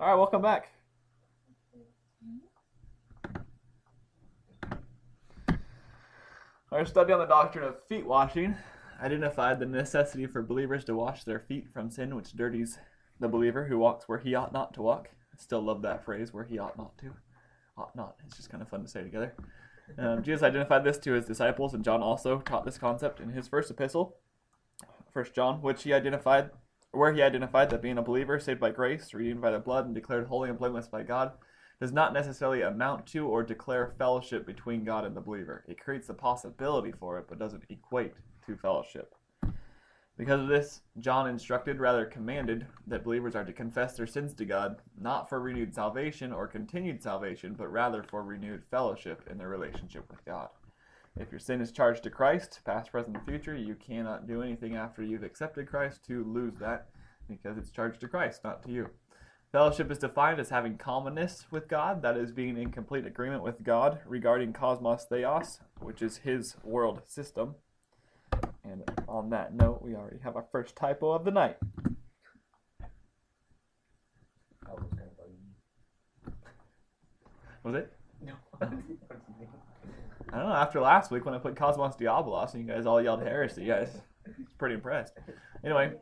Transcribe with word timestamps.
All 0.00 0.08
right, 0.08 0.16
welcome 0.16 0.42
back. 0.42 0.72
Our 6.72 6.84
study 6.84 7.12
on 7.12 7.20
the 7.20 7.26
doctrine 7.26 7.64
of 7.64 7.76
feet 7.88 8.04
washing 8.04 8.56
identified 9.00 9.60
the 9.60 9.66
necessity 9.66 10.26
for 10.26 10.42
believers 10.42 10.84
to 10.86 10.96
wash 10.96 11.22
their 11.22 11.38
feet 11.38 11.68
from 11.72 11.92
sin, 11.92 12.16
which 12.16 12.32
dirties 12.32 12.76
the 13.20 13.28
believer 13.28 13.66
who 13.66 13.78
walks 13.78 14.08
where 14.08 14.18
he 14.18 14.34
ought 14.34 14.52
not 14.52 14.74
to 14.74 14.82
walk. 14.82 15.10
I 15.32 15.40
still 15.40 15.62
love 15.62 15.82
that 15.82 16.04
phrase, 16.04 16.34
where 16.34 16.44
he 16.44 16.58
ought 16.58 16.76
not 16.76 16.98
to. 16.98 17.12
Ought 17.78 17.94
not. 17.94 18.16
It's 18.26 18.36
just 18.36 18.50
kind 18.50 18.62
of 18.62 18.68
fun 18.68 18.82
to 18.82 18.88
say 18.88 19.04
together. 19.04 19.34
Um, 19.96 20.24
Jesus 20.24 20.42
identified 20.42 20.82
this 20.82 20.98
to 20.98 21.12
his 21.12 21.24
disciples, 21.24 21.72
and 21.72 21.84
John 21.84 22.02
also 22.02 22.40
taught 22.40 22.64
this 22.64 22.78
concept 22.78 23.20
in 23.20 23.28
his 23.28 23.46
first 23.46 23.70
epistle, 23.70 24.16
First 25.12 25.36
John, 25.36 25.62
which 25.62 25.84
he 25.84 25.92
identified, 25.92 26.50
where 26.96 27.12
he 27.12 27.22
identified 27.22 27.70
that 27.70 27.82
being 27.82 27.98
a 27.98 28.02
believer 28.02 28.38
saved 28.38 28.60
by 28.60 28.70
grace, 28.70 29.12
redeemed 29.12 29.40
by 29.40 29.50
the 29.50 29.58
blood, 29.58 29.86
and 29.86 29.94
declared 29.94 30.26
holy 30.26 30.48
and 30.48 30.58
blameless 30.58 30.88
by 30.88 31.02
God, 31.02 31.32
does 31.80 31.92
not 31.92 32.12
necessarily 32.12 32.62
amount 32.62 33.06
to 33.06 33.26
or 33.26 33.42
declare 33.42 33.94
fellowship 33.98 34.46
between 34.46 34.84
God 34.84 35.04
and 35.04 35.16
the 35.16 35.20
believer. 35.20 35.64
It 35.68 35.80
creates 35.80 36.06
the 36.06 36.14
possibility 36.14 36.92
for 36.92 37.18
it, 37.18 37.26
but 37.28 37.38
doesn't 37.38 37.64
equate 37.68 38.14
to 38.46 38.56
fellowship. 38.56 39.14
Because 40.16 40.40
of 40.40 40.48
this, 40.48 40.82
John 41.00 41.28
instructed, 41.28 41.80
rather 41.80 42.04
commanded, 42.04 42.66
that 42.86 43.02
believers 43.02 43.34
are 43.34 43.44
to 43.44 43.52
confess 43.52 43.96
their 43.96 44.06
sins 44.06 44.32
to 44.34 44.44
God, 44.44 44.76
not 45.00 45.28
for 45.28 45.40
renewed 45.40 45.74
salvation 45.74 46.32
or 46.32 46.46
continued 46.46 47.02
salvation, 47.02 47.54
but 47.58 47.72
rather 47.72 48.04
for 48.04 48.22
renewed 48.22 48.62
fellowship 48.70 49.26
in 49.28 49.38
their 49.38 49.48
relationship 49.48 50.08
with 50.08 50.24
God. 50.24 50.50
If 51.18 51.30
your 51.30 51.38
sin 51.38 51.60
is 51.60 51.70
charged 51.70 52.02
to 52.04 52.10
Christ, 52.10 52.60
past, 52.64 52.90
present, 52.90 53.16
and 53.16 53.24
future, 53.24 53.56
you 53.56 53.76
cannot 53.76 54.26
do 54.26 54.42
anything 54.42 54.74
after 54.74 55.02
you've 55.02 55.22
accepted 55.22 55.68
Christ 55.68 56.04
to 56.06 56.24
lose 56.24 56.54
that 56.58 56.88
because 57.28 57.56
it's 57.56 57.70
charged 57.70 58.00
to 58.00 58.08
Christ, 58.08 58.42
not 58.42 58.64
to 58.64 58.72
you. 58.72 58.90
Fellowship 59.52 59.92
is 59.92 59.98
defined 59.98 60.40
as 60.40 60.50
having 60.50 60.76
commonness 60.76 61.46
with 61.52 61.68
God, 61.68 62.02
that 62.02 62.16
is, 62.16 62.32
being 62.32 62.58
in 62.58 62.72
complete 62.72 63.06
agreement 63.06 63.44
with 63.44 63.62
God 63.62 64.00
regarding 64.04 64.52
cosmos 64.52 65.04
theos, 65.04 65.60
which 65.80 66.02
is 66.02 66.16
his 66.18 66.56
world 66.64 67.02
system. 67.06 67.54
And 68.64 68.82
on 69.06 69.30
that 69.30 69.54
note, 69.54 69.82
we 69.82 69.94
already 69.94 70.18
have 70.24 70.34
our 70.34 70.46
first 70.50 70.74
typo 70.74 71.12
of 71.12 71.24
the 71.24 71.30
night. 71.30 71.58
Was 77.62 77.76
it? 77.76 77.92
No. 78.20 78.34
I 80.34 80.38
don't 80.38 80.48
know. 80.48 80.54
After 80.56 80.80
last 80.80 81.12
week 81.12 81.24
when 81.24 81.32
I 81.32 81.38
put 81.38 81.54
Cosmos 81.54 81.94
Diabolos 81.94 82.54
and 82.54 82.66
you 82.66 82.74
guys 82.74 82.86
all 82.86 83.00
yelled 83.00 83.22
heresy, 83.22 83.70
I 83.70 83.82
was 83.82 83.90
pretty 84.58 84.74
impressed. 84.74 85.12
Anyway, 85.64 85.92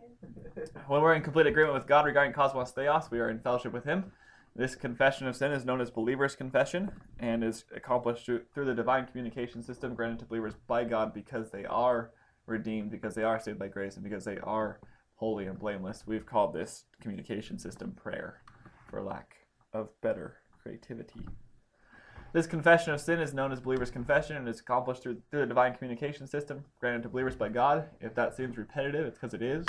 when 0.87 1.03
we're 1.03 1.13
in 1.13 1.21
complete 1.21 1.47
agreement 1.47 1.75
with 1.75 1.87
God 1.87 2.07
regarding 2.07 2.33
Cosmos 2.33 2.71
Theos, 2.71 3.11
we 3.11 3.21
are 3.21 3.29
in 3.29 3.41
fellowship 3.41 3.75
with 3.75 3.85
Him. 3.85 4.11
This 4.57 4.75
confession 4.75 5.27
of 5.27 5.37
sin 5.37 5.53
is 5.53 5.67
known 5.67 5.83
as 5.83 5.91
believer's 5.91 6.35
confession 6.35 6.91
and 7.19 7.45
is 7.45 7.67
accomplished 7.77 8.25
through 8.25 8.65
the 8.65 8.75
divine 8.75 9.05
communication 9.07 9.63
system 9.63 9.95
granted 9.95 10.21
to 10.21 10.25
believers 10.25 10.55
by 10.67 10.85
God 10.85 11.13
because 11.13 11.51
they 11.51 11.67
are 11.67 12.11
redeemed, 12.47 12.91
because 12.91 13.15
they 13.15 13.25
are 13.25 13.39
saved 13.39 13.59
by 13.59 13.69
grace, 13.69 13.97
and 13.97 14.05
because 14.05 14.25
they 14.25 14.39
are 14.39 14.81
holy 15.17 15.45
and 15.45 15.59
blameless. 15.59 16.05
We've 16.07 16.25
called 16.25 16.55
this 16.55 16.85
communication 17.03 17.59
system 17.59 17.93
prayer 17.93 18.41
for 18.89 19.03
lack 19.03 19.35
of 19.75 19.91
better 20.01 20.39
creativity. 20.63 21.21
This 22.33 22.47
confession 22.47 22.95
of 22.95 23.01
sin 23.01 23.21
is 23.21 23.35
known 23.35 23.53
as 23.53 23.61
believer's 23.61 23.91
confession 23.91 24.37
and 24.39 24.49
is 24.49 24.61
accomplished 24.61 25.03
through, 25.03 25.19
through 25.31 25.41
the 25.41 25.47
divine 25.47 25.75
communication 25.75 26.27
system 26.27 26.65
granted 26.81 27.03
to 27.03 27.11
believers 27.11 27.37
by 27.37 27.51
God. 27.51 27.89
If 28.01 28.15
that 28.15 28.35
seems 28.35 28.57
repetitive, 28.57 29.07
it's 29.07 29.19
because 29.19 29.35
it 29.35 29.43
is. 29.43 29.67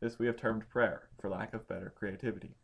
This 0.00 0.16
we 0.16 0.26
have 0.26 0.36
termed 0.36 0.68
prayer 0.68 1.08
for 1.20 1.28
lack 1.28 1.52
of 1.52 1.66
better 1.66 1.92
creativity. 1.98 2.54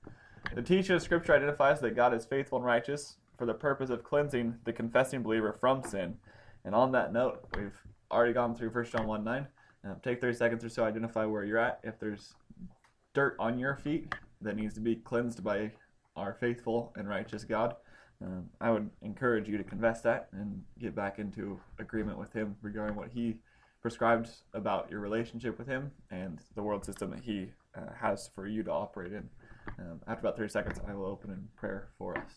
The 0.55 0.63
teaching 0.63 0.95
of 0.95 1.03
Scripture 1.03 1.35
identifies 1.35 1.81
that 1.81 1.97
God 1.97 2.15
is 2.15 2.25
faithful 2.25 2.59
and 2.59 2.65
righteous 2.65 3.17
for 3.37 3.45
the 3.45 3.55
purpose 3.55 3.91
of 3.91 4.05
cleansing 4.05 4.59
the 4.65 4.73
confessing 4.73 5.25
believer 5.25 5.57
from 5.59 5.83
sin. 5.83 6.19
And 6.65 6.73
on 6.73 6.93
that 6.93 7.13
note, 7.13 7.45
we've 7.57 7.77
already 8.13 8.35
gone 8.35 8.55
through 8.55 8.71
1 8.71 8.85
John 8.85 9.09
1 9.09 9.25
9. 9.25 9.47
Um, 9.85 9.97
take 10.05 10.21
30 10.21 10.37
seconds 10.37 10.65
or 10.65 10.69
so, 10.69 10.85
identify 10.85 11.25
where 11.25 11.43
you're 11.43 11.59
at. 11.59 11.81
If 11.83 11.99
there's 11.99 12.35
dirt 13.13 13.35
on 13.41 13.59
your 13.59 13.75
feet 13.75 14.15
that 14.41 14.55
needs 14.55 14.75
to 14.75 14.81
be 14.81 14.95
cleansed 14.95 15.43
by 15.43 15.73
our 16.15 16.35
faithful 16.35 16.93
and 16.95 17.09
righteous 17.09 17.43
God, 17.43 17.75
um, 18.25 18.49
I 18.61 18.71
would 18.71 18.91
encourage 19.03 19.49
you 19.49 19.59
to 19.59 19.65
confess 19.65 20.01
that 20.03 20.29
and 20.33 20.63
get 20.79 20.95
back 20.95 21.19
into 21.19 21.59
agreement 21.79 22.19
with 22.19 22.33
Him 22.33 22.57
regarding 22.63 22.97
what 22.97 23.09
He 23.13 23.37
prescribed 23.81 24.29
about 24.55 24.91
your 24.91 25.01
relationship 25.01 25.59
with 25.59 25.67
Him 25.67 25.91
and 26.11 26.41
the 26.55 26.63
world 26.63 26.85
system 26.85 27.11
that 27.11 27.21
He 27.21 27.49
uh, 27.77 27.93
has 28.01 28.31
for 28.35 28.47
you 28.47 28.63
to 28.63 28.71
operate 28.71 29.13
in. 29.13 29.29
Um, 29.79 30.01
after 30.07 30.27
about 30.27 30.37
30 30.37 30.51
seconds, 30.51 30.81
I 30.87 30.95
will 30.95 31.07
open 31.07 31.31
in 31.31 31.49
prayer 31.57 31.89
for 31.99 32.17
us. 32.17 32.33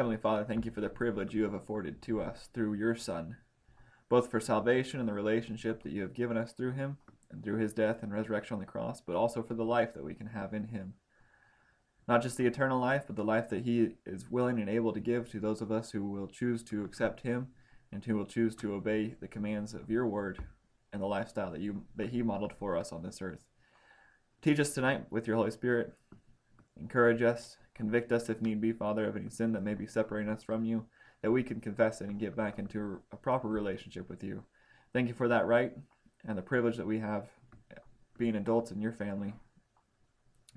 Heavenly 0.00 0.16
Father, 0.16 0.44
thank 0.44 0.64
you 0.64 0.70
for 0.70 0.80
the 0.80 0.88
privilege 0.88 1.34
you 1.34 1.42
have 1.42 1.52
afforded 1.52 2.00
to 2.00 2.22
us 2.22 2.48
through 2.54 2.72
your 2.72 2.94
Son, 2.94 3.36
both 4.08 4.30
for 4.30 4.40
salvation 4.40 4.98
and 4.98 5.06
the 5.06 5.12
relationship 5.12 5.82
that 5.82 5.92
you 5.92 6.00
have 6.00 6.14
given 6.14 6.38
us 6.38 6.54
through 6.54 6.72
him 6.72 6.96
and 7.30 7.44
through 7.44 7.58
his 7.58 7.74
death 7.74 8.02
and 8.02 8.10
resurrection 8.10 8.54
on 8.54 8.60
the 8.60 8.64
cross, 8.64 9.02
but 9.02 9.14
also 9.14 9.42
for 9.42 9.52
the 9.52 9.62
life 9.62 9.92
that 9.92 10.02
we 10.02 10.14
can 10.14 10.28
have 10.28 10.54
in 10.54 10.68
him. 10.68 10.94
Not 12.08 12.22
just 12.22 12.38
the 12.38 12.46
eternal 12.46 12.80
life, 12.80 13.04
but 13.06 13.16
the 13.16 13.24
life 13.24 13.50
that 13.50 13.66
he 13.66 13.96
is 14.06 14.30
willing 14.30 14.58
and 14.58 14.70
able 14.70 14.94
to 14.94 15.00
give 15.00 15.30
to 15.32 15.38
those 15.38 15.60
of 15.60 15.70
us 15.70 15.90
who 15.90 16.02
will 16.06 16.28
choose 16.28 16.62
to 16.62 16.82
accept 16.82 17.20
him 17.20 17.48
and 17.92 18.02
who 18.02 18.16
will 18.16 18.24
choose 18.24 18.56
to 18.56 18.72
obey 18.72 19.16
the 19.20 19.28
commands 19.28 19.74
of 19.74 19.90
your 19.90 20.06
word 20.06 20.38
and 20.94 21.02
the 21.02 21.06
lifestyle 21.06 21.50
that 21.50 21.60
you 21.60 21.82
that 21.96 22.08
he 22.08 22.22
modeled 22.22 22.54
for 22.58 22.74
us 22.74 22.90
on 22.90 23.02
this 23.02 23.20
earth. 23.20 23.44
Teach 24.40 24.60
us 24.60 24.72
tonight 24.72 25.04
with 25.10 25.26
your 25.26 25.36
Holy 25.36 25.50
Spirit. 25.50 25.92
Encourage 26.80 27.20
us, 27.20 27.58
Convict 27.80 28.12
us 28.12 28.28
if 28.28 28.42
need 28.42 28.60
be, 28.60 28.72
Father, 28.72 29.06
of 29.06 29.16
any 29.16 29.30
sin 29.30 29.52
that 29.52 29.62
may 29.62 29.72
be 29.72 29.86
separating 29.86 30.30
us 30.30 30.42
from 30.42 30.66
you, 30.66 30.84
that 31.22 31.30
we 31.30 31.42
can 31.42 31.62
confess 31.62 32.02
it 32.02 32.10
and 32.10 32.20
get 32.20 32.36
back 32.36 32.58
into 32.58 33.00
a 33.10 33.16
proper 33.16 33.48
relationship 33.48 34.06
with 34.10 34.22
you. 34.22 34.44
Thank 34.92 35.08
you 35.08 35.14
for 35.14 35.28
that 35.28 35.46
right 35.46 35.72
and 36.28 36.36
the 36.36 36.42
privilege 36.42 36.76
that 36.76 36.86
we 36.86 36.98
have 36.98 37.30
being 38.18 38.36
adults 38.36 38.70
in 38.70 38.82
your 38.82 38.92
family 38.92 39.32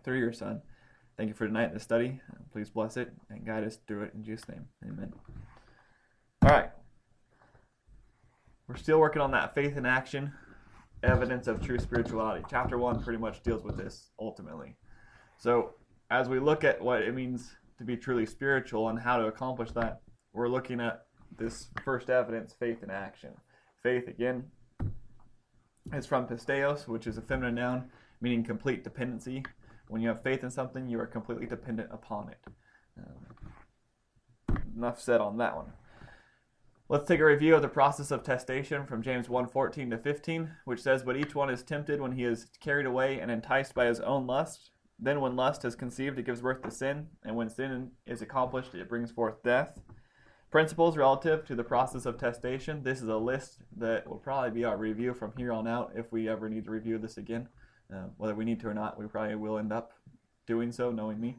through 0.03 0.19
your 0.19 0.33
Son. 0.33 0.61
Thank 1.15 1.29
you 1.29 1.33
for 1.33 1.47
tonight 1.47 1.69
in 1.69 1.75
the 1.75 1.79
study. 1.79 2.19
Please 2.51 2.69
bless 2.69 2.97
it 2.97 3.13
and 3.29 3.45
guide 3.45 3.63
us 3.63 3.77
through 3.87 4.03
it 4.03 4.13
in 4.13 4.25
Jesus' 4.25 4.49
name. 4.49 4.65
Amen. 4.83 5.13
All 6.41 6.49
right. 6.49 6.71
We're 8.67 8.75
still 8.75 8.99
working 8.99 9.21
on 9.21 9.31
that 9.31 9.55
faith 9.55 9.77
in 9.77 9.85
action, 9.85 10.33
evidence 11.03 11.47
of 11.47 11.61
true 11.61 11.79
spirituality. 11.79 12.43
Chapter 12.49 12.77
1 12.77 13.01
pretty 13.01 13.19
much 13.19 13.41
deals 13.43 13.63
with 13.63 13.77
this 13.77 14.09
ultimately. 14.19 14.75
So, 15.37 15.75
as 16.13 16.29
we 16.29 16.39
look 16.39 16.63
at 16.63 16.79
what 16.79 17.01
it 17.01 17.15
means 17.15 17.55
to 17.79 17.83
be 17.83 17.97
truly 17.97 18.25
spiritual 18.27 18.89
and 18.89 18.99
how 18.99 19.17
to 19.17 19.25
accomplish 19.25 19.71
that, 19.71 20.01
we're 20.31 20.47
looking 20.47 20.79
at 20.79 21.05
this 21.39 21.69
first 21.83 22.07
evidence, 22.11 22.53
faith 22.53 22.83
in 22.83 22.91
action. 22.91 23.31
Faith, 23.81 24.07
again, 24.07 24.43
is 25.91 26.05
from 26.05 26.27
pisteos, 26.27 26.87
which 26.87 27.07
is 27.07 27.17
a 27.17 27.21
feminine 27.21 27.55
noun, 27.55 27.89
meaning 28.21 28.43
complete 28.43 28.83
dependency. 28.83 29.43
When 29.87 30.03
you 30.03 30.09
have 30.09 30.21
faith 30.21 30.43
in 30.43 30.51
something, 30.51 30.87
you 30.87 30.99
are 30.99 31.07
completely 31.07 31.47
dependent 31.47 31.89
upon 31.91 32.29
it. 32.29 32.37
Um, 32.99 34.59
enough 34.77 35.01
said 35.01 35.19
on 35.19 35.37
that 35.37 35.55
one. 35.55 35.73
Let's 36.89 37.07
take 37.07 37.21
a 37.21 37.25
review 37.25 37.55
of 37.55 37.63
the 37.63 37.69
process 37.69 38.11
of 38.11 38.21
testation 38.21 38.87
from 38.87 39.01
James 39.01 39.29
1:14 39.29 39.89
to 39.89 39.97
15, 39.97 40.51
which 40.65 40.81
says, 40.81 41.01
"But 41.01 41.17
each 41.17 41.33
one 41.33 41.49
is 41.49 41.63
tempted 41.63 41.99
when 41.99 42.11
he 42.11 42.23
is 42.23 42.45
carried 42.59 42.85
away 42.85 43.19
and 43.19 43.31
enticed 43.31 43.73
by 43.73 43.85
his 43.85 43.99
own 43.99 44.27
lust. 44.27 44.69
Then, 45.03 45.19
when 45.19 45.35
lust 45.35 45.63
has 45.63 45.75
conceived, 45.75 46.17
it 46.17 46.25
gives 46.25 46.39
birth 46.39 46.61
to 46.61 46.71
sin, 46.71 47.07
and 47.25 47.35
when 47.35 47.49
sin 47.49 47.91
is 48.07 48.21
accomplished, 48.21 48.73
it 48.73 48.87
brings 48.87 49.11
forth 49.11 49.43
death. 49.43 49.77
Principles 50.49 50.95
relative 50.95 51.45
to 51.47 51.55
the 51.55 51.63
process 51.63 52.05
of 52.05 52.15
testation. 52.15 52.85
This 52.85 53.01
is 53.01 53.09
a 53.09 53.17
list 53.17 53.63
that 53.75 54.07
will 54.07 54.17
probably 54.17 54.51
be 54.51 54.63
our 54.63 54.77
review 54.77 55.13
from 55.13 55.33
here 55.35 55.51
on 55.51 55.67
out 55.67 55.91
if 55.93 56.09
we 56.13 56.29
ever 56.29 56.47
need 56.47 56.63
to 56.63 56.71
review 56.71 56.97
this 56.97 57.17
again. 57.17 57.49
Uh, 57.93 58.05
whether 58.15 58.33
we 58.33 58.45
need 58.45 58.61
to 58.61 58.69
or 58.69 58.73
not, 58.73 58.97
we 58.97 59.05
probably 59.07 59.35
will 59.35 59.57
end 59.57 59.73
up 59.73 59.91
doing 60.47 60.71
so, 60.71 60.89
knowing 60.89 61.19
me. 61.19 61.35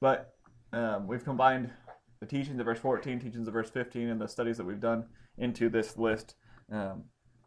But 0.00 0.34
um, 0.72 1.06
we've 1.06 1.24
combined 1.24 1.70
the 2.18 2.26
teachings 2.26 2.58
of 2.58 2.66
verse 2.66 2.80
14, 2.80 3.20
teachings 3.20 3.46
of 3.46 3.54
verse 3.54 3.70
15, 3.70 4.08
and 4.08 4.20
the 4.20 4.26
studies 4.26 4.56
that 4.56 4.66
we've 4.66 4.80
done 4.80 5.04
into 5.38 5.68
this 5.68 5.96
list. 5.96 6.34
Um, 6.72 7.04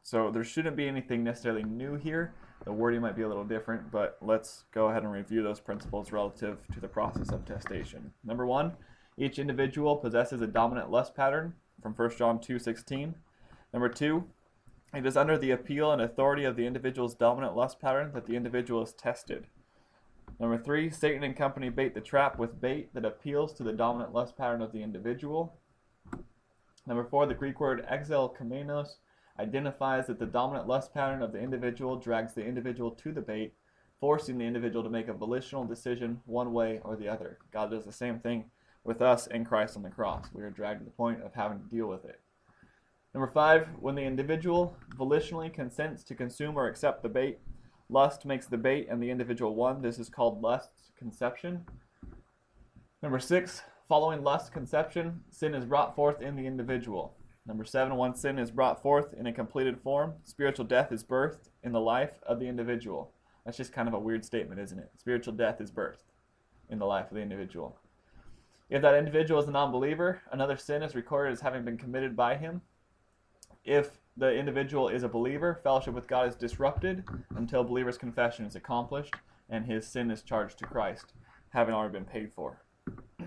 so 0.10 0.32
there 0.32 0.44
shouldn't 0.44 0.76
be 0.76 0.88
anything 0.88 1.24
necessarily 1.24 1.62
new 1.62 1.94
here. 1.94 2.34
The 2.66 2.74
wording 2.74 3.02
might 3.02 3.16
be 3.16 3.22
a 3.22 3.28
little 3.28 3.44
different, 3.44 3.92
but 3.92 4.18
let's 4.22 4.64
go 4.72 4.88
ahead 4.88 5.04
and 5.04 5.12
review 5.12 5.44
those 5.44 5.60
principles 5.60 6.12
relative 6.12 6.58
to 6.74 6.80
the 6.80 6.88
process 6.88 7.30
of 7.30 7.46
testation. 7.46 8.10
Number 8.24 8.48
one, 8.48 8.74
Each 9.20 9.38
individual 9.38 9.98
possesses 9.98 10.42
a 10.42 10.48
dominant 10.48 10.90
lust 10.90 11.14
pattern 11.14 11.56
from 11.82 11.94
1 11.94 12.12
John 12.18 12.40
2:16. 12.40 13.16
Number 13.74 13.90
2, 13.90 14.24
it 14.94 15.06
is 15.06 15.18
under 15.18 15.38
the 15.38 15.52
appeal 15.52 15.92
and 15.92 16.02
authority 16.02 16.46
of 16.46 16.56
the 16.56 16.66
individual's 16.66 17.16
dominant 17.16 17.54
lust 17.54 17.82
pattern 17.82 18.14
that 18.14 18.28
the 18.28 18.38
individual 18.38 18.82
is 18.82 18.94
tested. 18.94 19.48
Number 20.40 20.58
3, 20.58 20.90
Satan 20.90 21.22
and 21.22 21.36
company 21.36 21.68
bait 21.68 21.94
the 21.94 22.00
trap 22.00 22.40
with 22.40 22.62
bait 22.62 22.94
that 22.94 23.04
appeals 23.04 23.52
to 23.56 23.64
the 23.64 23.74
dominant 23.74 24.14
lust 24.14 24.38
pattern 24.38 24.62
of 24.62 24.72
the 24.72 24.82
individual. 24.82 25.60
Number 26.88 27.04
4, 27.04 27.26
the 27.26 27.34
Greek 27.34 27.60
word 27.60 27.86
exelkumenos 27.92 29.00
identifies 29.40 30.08
that 30.08 30.20
the 30.20 30.26
dominant 30.26 30.68
lust 30.68 30.94
pattern 30.94 31.22
of 31.22 31.32
the 31.32 31.40
individual 31.40 31.96
drags 31.96 32.34
the 32.34 32.46
individual 32.46 32.92
to 32.92 33.12
the 33.12 33.22
bait, 33.22 33.54
forcing 34.00 34.38
the 34.38 34.46
individual 34.46 34.84
to 34.84 34.90
make 34.90 35.08
a 35.08 35.14
volitional 35.14 35.64
decision 35.64 36.20
one 36.26 36.52
way 36.54 36.80
or 36.84 36.96
the 36.96 37.08
other. 37.08 37.38
God 37.52 37.72
does 37.72 37.86
the 37.86 37.92
same 37.92 38.20
thing 38.20 38.46
with 38.84 39.02
us 39.02 39.28
in 39.28 39.46
Christ 39.46 39.78
on 39.78 39.84
the 39.84 39.90
cross. 39.90 40.28
We 40.34 40.44
are 40.44 40.50
dragged 40.50 40.80
to 40.80 40.86
the 40.86 40.92
point 40.92 41.22
of 41.24 41.34
having 41.34 41.60
to 41.60 41.70
deal 41.70 41.88
with 41.88 42.06
it. 42.06 42.20
Number 43.14 43.28
five, 43.28 43.68
when 43.80 43.96
the 43.96 44.04
individual 44.04 44.76
volitionally 44.98 45.52
consents 45.52 46.04
to 46.04 46.16
consume 46.16 46.58
or 46.58 46.68
accept 46.68 47.02
the 47.02 47.10
bait, 47.10 47.40
lust 47.90 48.26
makes 48.26 48.46
the 48.46 48.58
bait 48.58 48.88
and 48.90 49.02
the 49.02 49.10
individual 49.10 49.56
one. 49.56 49.82
This 49.82 50.00
is 50.00 50.10
called 50.10 50.42
lust 50.42 50.70
conception. 50.98 51.66
Number 53.02 53.20
six, 53.20 53.64
following 53.88 54.24
lust 54.24 54.54
conception, 54.54 55.22
sin 55.32 55.56
is 55.56 55.66
brought 55.66 55.96
forth 55.96 56.22
in 56.22 56.36
the 56.36 56.46
individual. 56.46 57.16
Number 57.50 57.66
seven, 57.66 57.96
once 57.96 58.22
sin 58.22 58.38
is 58.38 58.52
brought 58.52 58.80
forth 58.80 59.12
in 59.16 59.26
a 59.26 59.34
completed 59.34 59.82
form, 59.82 60.14
spiritual 60.24 60.66
death 60.66 60.92
is 60.92 61.04
birthed 61.04 61.50
in 61.64 61.72
the 61.72 61.80
life 61.80 62.12
of 62.22 62.40
the 62.40 62.46
individual. 62.46 63.12
That's 63.44 63.58
just 63.58 63.74
kind 63.74 63.88
of 63.88 63.96
a 63.96 64.00
weird 64.00 64.24
statement, 64.24 64.62
isn't 64.62 64.78
it? 64.78 64.92
Spiritual 65.00 65.34
death 65.34 65.60
is 65.60 65.72
birthed 65.72 66.04
in 66.70 66.78
the 66.78 66.86
life 66.86 67.08
of 67.10 67.16
the 67.16 67.24
individual. 67.24 67.76
If 68.70 68.84
that 68.84 68.94
individual 68.94 69.42
is 69.42 69.48
a 69.48 69.52
non 69.52 69.72
believer, 69.72 70.22
another 70.32 70.58
sin 70.58 70.84
is 70.84 70.94
recorded 70.94 71.34
as 71.34 71.42
having 71.42 71.66
been 71.66 71.76
committed 71.76 72.16
by 72.16 72.38
him. 72.38 72.62
If 73.66 73.98
the 74.16 74.32
individual 74.32 74.88
is 74.88 75.02
a 75.02 75.10
believer, 75.10 75.60
fellowship 75.64 75.96
with 75.96 76.06
God 76.06 76.28
is 76.28 76.36
disrupted 76.36 77.04
until 77.36 77.64
believer's 77.64 77.98
confession 77.98 78.46
is 78.46 78.56
accomplished 78.56 79.16
and 79.50 79.66
his 79.66 79.88
sin 79.88 80.12
is 80.12 80.22
charged 80.22 80.60
to 80.60 80.68
Christ, 80.68 81.14
having 81.50 81.74
already 81.74 81.94
been 81.94 82.06
paid 82.06 82.32
for. 82.32 82.62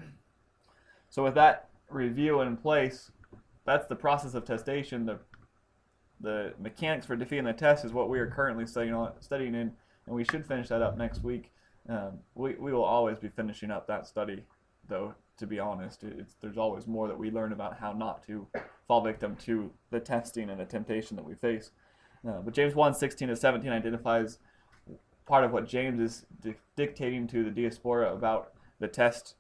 So, 1.11 1.23
with 1.23 1.35
that 1.35 1.69
review 1.91 2.41
in 2.41 2.57
place, 2.57 3.11
that's 3.65 3.87
the 3.87 3.97
process 3.97 4.35
of 4.35 4.45
testation. 4.45 5.07
The 5.07 5.19
the 6.21 6.55
mechanics 6.61 7.05
for 7.05 7.17
defeating 7.17 7.45
the 7.45 7.53
test 7.53 7.85
is 7.85 7.93
what 7.93 8.09
we 8.09 8.19
are 8.21 8.29
currently 8.29 8.65
studying 8.67 8.95
on, 8.95 9.13
studying 9.21 9.55
in, 9.55 9.73
and 10.07 10.15
we 10.15 10.25
should 10.25 10.47
finish 10.47 10.69
that 10.69 10.81
up 10.81 10.97
next 10.97 11.25
week. 11.25 11.51
Um, 11.89 12.21
we, 12.35 12.55
we 12.55 12.73
will 12.73 12.85
always 12.85 13.19
be 13.19 13.29
finishing 13.29 13.71
up 13.71 13.87
that 13.89 14.07
study, 14.07 14.45
though. 14.89 15.15
To 15.39 15.47
be 15.47 15.59
honest, 15.59 16.05
it's, 16.05 16.37
there's 16.41 16.59
always 16.59 16.87
more 16.87 17.09
that 17.09 17.19
we 17.19 17.31
learn 17.31 17.53
about 17.53 17.79
how 17.79 17.93
not 17.93 18.25
to 18.27 18.47
fall 18.87 19.01
victim 19.01 19.35
to 19.45 19.73
the 19.91 19.99
testing 19.99 20.51
and 20.51 20.61
the 20.61 20.65
temptation 20.65 21.17
that 21.17 21.25
we 21.25 21.35
face. 21.35 21.73
Uh, 22.27 22.39
but 22.45 22.55
James 22.55 22.77
1 22.77 22.95
16 22.95 23.29
to 23.29 23.35
17 23.35 23.73
identifies 23.73 24.39
part 25.27 25.43
of 25.43 25.51
what 25.51 25.67
James 25.67 25.99
is 25.99 26.27
di- 26.41 26.55
dictating 26.77 27.27
to 27.29 27.43
the 27.43 27.51
diaspora 27.51 28.13
about 28.15 28.53
the 28.79 28.87
test, 28.87 29.35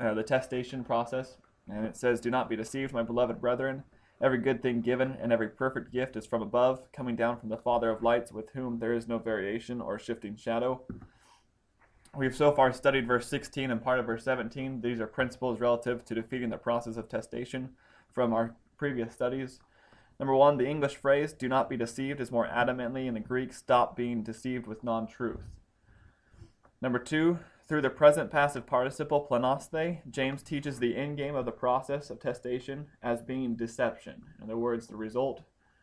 uh, 0.00 0.14
the 0.14 0.24
testation 0.24 0.84
process. 0.84 1.36
And 1.68 1.86
it 1.86 1.96
says, 1.96 2.20
Do 2.20 2.30
not 2.30 2.48
be 2.48 2.56
deceived, 2.56 2.92
my 2.92 3.02
beloved 3.02 3.40
brethren. 3.40 3.84
Every 4.20 4.38
good 4.38 4.62
thing 4.62 4.80
given 4.80 5.16
and 5.20 5.32
every 5.32 5.48
perfect 5.48 5.92
gift 5.92 6.16
is 6.16 6.26
from 6.26 6.40
above, 6.40 6.90
coming 6.92 7.16
down 7.16 7.38
from 7.38 7.48
the 7.48 7.56
Father 7.56 7.90
of 7.90 8.02
lights, 8.02 8.32
with 8.32 8.50
whom 8.50 8.78
there 8.78 8.94
is 8.94 9.08
no 9.08 9.18
variation 9.18 9.80
or 9.80 9.98
shifting 9.98 10.36
shadow. 10.36 10.82
We've 12.16 12.34
so 12.34 12.52
far 12.52 12.72
studied 12.72 13.08
verse 13.08 13.26
16 13.26 13.72
and 13.72 13.82
part 13.82 13.98
of 13.98 14.06
verse 14.06 14.22
17. 14.24 14.80
These 14.82 15.00
are 15.00 15.06
principles 15.06 15.60
relative 15.60 16.04
to 16.04 16.14
defeating 16.14 16.50
the 16.50 16.56
process 16.56 16.96
of 16.96 17.08
testation 17.08 17.70
from 18.12 18.32
our 18.32 18.54
previous 18.78 19.12
studies. 19.12 19.58
Number 20.20 20.34
one, 20.34 20.56
the 20.56 20.68
English 20.68 20.94
phrase, 20.94 21.32
do 21.32 21.48
not 21.48 21.68
be 21.68 21.76
deceived, 21.76 22.20
is 22.20 22.30
more 22.30 22.46
adamantly 22.46 23.06
in 23.08 23.14
the 23.14 23.20
Greek, 23.20 23.52
stop 23.52 23.96
being 23.96 24.22
deceived 24.22 24.68
with 24.68 24.84
non 24.84 25.08
truth. 25.08 25.40
Number 26.80 27.00
two, 27.00 27.40
through 27.66 27.82
the 27.82 27.90
present 27.90 28.30
passive 28.30 28.66
participle 28.66 29.26
planaste, 29.28 30.00
James 30.10 30.42
teaches 30.42 30.78
the 30.78 30.96
end 30.96 31.16
game 31.16 31.34
of 31.34 31.46
the 31.46 31.52
process 31.52 32.10
of 32.10 32.18
testation 32.18 32.84
as 33.02 33.22
being 33.22 33.54
deception. 33.56 34.22
In 34.38 34.44
other 34.44 34.56
words, 34.56 34.86
the 34.86 34.96
result, 34.96 35.42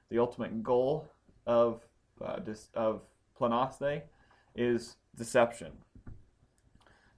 the 0.10 0.20
ultimate 0.20 0.62
goal 0.62 1.10
of, 1.48 1.82
uh, 2.24 2.40
of 2.76 3.02
planaste 3.40 4.04
is 4.56 4.98
deception. 5.16 5.72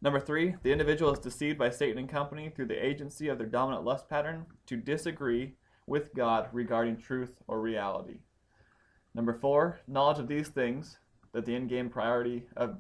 Number 0.01 0.19
three, 0.19 0.55
the 0.63 0.71
individual 0.71 1.13
is 1.13 1.19
deceived 1.19 1.57
by 1.57 1.69
Satan 1.69 1.97
and 1.97 2.09
company 2.09 2.49
through 2.49 2.67
the 2.67 2.85
agency 2.85 3.27
of 3.27 3.37
their 3.37 3.47
dominant 3.47 3.85
lust 3.85 4.09
pattern 4.09 4.45
to 4.65 4.77
disagree 4.77 5.53
with 5.87 6.13
God 6.13 6.49
regarding 6.51 6.97
truth 6.97 7.35
or 7.47 7.59
reality. 7.59 8.19
Number 9.13 9.33
four, 9.33 9.79
knowledge 9.87 10.19
of 10.19 10.27
these 10.27 10.49
things, 10.49 10.97
that 11.33 11.45
the 11.45 11.55
end 11.55 11.69
game 11.69 11.89
priority 11.89 12.43
of 12.55 12.77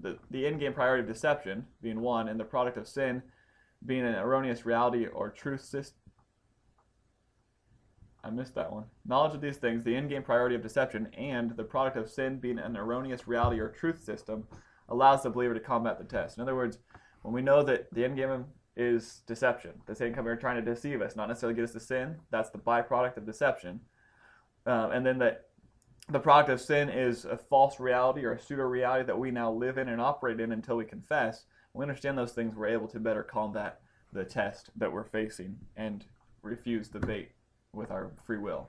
the, 0.00 0.18
the 0.30 0.50
game 0.50 0.72
priority 0.72 1.02
of 1.02 1.08
deception 1.08 1.66
being 1.80 2.00
one, 2.00 2.28
and 2.28 2.38
the 2.38 2.44
product 2.44 2.76
of 2.76 2.88
sin 2.88 3.22
being 3.84 4.04
an 4.04 4.14
erroneous 4.14 4.64
reality 4.64 5.06
or 5.06 5.30
truth 5.30 5.64
system. 5.64 5.98
I 8.24 8.30
missed 8.30 8.54
that 8.54 8.72
one. 8.72 8.84
Knowledge 9.04 9.34
of 9.34 9.40
these 9.40 9.56
things, 9.56 9.82
the 9.82 9.96
end 9.96 10.08
game 10.08 10.22
priority 10.22 10.54
of 10.54 10.62
deception, 10.62 11.08
and 11.16 11.56
the 11.56 11.64
product 11.64 11.96
of 11.96 12.08
sin 12.08 12.38
being 12.38 12.58
an 12.58 12.76
erroneous 12.76 13.26
reality 13.26 13.58
or 13.58 13.68
truth 13.68 14.02
system 14.02 14.46
allows 14.88 15.22
the 15.22 15.30
believer 15.30 15.54
to 15.54 15.60
combat 15.60 15.98
the 15.98 16.04
test. 16.04 16.36
In 16.36 16.42
other 16.42 16.54
words, 16.54 16.78
when 17.22 17.34
we 17.34 17.42
know 17.42 17.62
that 17.64 17.92
the 17.92 18.04
end 18.04 18.16
game 18.16 18.44
is 18.76 19.22
deception, 19.26 19.72
the 19.86 19.94
Satan 19.94 20.14
coming 20.14 20.38
trying 20.38 20.62
to 20.64 20.74
deceive 20.74 21.02
us, 21.02 21.16
not 21.16 21.28
necessarily 21.28 21.56
get 21.56 21.64
us 21.64 21.72
to 21.72 21.80
sin, 21.80 22.16
that's 22.30 22.50
the 22.50 22.58
byproduct 22.58 23.16
of 23.16 23.26
deception. 23.26 23.80
Um, 24.66 24.92
and 24.92 25.04
then 25.04 25.18
that 25.18 25.48
the 26.08 26.18
product 26.18 26.50
of 26.50 26.60
sin 26.60 26.88
is 26.88 27.24
a 27.24 27.36
false 27.36 27.78
reality 27.78 28.24
or 28.24 28.32
a 28.32 28.40
pseudo 28.40 28.64
reality 28.64 29.06
that 29.06 29.18
we 29.18 29.30
now 29.30 29.50
live 29.50 29.78
in 29.78 29.88
and 29.88 30.00
operate 30.00 30.40
in 30.40 30.52
until 30.52 30.76
we 30.76 30.84
confess. 30.84 31.46
We 31.74 31.82
understand 31.82 32.18
those 32.18 32.32
things, 32.32 32.54
we're 32.54 32.66
able 32.66 32.88
to 32.88 33.00
better 33.00 33.22
combat 33.22 33.80
the 34.12 34.24
test 34.24 34.70
that 34.76 34.92
we're 34.92 35.04
facing 35.04 35.56
and 35.76 36.04
refuse 36.42 36.88
the 36.88 37.00
bait 37.00 37.30
with 37.72 37.90
our 37.90 38.10
free 38.26 38.38
will. 38.38 38.68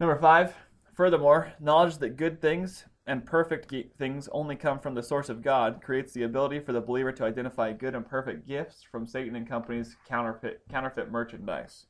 Number 0.00 0.18
five, 0.18 0.54
furthermore, 0.94 1.52
knowledge 1.60 1.98
that 1.98 2.16
good 2.16 2.40
things 2.40 2.84
and 3.06 3.24
perfect 3.24 3.72
things 3.96 4.28
only 4.32 4.54
come 4.54 4.78
from 4.78 4.94
the 4.94 5.02
source 5.02 5.28
of 5.28 5.42
God 5.42 5.80
creates 5.82 6.12
the 6.12 6.24
ability 6.24 6.60
for 6.60 6.72
the 6.72 6.80
believer 6.80 7.12
to 7.12 7.24
identify 7.24 7.72
good 7.72 7.94
and 7.94 8.06
perfect 8.06 8.46
gifts 8.46 8.82
from 8.82 9.06
Satan 9.06 9.34
and 9.34 9.48
company's 9.48 9.96
counterfeit, 10.06 10.62
counterfeit 10.70 11.10
merchandise. 11.10 11.86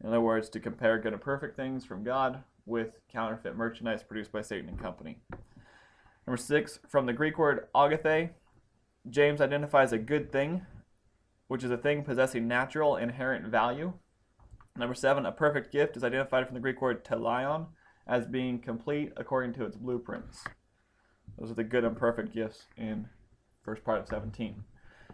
In 0.00 0.08
other 0.08 0.20
words, 0.20 0.48
to 0.50 0.60
compare 0.60 0.98
good 0.98 1.12
and 1.12 1.22
perfect 1.22 1.56
things 1.56 1.84
from 1.84 2.02
God 2.02 2.42
with 2.66 2.98
counterfeit 3.10 3.56
merchandise 3.56 4.02
produced 4.02 4.32
by 4.32 4.42
Satan 4.42 4.68
and 4.68 4.78
company. 4.78 5.18
Number 6.26 6.36
six, 6.36 6.80
from 6.88 7.06
the 7.06 7.12
Greek 7.12 7.38
word 7.38 7.68
agathe, 7.74 8.30
James 9.08 9.40
identifies 9.40 9.92
a 9.92 9.98
good 9.98 10.32
thing, 10.32 10.66
which 11.46 11.62
is 11.62 11.70
a 11.70 11.76
thing 11.76 12.02
possessing 12.02 12.48
natural 12.48 12.96
inherent 12.96 13.46
value. 13.46 13.92
Number 14.76 14.94
seven, 14.94 15.24
a 15.24 15.32
perfect 15.32 15.72
gift 15.72 15.96
is 15.96 16.02
identified 16.02 16.46
from 16.46 16.54
the 16.54 16.60
Greek 16.60 16.82
word 16.82 17.04
telion 17.04 17.68
as 18.06 18.26
being 18.26 18.58
complete 18.58 19.12
according 19.16 19.52
to 19.54 19.64
its 19.64 19.76
blueprints. 19.76 20.44
Those 21.38 21.52
are 21.52 21.54
the 21.54 21.64
good 21.64 21.84
and 21.84 21.96
perfect 21.96 22.34
gifts 22.34 22.66
in 22.76 23.08
first 23.62 23.84
part 23.84 24.00
of 24.00 24.08
17. 24.08 24.64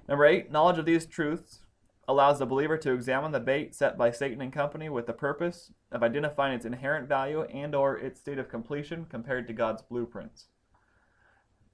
Number 0.09 0.25
eight, 0.25 0.51
knowledge 0.51 0.79
of 0.79 0.87
these 0.87 1.07
truths 1.07 1.61
allows 2.09 2.39
the 2.39 2.47
believer 2.47 2.77
to 2.79 2.93
examine 2.93 3.33
the 3.33 3.41
bait 3.41 3.75
set 3.75 3.97
by 3.97 4.11
Satan 4.11 4.41
and 4.41 4.53
company 4.53 4.89
with 4.89 5.07
the 5.07 5.13
purpose 5.13 5.73
of 5.93 6.03
identifying 6.03 6.55
its 6.55 6.65
inherent 6.65 7.07
value 7.07 7.43
and 7.43 7.75
or 7.75 7.99
its 7.99 8.19
state 8.19 8.39
of 8.39 8.49
completion 8.49 9.07
compared 9.09 9.47
to 9.47 9.53
God's 9.53 9.83
blueprints. 9.83 10.47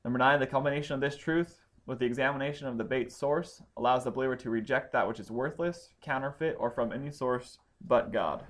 Number 0.04 0.18
9, 0.18 0.40
the 0.40 0.46
combination 0.46 0.94
of 0.94 1.00
this 1.00 1.16
truth 1.16 1.60
with 1.87 1.98
the 2.00 2.06
examination 2.06 2.66
of 2.66 2.76
the 2.76 2.84
bait's 2.84 3.16
source 3.16 3.62
allows 3.76 4.04
the 4.04 4.10
believer 4.10 4.37
to 4.37 4.50
reject 4.50 4.92
that 4.92 5.08
which 5.08 5.20
is 5.20 5.30
worthless, 5.30 5.94
counterfeit, 6.02 6.56
or 6.58 6.70
from 6.70 6.92
any 6.92 7.10
source 7.10 7.58
but 7.80 8.12
God. 8.12 8.44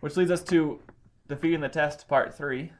Which 0.00 0.16
leads 0.16 0.30
us 0.30 0.42
to 0.44 0.80
defeating 1.28 1.60
the 1.60 1.68
test, 1.70 2.06
part 2.08 2.36
three, 2.36 2.72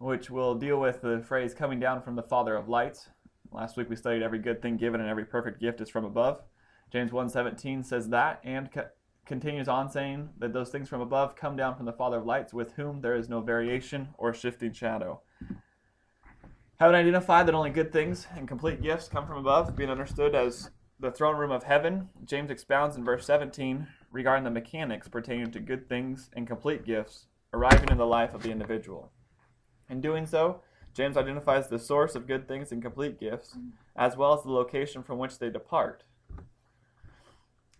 which 0.00 0.30
will 0.30 0.54
deal 0.54 0.80
with 0.80 1.02
the 1.02 1.22
phrase 1.28 1.52
coming 1.52 1.78
down 1.78 2.00
from 2.00 2.16
the 2.16 2.22
Father 2.22 2.56
of 2.56 2.70
lights. 2.70 3.10
Last 3.52 3.76
week 3.76 3.90
we 3.90 3.96
studied 3.96 4.22
every 4.22 4.38
good 4.38 4.62
thing 4.62 4.78
given 4.78 4.98
and 4.98 5.10
every 5.10 5.26
perfect 5.26 5.60
gift 5.60 5.78
is 5.82 5.90
from 5.90 6.06
above. 6.06 6.40
James 6.90 7.12
1:17 7.12 7.84
says 7.84 8.08
that 8.08 8.40
and 8.42 8.72
co- 8.72 8.88
continues 9.26 9.68
on 9.68 9.90
saying 9.90 10.30
that 10.38 10.54
those 10.54 10.70
things 10.70 10.88
from 10.88 11.02
above 11.02 11.36
come 11.36 11.54
down 11.54 11.76
from 11.76 11.84
the 11.84 11.92
Father 11.92 12.16
of 12.16 12.24
lights 12.24 12.54
with 12.54 12.72
whom 12.72 13.02
there 13.02 13.14
is 13.14 13.28
no 13.28 13.42
variation 13.42 14.08
or 14.16 14.32
shifting 14.32 14.72
shadow. 14.72 15.20
Having 16.78 16.96
identified 16.96 17.46
that 17.46 17.54
only 17.54 17.68
good 17.68 17.92
things 17.92 18.26
and 18.34 18.48
complete 18.48 18.80
gifts 18.80 19.06
come 19.06 19.26
from 19.26 19.36
above, 19.36 19.76
being 19.76 19.90
understood 19.90 20.34
as 20.34 20.70
the 20.98 21.10
throne 21.10 21.36
room 21.36 21.50
of 21.50 21.64
heaven, 21.64 22.08
James 22.24 22.50
expounds 22.50 22.96
in 22.96 23.04
verse 23.04 23.26
17 23.26 23.86
regarding 24.10 24.44
the 24.44 24.50
mechanics 24.50 25.08
pertaining 25.08 25.50
to 25.50 25.60
good 25.60 25.90
things 25.90 26.30
and 26.32 26.46
complete 26.46 26.86
gifts 26.86 27.26
arriving 27.52 27.90
in 27.90 27.98
the 27.98 28.06
life 28.06 28.32
of 28.32 28.42
the 28.42 28.50
individual. 28.50 29.12
In 29.90 30.00
doing 30.00 30.24
so, 30.24 30.62
James 30.94 31.16
identifies 31.16 31.68
the 31.68 31.78
source 31.78 32.14
of 32.14 32.28
good 32.28 32.46
things 32.46 32.70
and 32.70 32.80
complete 32.80 33.18
gifts, 33.18 33.56
as 33.96 34.16
well 34.16 34.32
as 34.32 34.44
the 34.44 34.52
location 34.52 35.02
from 35.02 35.18
which 35.18 35.38
they 35.38 35.50
depart. 35.50 36.04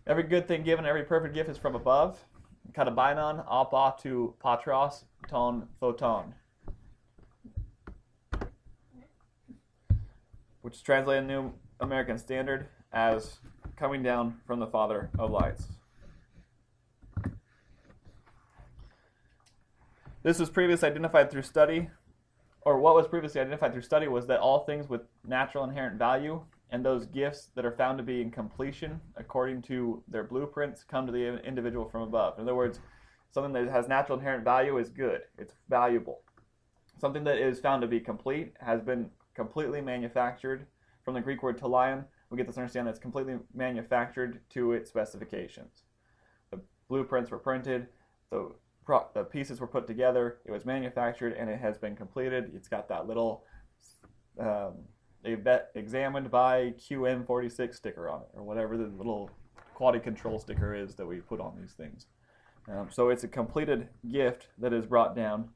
Every 0.05 0.23
good 0.23 0.47
thing 0.47 0.63
given, 0.63 0.85
every 0.85 1.03
perfect 1.03 1.33
gift 1.33 1.49
is 1.49 1.57
from 1.57 1.73
above. 1.73 2.25
Katabainon, 2.73 3.45
apa 3.49 3.95
to 4.01 4.35
patros, 4.43 5.05
ton 5.27 5.67
photon. 5.79 6.35
Which 10.61 10.75
is 10.75 10.81
translated 10.81 11.23
in 11.23 11.27
New 11.27 11.53
American 11.79 12.17
Standard 12.17 12.67
as 12.91 13.39
coming 13.77 14.03
down 14.03 14.41
from 14.45 14.59
the 14.59 14.67
Father 14.67 15.09
of 15.17 15.31
lights. 15.31 15.67
This 20.23 20.37
was 20.37 20.51
previously 20.51 20.87
identified 20.87 21.31
through 21.31 21.41
study, 21.41 21.89
or 22.63 22.79
what 22.79 22.95
was 22.95 23.07
previously 23.07 23.41
identified 23.41 23.73
through 23.73 23.81
study 23.81 24.07
was 24.07 24.27
that 24.27 24.39
all 24.39 24.65
things 24.65 24.87
with 24.87 25.01
natural 25.25 25.63
inherent 25.63 25.97
value 25.97 26.41
and 26.69 26.85
those 26.85 27.05
gifts 27.07 27.49
that 27.55 27.65
are 27.65 27.71
found 27.71 27.97
to 27.97 28.03
be 28.03 28.21
in 28.21 28.31
completion 28.31 28.99
according 29.17 29.61
to 29.63 30.01
their 30.07 30.23
blueprints 30.23 30.83
come 30.83 31.05
to 31.05 31.11
the 31.11 31.43
individual 31.43 31.89
from 31.89 32.03
above. 32.03 32.37
In 32.37 32.43
other 32.43 32.55
words, 32.55 32.79
something 33.31 33.51
that 33.53 33.67
has 33.69 33.87
natural 33.87 34.17
inherent 34.17 34.43
value 34.43 34.77
is 34.77 34.89
good, 34.89 35.21
it's 35.37 35.53
valuable. 35.69 36.21
Something 36.99 37.23
that 37.23 37.37
is 37.37 37.59
found 37.59 37.81
to 37.81 37.87
be 37.87 37.99
complete 37.99 38.53
has 38.59 38.81
been 38.81 39.09
completely 39.33 39.81
manufactured 39.81 40.67
from 41.03 41.15
the 41.15 41.21
Greek 41.21 41.41
word 41.41 41.57
telion, 41.57 42.05
We 42.29 42.37
get 42.37 42.47
this 42.47 42.57
understanding 42.57 42.85
that 42.85 42.91
it's 42.91 42.99
completely 42.99 43.37
manufactured 43.53 44.39
to 44.51 44.73
its 44.73 44.89
specifications. 44.89 45.83
The 46.51 46.59
blueprints 46.87 47.31
were 47.31 47.39
printed, 47.39 47.87
the 48.29 48.51
pro- 48.91 49.07
the 49.13 49.23
pieces 49.23 49.61
were 49.61 49.67
put 49.67 49.87
together, 49.87 50.39
it 50.43 50.51
was 50.51 50.65
manufactured, 50.65 51.31
and 51.31 51.49
it 51.49 51.61
has 51.61 51.77
been 51.77 51.95
completed. 51.95 52.51
It's 52.53 52.67
got 52.67 52.89
that 52.89 53.07
little 53.07 53.45
um, 54.37 54.73
examined 55.23 56.29
by 56.29 56.73
QM46 56.77 57.73
sticker 57.73 58.09
on 58.09 58.23
it, 58.23 58.27
or 58.33 58.43
whatever 58.43 58.75
the 58.75 58.87
little 58.87 59.29
quality 59.75 59.99
control 59.99 60.39
sticker 60.39 60.75
is 60.75 60.95
that 60.95 61.05
we 61.05 61.21
put 61.21 61.39
on 61.39 61.57
these 61.57 61.71
things. 61.71 62.07
Um, 62.69 62.89
so 62.91 63.07
it's 63.07 63.23
a 63.23 63.29
completed 63.29 63.87
gift 64.11 64.47
that 64.57 64.73
is 64.73 64.85
brought 64.85 65.15
down, 65.15 65.51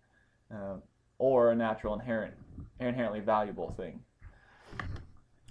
uh, 0.50 0.78
or 1.18 1.52
a 1.52 1.56
natural 1.58 1.94
inherent, 1.94 2.36
inherently 2.80 3.20
valuable 3.20 3.70
thing. 3.72 4.00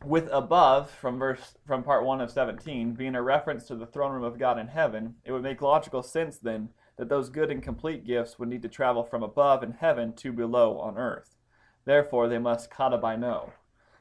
With 0.03 0.27
above 0.33 0.91
from 0.91 1.19
verse 1.19 1.55
from 1.67 1.83
part 1.83 2.07
one 2.07 2.23
of 2.23 2.31
17 2.31 2.95
being 2.95 3.15
a 3.15 3.23
reference 3.23 3.67
to 3.67 3.77
the 3.77 3.87
throne 3.87 4.13
room 4.13 4.25
of 4.25 4.39
God 4.39 4.59
in 4.59 4.69
heaven, 4.69 5.17
it 5.23 5.33
would 5.33 5.43
make 5.43 5.61
logical 5.61 6.03
sense 6.03 6.39
then 6.39 6.71
that 6.97 7.09
those 7.09 7.29
good 7.29 7.51
and 7.51 7.63
complete 7.63 8.05
gifts 8.05 8.39
would 8.39 8.49
need 8.49 8.63
to 8.63 8.69
travel 8.69 9.03
from 9.03 9.23
above 9.23 9.63
in 9.63 9.73
heaven 9.73 10.13
to 10.15 10.33
below 10.33 10.79
on 10.79 10.97
earth. 10.97 11.37
Therefore, 11.85 12.29
they 12.29 12.39
must 12.39 12.71
katabaino. 12.71 13.51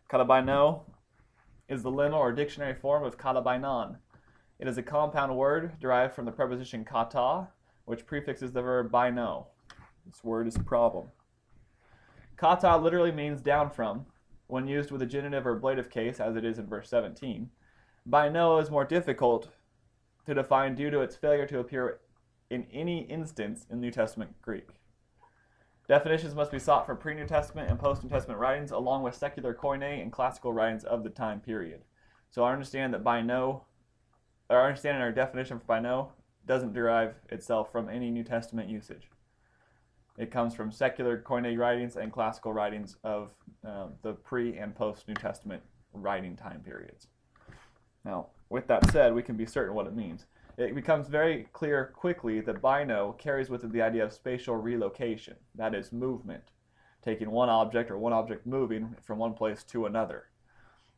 Katabaino 0.10 0.82
is 1.68 1.84
the 1.84 1.92
lemma 1.92 2.16
or 2.16 2.32
dictionary 2.32 2.76
form 2.76 3.04
of 3.04 3.18
kata 3.18 3.42
katabainon. 3.42 3.98
It 4.60 4.68
is 4.68 4.78
a 4.78 4.84
compound 4.84 5.36
word 5.36 5.80
derived 5.80 6.14
from 6.14 6.26
the 6.26 6.32
preposition 6.32 6.86
kata, 6.86 7.48
which 7.86 8.06
prefixes 8.06 8.52
the 8.52 8.62
verb 8.62 8.92
baino. 8.92 9.48
This 10.06 10.24
word 10.24 10.48
is 10.48 10.56
a 10.56 10.64
problem. 10.64 11.08
Kata 12.38 12.78
literally 12.78 13.12
means 13.12 13.42
down 13.42 13.70
from, 13.70 14.06
when 14.48 14.68
used 14.68 14.92
with 14.92 15.02
a 15.02 15.06
genitive 15.06 15.48
or 15.48 15.56
ablative 15.56 15.90
case, 15.90 16.20
as 16.20 16.36
it 16.36 16.46
is 16.46 16.60
in 16.60 16.68
verse 16.68 16.90
17. 16.90 17.50
Baino 18.10 18.62
is 18.62 18.70
more 18.70 18.86
difficult 18.86 19.50
to 20.26 20.34
define 20.34 20.76
due 20.76 20.90
to 20.90 21.02
its 21.02 21.16
failure 21.16 21.48
to 21.48 21.60
appear 21.60 22.00
in 22.50 22.66
any 22.72 23.02
instance 23.02 23.66
in 23.70 23.80
New 23.80 23.92
Testament 23.92 24.36
Greek. 24.42 24.70
Definitions 25.88 26.34
must 26.34 26.52
be 26.52 26.60
sought 26.60 26.86
from 26.86 26.98
pre 26.98 27.14
New 27.14 27.28
Testament 27.28 27.70
and 27.70 27.80
post 27.80 28.04
New 28.04 28.10
Testament 28.10 28.40
writings, 28.40 28.72
along 28.72 29.04
with 29.04 29.16
secular 29.16 29.54
Koine 29.54 30.02
and 30.02 30.12
classical 30.12 30.54
writings 30.54 30.84
of 30.84 31.04
the 31.04 31.10
time 31.10 31.42
period. 31.42 31.82
So 32.32 32.44
I 32.44 32.54
understand 32.54 32.94
that 32.94 33.04
baino, 33.04 33.62
our 34.50 34.68
understanding 34.68 35.02
our 35.02 35.12
definition 35.12 35.60
for 35.60 35.66
baino 35.66 36.10
doesn't 36.46 36.74
derive 36.74 37.16
itself 37.30 37.72
from 37.72 37.90
any 37.90 38.10
New 38.10 38.24
Testament 38.24 38.70
usage. 38.70 39.10
It 40.18 40.32
comes 40.32 40.54
from 40.54 40.72
secular 40.72 41.22
Koine 41.22 41.58
writings 41.58 41.96
and 41.96 42.12
classical 42.12 42.54
writings 42.54 42.98
of 43.04 43.32
um, 43.66 43.94
the 44.04 44.14
pre 44.14 44.58
and 44.58 44.76
post 44.76 45.08
New 45.08 45.16
Testament 45.16 45.64
writing 45.92 46.36
time 46.36 46.62
periods. 46.62 47.08
Now, 48.06 48.28
with 48.50 48.68
that 48.68 48.90
said, 48.92 49.14
we 49.14 49.24
can 49.24 49.36
be 49.36 49.46
certain 49.46 49.76
what 49.76 49.88
it 49.88 49.96
means 49.96 50.26
it 50.58 50.76
becomes 50.76 51.08
very 51.08 51.48
clear 51.54 51.92
quickly 51.96 52.40
that 52.42 52.62
baino 52.62 53.18
carries 53.18 53.50
with 53.50 53.64
it 53.64 53.72
the 53.72 53.82
idea 53.82 54.04
of 54.04 54.14
spatial 54.14 54.56
relocation, 54.56 55.36
that 55.56 55.74
is, 55.74 55.92
movement, 55.92 56.44
taking 57.04 57.32
one 57.32 57.50
object 57.50 57.90
or 57.90 57.98
one 57.98 58.14
object 58.14 58.46
moving 58.46 58.96
from 59.02 59.18
one 59.18 59.34
place 59.34 59.64
to 59.64 59.86
another. 59.86 60.26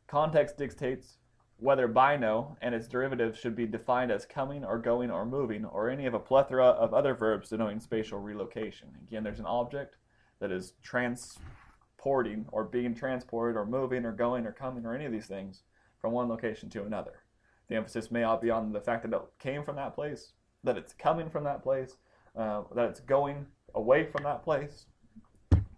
Context 0.07 0.57
dictates 0.57 1.17
whether 1.57 1.87
baino 1.87 2.57
and 2.61 2.75
its 2.75 2.87
derivatives 2.87 3.39
should 3.39 3.55
be 3.55 3.65
defined 3.65 4.11
as 4.11 4.25
coming 4.25 4.65
or 4.65 4.77
going 4.77 5.09
or 5.09 5.25
moving, 5.25 5.63
or 5.63 5.89
any 5.89 6.05
of 6.05 6.13
a 6.13 6.19
plethora 6.19 6.65
of 6.65 6.93
other 6.93 7.13
verbs 7.13 7.49
denoting 7.49 7.79
spatial 7.79 8.19
relocation. 8.19 8.89
Again, 9.07 9.23
there's 9.23 9.39
an 9.39 9.45
object 9.45 9.95
that 10.39 10.51
is 10.51 10.73
transporting 10.83 12.45
or 12.51 12.65
being 12.65 12.93
transported 12.93 13.55
or 13.55 13.65
moving 13.65 14.03
or 14.05 14.11
going 14.11 14.45
or 14.45 14.51
coming 14.51 14.85
or 14.85 14.93
any 14.93 15.05
of 15.05 15.13
these 15.13 15.27
things 15.27 15.63
from 15.99 16.11
one 16.11 16.27
location 16.27 16.69
to 16.69 16.83
another. 16.83 17.24
The 17.67 17.75
emphasis 17.75 18.11
may 18.11 18.21
not 18.21 18.41
be 18.41 18.51
on 18.51 18.71
the 18.71 18.81
fact 18.81 19.09
that 19.09 19.15
it 19.15 19.21
came 19.39 19.63
from 19.63 19.75
that 19.77 19.95
place, 19.95 20.33
that 20.63 20.77
it's 20.77 20.93
coming 20.93 21.29
from 21.29 21.43
that 21.45 21.63
place, 21.63 21.97
uh, 22.35 22.63
that 22.75 22.89
it's 22.89 22.99
going 22.99 23.47
away 23.73 24.05
from 24.05 24.23
that 24.23 24.43
place. 24.43 24.85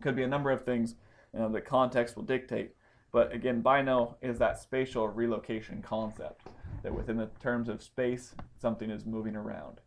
Could 0.02 0.16
be 0.16 0.24
a 0.24 0.28
number 0.28 0.52
of 0.52 0.64
things 0.64 0.96
you 1.34 1.40
know, 1.40 1.50
that 1.50 1.66
context 1.66 2.16
will 2.16 2.24
dictate. 2.24 2.74
But 3.12 3.32
again, 3.32 3.64
baino 3.64 4.16
is 4.22 4.38
that 4.40 4.60
spatial 4.60 5.08
relocation 5.08 5.82
concept, 5.82 6.48
that 6.84 6.94
within 6.94 7.18
the 7.18 7.30
terms 7.42 7.70
of 7.70 7.82
space, 7.82 8.36
something 8.58 8.90
is 8.90 9.06
moving 9.06 9.36
around. 9.36 9.80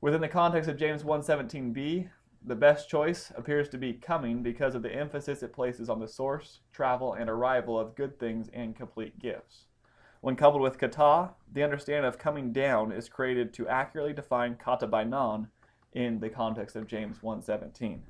Within 0.00 0.20
the 0.20 0.28
context 0.28 0.68
of 0.70 0.76
James 0.76 1.02
1:17b, 1.02 2.08
the 2.44 2.54
best 2.54 2.88
choice 2.88 3.32
appears 3.36 3.68
to 3.68 3.78
be 3.78 3.92
coming 3.92 4.42
because 4.42 4.74
of 4.74 4.82
the 4.82 4.94
emphasis 4.94 5.42
it 5.42 5.52
places 5.52 5.88
on 5.90 5.98
the 5.98 6.08
source, 6.08 6.60
travel, 6.72 7.14
and 7.14 7.28
arrival 7.28 7.78
of 7.78 7.96
good 7.96 8.18
things 8.18 8.48
and 8.52 8.76
complete 8.76 9.18
gifts. 9.18 9.66
When 10.20 10.36
coupled 10.36 10.62
with 10.62 10.78
kata, 10.78 11.30
the 11.52 11.62
understanding 11.62 12.06
of 12.08 12.18
coming 12.18 12.52
down 12.52 12.92
is 12.92 13.08
created 13.08 13.52
to 13.54 13.68
accurately 13.68 14.12
define 14.12 14.56
katabainon 14.56 15.48
in 15.92 16.20
the 16.20 16.28
context 16.28 16.76
of 16.76 16.86
James 16.86 17.18
1.17. 17.18 18.00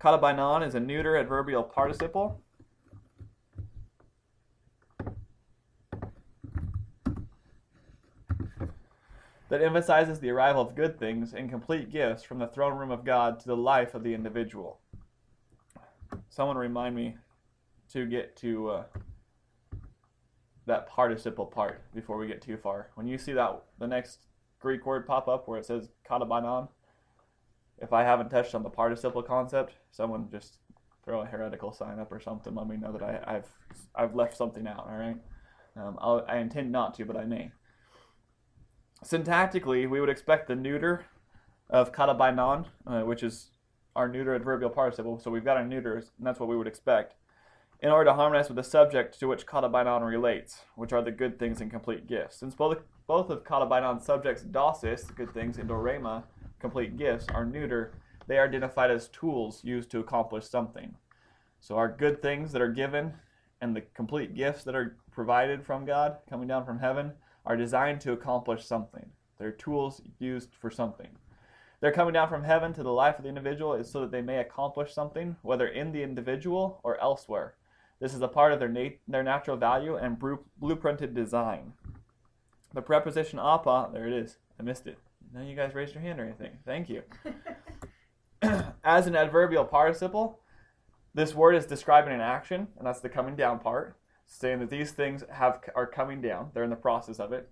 Katabainon 0.00 0.66
is 0.66 0.74
a 0.74 0.80
neuter 0.80 1.16
adverbial 1.16 1.62
participle. 1.62 2.40
that 9.54 9.62
emphasizes 9.62 10.18
the 10.18 10.30
arrival 10.30 10.62
of 10.62 10.74
good 10.74 10.98
things 10.98 11.32
and 11.32 11.48
complete 11.48 11.88
gifts 11.88 12.24
from 12.24 12.40
the 12.40 12.46
throne 12.48 12.76
room 12.76 12.90
of 12.90 13.04
God 13.04 13.38
to 13.38 13.46
the 13.46 13.56
life 13.56 13.94
of 13.94 14.02
the 14.02 14.12
individual. 14.12 14.80
Someone 16.28 16.56
remind 16.56 16.96
me 16.96 17.16
to 17.92 18.04
get 18.04 18.34
to 18.38 18.70
uh, 18.70 18.84
that 20.66 20.88
participle 20.88 21.46
part 21.46 21.82
before 21.94 22.16
we 22.16 22.26
get 22.26 22.42
too 22.42 22.56
far. 22.56 22.90
When 22.94 23.06
you 23.06 23.18
see 23.18 23.32
that 23.32 23.62
the 23.78 23.86
next 23.86 24.20
Greek 24.60 24.86
word 24.86 25.06
pop 25.06 25.28
up 25.28 25.46
where 25.46 25.58
it 25.58 25.66
says 25.66 25.88
katabainon, 26.08 26.68
if 27.78 27.92
I 27.92 28.02
haven't 28.02 28.30
touched 28.30 28.54
on 28.54 28.62
the 28.62 28.70
participle 28.70 29.22
concept, 29.22 29.74
someone 29.90 30.28
just 30.30 30.58
throw 31.04 31.20
a 31.20 31.26
heretical 31.26 31.72
sign 31.72 31.98
up 31.98 32.10
or 32.10 32.20
something. 32.20 32.54
Let 32.54 32.68
me 32.68 32.76
know 32.76 32.92
that 32.92 33.02
I, 33.02 33.32
have 33.32 33.46
I've 33.94 34.14
left 34.14 34.36
something 34.36 34.66
out. 34.66 34.86
All 34.88 34.96
right, 34.96 35.16
um, 35.76 35.98
i 36.28 36.38
intend 36.38 36.72
not 36.72 36.94
to, 36.94 37.04
but 37.04 37.16
I 37.16 37.24
may. 37.24 37.50
Syntactically, 39.04 39.88
we 39.88 40.00
would 40.00 40.08
expect 40.08 40.48
the 40.48 40.56
neuter 40.56 41.04
of 41.68 41.92
katabainon, 41.92 42.66
uh, 42.86 43.02
which 43.02 43.22
is 43.22 43.50
our 43.94 44.08
neuter 44.08 44.34
adverbial 44.34 44.70
participle. 44.70 45.18
So 45.18 45.30
we've 45.30 45.44
got 45.44 45.58
our 45.58 45.66
neuters, 45.66 46.12
and 46.16 46.26
that's 46.26 46.40
what 46.40 46.48
we 46.48 46.56
would 46.56 46.66
expect 46.66 47.14
in 47.80 47.90
order 47.90 48.10
to 48.10 48.14
harmonize 48.14 48.48
with 48.48 48.56
the 48.56 48.64
subject 48.64 49.18
to 49.20 49.28
which 49.28 49.46
katabainon 49.46 50.06
relates, 50.06 50.60
which 50.74 50.92
are 50.92 51.02
the 51.02 51.10
good 51.10 51.38
things 51.38 51.60
and 51.60 51.70
complete 51.70 52.06
gifts. 52.06 52.38
Since 52.38 52.54
both, 52.54 52.78
both 53.06 53.30
of 53.30 53.44
katabainon's 53.44 54.06
subjects, 54.06 54.42
dosis, 54.42 55.14
good 55.14 55.32
things, 55.34 55.58
and 55.58 55.68
dorema, 55.68 56.24
complete 56.60 56.96
gifts, 56.96 57.26
are 57.34 57.44
neuter, 57.44 57.92
they 58.26 58.38
are 58.38 58.48
identified 58.48 58.90
as 58.90 59.08
tools 59.08 59.62
used 59.62 59.90
to 59.90 60.00
accomplish 60.00 60.48
something. 60.48 60.94
So 61.60 61.76
our 61.76 61.88
good 61.88 62.22
things 62.22 62.52
that 62.52 62.62
are 62.62 62.72
given 62.72 63.14
and 63.60 63.74
the 63.74 63.82
complete 63.94 64.34
gifts 64.34 64.64
that 64.64 64.74
are 64.74 64.96
provided 65.10 65.64
from 65.64 65.84
God, 65.84 66.16
coming 66.28 66.48
down 66.48 66.64
from 66.64 66.78
heaven, 66.78 67.12
are 67.46 67.56
designed 67.56 68.00
to 68.02 68.12
accomplish 68.12 68.64
something. 68.64 69.10
They're 69.38 69.50
tools 69.50 70.00
used 70.18 70.54
for 70.54 70.70
something. 70.70 71.08
They're 71.80 71.92
coming 71.92 72.14
down 72.14 72.30
from 72.30 72.44
heaven 72.44 72.72
to 72.74 72.82
the 72.82 72.92
life 72.92 73.18
of 73.18 73.24
the 73.24 73.28
individual 73.28 73.74
is 73.74 73.90
so 73.90 74.00
that 74.00 74.10
they 74.10 74.22
may 74.22 74.38
accomplish 74.38 74.94
something, 74.94 75.36
whether 75.42 75.66
in 75.66 75.92
the 75.92 76.02
individual 76.02 76.80
or 76.82 76.98
elsewhere. 77.00 77.54
This 78.04 78.12
is 78.12 78.20
a 78.20 78.28
part 78.28 78.52
of 78.52 78.58
their, 78.58 78.68
nat- 78.68 78.98
their 79.08 79.22
natural 79.22 79.56
value 79.56 79.96
and 79.96 80.20
blueprinted 80.20 81.14
design. 81.14 81.72
The 82.74 82.82
preposition 82.82 83.38
apa, 83.38 83.88
there 83.94 84.06
it 84.06 84.12
is, 84.12 84.36
I 84.60 84.62
missed 84.62 84.86
it. 84.86 84.98
None 85.32 85.44
of 85.44 85.48
you 85.48 85.56
guys 85.56 85.74
raised 85.74 85.94
your 85.94 86.02
hand 86.02 86.20
or 86.20 86.24
anything. 86.24 86.58
Thank 86.66 86.90
you. 86.90 87.02
As 88.84 89.06
an 89.06 89.16
adverbial 89.16 89.64
participle, 89.64 90.38
this 91.14 91.34
word 91.34 91.54
is 91.54 91.64
describing 91.64 92.12
an 92.12 92.20
action, 92.20 92.68
and 92.76 92.86
that's 92.86 93.00
the 93.00 93.08
coming 93.08 93.36
down 93.36 93.58
part, 93.58 93.96
saying 94.26 94.58
that 94.58 94.68
these 94.68 94.90
things 94.90 95.24
have 95.30 95.60
are 95.74 95.86
coming 95.86 96.20
down. 96.20 96.50
They're 96.52 96.62
in 96.62 96.68
the 96.68 96.76
process 96.76 97.18
of 97.18 97.32
it. 97.32 97.48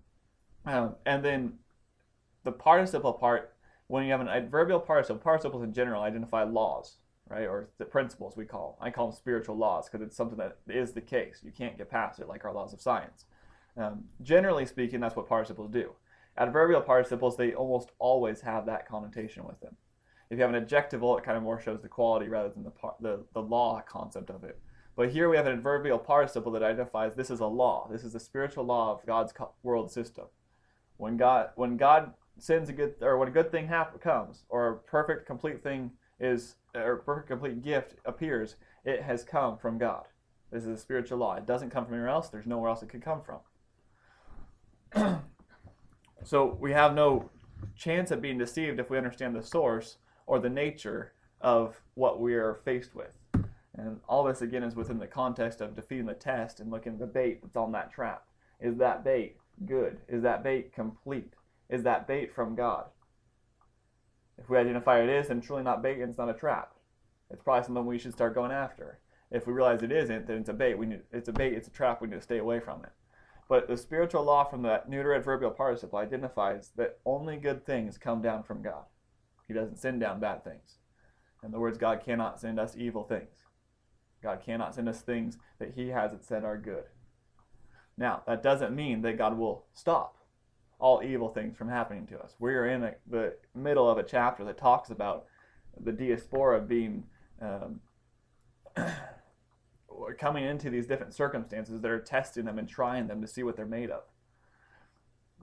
Um, 0.67 0.97
and 1.07 1.25
then 1.25 1.55
the 2.45 2.53
participle 2.53 3.15
part, 3.15 3.55
when 3.87 4.05
you 4.05 4.11
have 4.11 4.21
an 4.21 4.29
adverbial 4.29 4.81
participle, 4.81 5.23
participles 5.23 5.63
in 5.63 5.73
general 5.73 6.03
identify 6.03 6.43
laws, 6.43 6.99
right, 7.33 7.47
or 7.47 7.71
the 7.79 7.85
principles 7.85 8.37
we 8.37 8.45
call. 8.45 8.79
I 8.81 8.91
call 8.91 9.09
them 9.09 9.17
spiritual 9.17 9.57
laws 9.57 9.89
because 9.89 10.07
it's 10.07 10.17
something 10.17 10.39
that 10.39 10.59
is 10.69 10.93
the 10.93 11.01
case. 11.01 11.41
You 11.43 11.53
can't 11.53 11.79
get 11.79 11.91
past 11.91 12.21
it, 12.21 12.29
like 12.29 12.45
our 12.45 12.53
laws 12.53 12.73
of 12.73 12.81
science. 12.81 13.25
Um, 13.77 14.05
generally 14.23 14.67
speaking, 14.67 15.01
that's 15.01 15.17
what 15.17 15.29
participles 15.29 15.71
do. 15.71 15.93
Adverbial 16.37 16.81
participles, 16.83 17.37
they 17.37 17.55
almost 17.55 17.91
always 17.99 18.41
have 18.41 18.67
that 18.67 18.89
connotation 18.89 19.45
with 19.45 19.61
them. 19.61 19.77
If 20.31 20.39
you 20.39 20.43
have 20.43 20.55
an 20.55 20.63
adjectival, 20.63 21.17
it 21.19 21.25
kind 21.25 21.37
of 21.37 21.43
more 21.43 21.61
shows 21.61 21.83
the 21.83 21.89
quality 21.89 22.29
rather 22.29 22.49
than 22.49 22.65
the, 22.65 22.71
par- 22.71 22.97
the, 23.01 23.25
the 23.35 23.43
law 23.43 23.83
concept 23.87 24.31
of 24.31 24.45
it. 24.45 24.59
But 24.97 25.11
here 25.11 25.29
we 25.29 25.37
have 25.37 25.47
an 25.47 25.53
adverbial 25.53 25.99
participle 25.99 26.53
that 26.53 26.63
identifies 26.63 27.15
this 27.15 27.31
is 27.31 27.41
a 27.41 27.47
law. 27.47 27.89
This 27.91 28.05
is 28.05 28.13
the 28.13 28.21
spiritual 28.21 28.65
law 28.65 28.93
of 28.93 29.07
God's 29.07 29.33
world 29.63 29.91
system. 29.91 30.27
When 30.97 31.17
God, 31.17 31.51
when 31.57 31.77
God 31.77 32.13
sends 32.39 32.69
a 32.69 32.73
good, 32.73 32.95
or 33.01 33.19
when 33.19 33.29
a 33.29 33.33
good 33.33 33.51
thing 33.51 33.69
happen, 33.69 33.99
comes, 33.99 34.45
or 34.49 34.69
a 34.69 34.77
perfect, 34.77 35.27
complete 35.27 35.63
thing 35.63 35.91
is, 36.21 36.57
or 36.75 36.97
perfect, 36.97 37.29
complete 37.29 37.63
gift 37.63 37.95
appears, 38.05 38.57
it 38.85 39.03
has 39.03 39.25
come 39.25 39.59
from 39.59 39.79
God. 39.79 40.05
This 40.51 40.65
is 40.65 40.69
a 40.69 40.79
spiritual 40.79 41.19
law. 41.19 41.35
It 41.37 41.47
doesn't 41.47 41.71
come 41.71 41.85
from 41.85 41.95
anywhere 41.95 42.11
else. 42.11 42.29
There's 42.29 42.47
nowhere 42.47 42.71
else 42.71 42.83
it 42.83 42.89
could 42.89 43.03
come 43.03 43.23
from. 43.23 43.41
so 46.25 46.57
we 46.61 46.73
have 46.73 46.95
no 46.95 47.31
chance 47.77 48.11
of 48.11 48.21
being 48.21 48.39
deceived 48.39 48.79
if 48.79 48.91
we 48.91 48.99
understand 48.99 49.35
the 49.35 49.43
source 49.43 49.97
or 50.27 50.39
the 50.39 50.51
nature 50.51 51.13
of 51.41 51.81
what 51.95 52.21
we 52.21 52.35
are 52.35 52.61
faced 52.65 52.95
with. 52.95 53.17
And 53.75 54.01
all 54.07 54.25
this 54.25 54.43
again 54.43 54.63
is 54.63 54.77
within 54.77 54.99
the 54.99 55.07
context 55.07 55.63
of 55.63 55.75
defeating 55.75 56.07
the 56.07 56.15
test 56.15 56.61
and 56.61 56.71
looking 56.71 56.93
at 56.93 56.99
the 56.99 57.07
bait 57.07 57.41
that's 57.43 57.57
on 57.57 57.73
that 57.73 57.91
trap. 57.91 58.25
Is 58.61 58.77
that 58.77 59.03
bait 59.03 59.37
good? 59.65 59.99
Is 60.09 60.23
that 60.23 60.43
bait 60.45 60.73
complete? 60.75 61.33
Is 61.71 61.83
that 61.85 62.07
bait 62.07 62.35
from 62.35 62.55
God? 62.55 62.87
We 64.53 64.59
identify 64.59 65.01
it 65.01 65.09
is, 65.09 65.29
then 65.29 65.41
truly 65.41 65.63
not 65.63 65.83
bait 65.83 65.99
and 65.99 66.11
it's 66.11 66.19
not 66.19 66.29
a 66.29 66.35
trap. 66.35 66.75
It's 67.31 67.43
probably 67.43 67.65
something 67.65 67.87
we 67.87 67.99
should 67.99 68.13
start 68.13 68.35
going 68.35 68.53
after. 68.53 68.99
If 69.31 69.47
we 69.47 69.55
realize 69.55 69.83
it 69.83 69.91
isn't, 69.91 70.27
then 70.27 70.37
it's 70.37 70.51
a 70.51 70.53
bait. 70.53 70.77
We 70.77 70.85
need, 70.85 71.01
it's 71.11 71.31
a 71.31 71.33
bait. 71.33 71.55
It's 71.55 71.69
a 71.69 71.71
trap. 71.71 72.03
We 72.03 72.09
need 72.09 72.17
to 72.17 72.21
stay 72.21 72.37
away 72.37 72.61
from 72.61 72.85
it. 72.85 72.91
But 73.49 73.67
the 73.67 73.79
spiritual 73.79 74.25
law 74.25 74.45
from 74.45 74.61
that 74.65 74.91
neuter 74.91 75.15
adverbial 75.15 75.53
participle 75.53 75.99
identifies 75.99 76.71
that 76.77 76.99
only 77.07 77.39
good 77.39 77.65
things 77.65 77.97
come 77.97 78.21
down 78.21 78.43
from 78.43 78.61
God. 78.61 78.85
He 79.49 79.55
doesn't 79.55 79.79
send 79.79 80.01
down 80.01 80.21
bad 80.21 80.45
things. 80.45 80.77
In 81.43 81.49
other 81.49 81.59
words, 81.59 81.79
God 81.79 82.03
cannot 82.05 82.39
send 82.39 82.61
us 82.61 82.77
evil 82.77 83.05
things. 83.05 83.47
God 84.23 84.43
cannot 84.45 84.75
send 84.75 84.87
us 84.87 85.01
things 85.01 85.39
that 85.61 85.73
He 85.77 85.89
hasn't 85.89 86.27
said 86.27 86.45
are 86.45 86.59
good. 86.59 86.85
Now, 87.97 88.23
that 88.27 88.43
doesn't 88.43 88.77
mean 88.77 89.01
that 89.01 89.17
God 89.17 89.39
will 89.39 89.65
stop 89.73 90.19
all 90.83 91.01
evil 91.03 91.29
things 91.29 91.57
from 91.57 91.69
happening 91.69 92.07
to 92.09 92.19
us. 92.19 92.35
We're 92.41 92.67
in 92.67 92.83
a, 92.83 92.95
the 93.09 93.37
middle 93.55 93.89
of 93.89 93.99
a 93.99 94.03
chapter 94.03 94.45
that 94.45 94.59
talks 94.59 94.91
about 94.91 95.27
the 95.81 95.93
diaspora 95.93 96.61
being 96.61 97.05
um, 97.41 97.81
coming 100.19 100.45
into 100.45 100.71
these 100.71 100.89
different 100.89 101.15
circumstances 101.15 101.81
that 101.81 101.91
are 101.91 102.01
testing 102.01 102.45
them 102.45 102.59
and 102.59 102.69
trying 102.69 103.07
them 103.07 103.21
to 103.23 103.29
see 103.29 103.45
what 103.45 103.57
they're 103.57 103.65
made 103.65 103.91
of. 103.91 104.03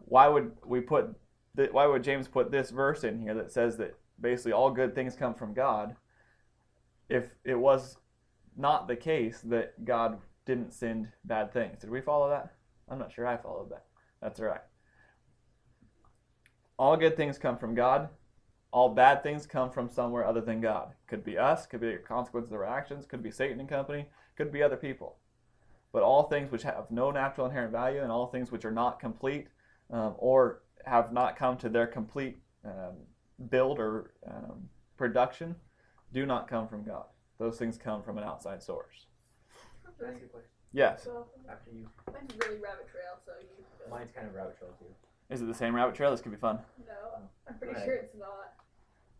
Why 0.01 0.27
would 0.27 0.51
we 0.65 0.81
put? 0.81 1.15
Why 1.71 1.85
would 1.85 2.03
James 2.03 2.27
put 2.27 2.51
this 2.51 2.69
verse 2.69 3.03
in 3.03 3.19
here 3.21 3.33
that 3.33 3.51
says 3.51 3.77
that 3.77 3.97
basically 4.19 4.51
all 4.51 4.71
good 4.71 4.93
things 4.93 5.15
come 5.15 5.33
from 5.33 5.53
God? 5.53 5.95
If 7.07 7.33
it 7.45 7.55
was 7.55 7.97
not 8.57 8.89
the 8.89 8.95
case 8.95 9.41
that 9.45 9.85
God 9.85 10.19
didn't 10.45 10.73
send 10.73 11.07
bad 11.23 11.53
things. 11.53 11.79
Did 11.79 11.89
we 11.89 12.01
follow 12.01 12.29
that? 12.29 12.53
I'm 12.89 12.99
not 12.99 13.13
sure 13.13 13.25
I 13.25 13.37
followed 13.37 13.69
that. 13.71 13.85
That's 14.21 14.39
all 14.39 14.47
right. 14.47 14.61
All 16.79 16.95
good 16.95 17.17
things 17.17 17.37
come 17.37 17.57
from 17.57 17.75
God. 17.75 18.07
All 18.71 18.87
bad 18.87 19.21
things 19.21 19.45
come 19.45 19.69
from 19.69 19.89
somewhere 19.89 20.25
other 20.25 20.39
than 20.39 20.61
God. 20.61 20.93
Could 21.07 21.25
be 21.25 21.37
us, 21.37 21.65
could 21.65 21.81
be 21.81 21.97
consequences 21.97 22.53
of 22.53 22.59
our 22.59 22.65
actions, 22.65 23.05
could 23.05 23.21
be 23.21 23.31
Satan 23.31 23.59
and 23.59 23.67
company, 23.67 24.05
could 24.37 24.49
be 24.49 24.63
other 24.63 24.77
people. 24.77 25.17
But 25.91 26.03
all 26.03 26.23
things 26.23 26.51
which 26.51 26.63
have 26.63 26.89
no 26.89 27.11
natural 27.11 27.47
inherent 27.47 27.73
value 27.73 28.01
and 28.01 28.11
all 28.11 28.27
things 28.27 28.49
which 28.49 28.63
are 28.63 28.71
not 28.71 28.97
complete 28.97 29.47
um, 29.91 30.15
or 30.17 30.61
have 30.85 31.11
not 31.11 31.35
come 31.35 31.57
to 31.57 31.67
their 31.67 31.85
complete 31.85 32.37
um, 32.63 32.95
build 33.49 33.77
or 33.77 34.13
um, 34.25 34.69
production 34.95 35.55
do 36.13 36.25
not 36.25 36.47
come 36.47 36.67
from 36.69 36.85
God. 36.85 37.05
Those 37.39 37.57
things 37.57 37.77
come 37.77 38.01
from 38.03 38.17
an 38.17 38.23
outside 38.23 38.63
source. 38.63 39.07
Can 39.97 40.07
I 40.07 40.11
ask 40.11 40.19
you 40.21 40.27
a 40.27 40.29
question? 40.29 40.49
Yes. 40.71 41.03
So, 41.03 41.25
After 41.49 41.71
you, 41.71 41.89
mine's 42.13 42.31
really 42.39 42.61
rabbit 42.61 42.87
trail, 42.89 43.17
so 43.25 43.33
you. 43.41 43.91
mine's 43.91 44.11
kind 44.11 44.27
of 44.27 44.33
rabbit 44.33 44.57
trail 44.57 44.71
too. 44.79 44.85
Is 45.29 45.41
it 45.41 45.47
the 45.47 45.53
same 45.53 45.75
rabbit 45.75 45.95
trail? 45.95 46.11
This 46.11 46.21
could 46.21 46.31
be 46.31 46.37
fun. 46.37 46.59
No, 46.87 46.93
I'm 47.47 47.57
pretty 47.57 47.73
Alright. 47.73 47.85
sure 47.85 47.95
it's 47.95 48.15
not. 48.15 48.53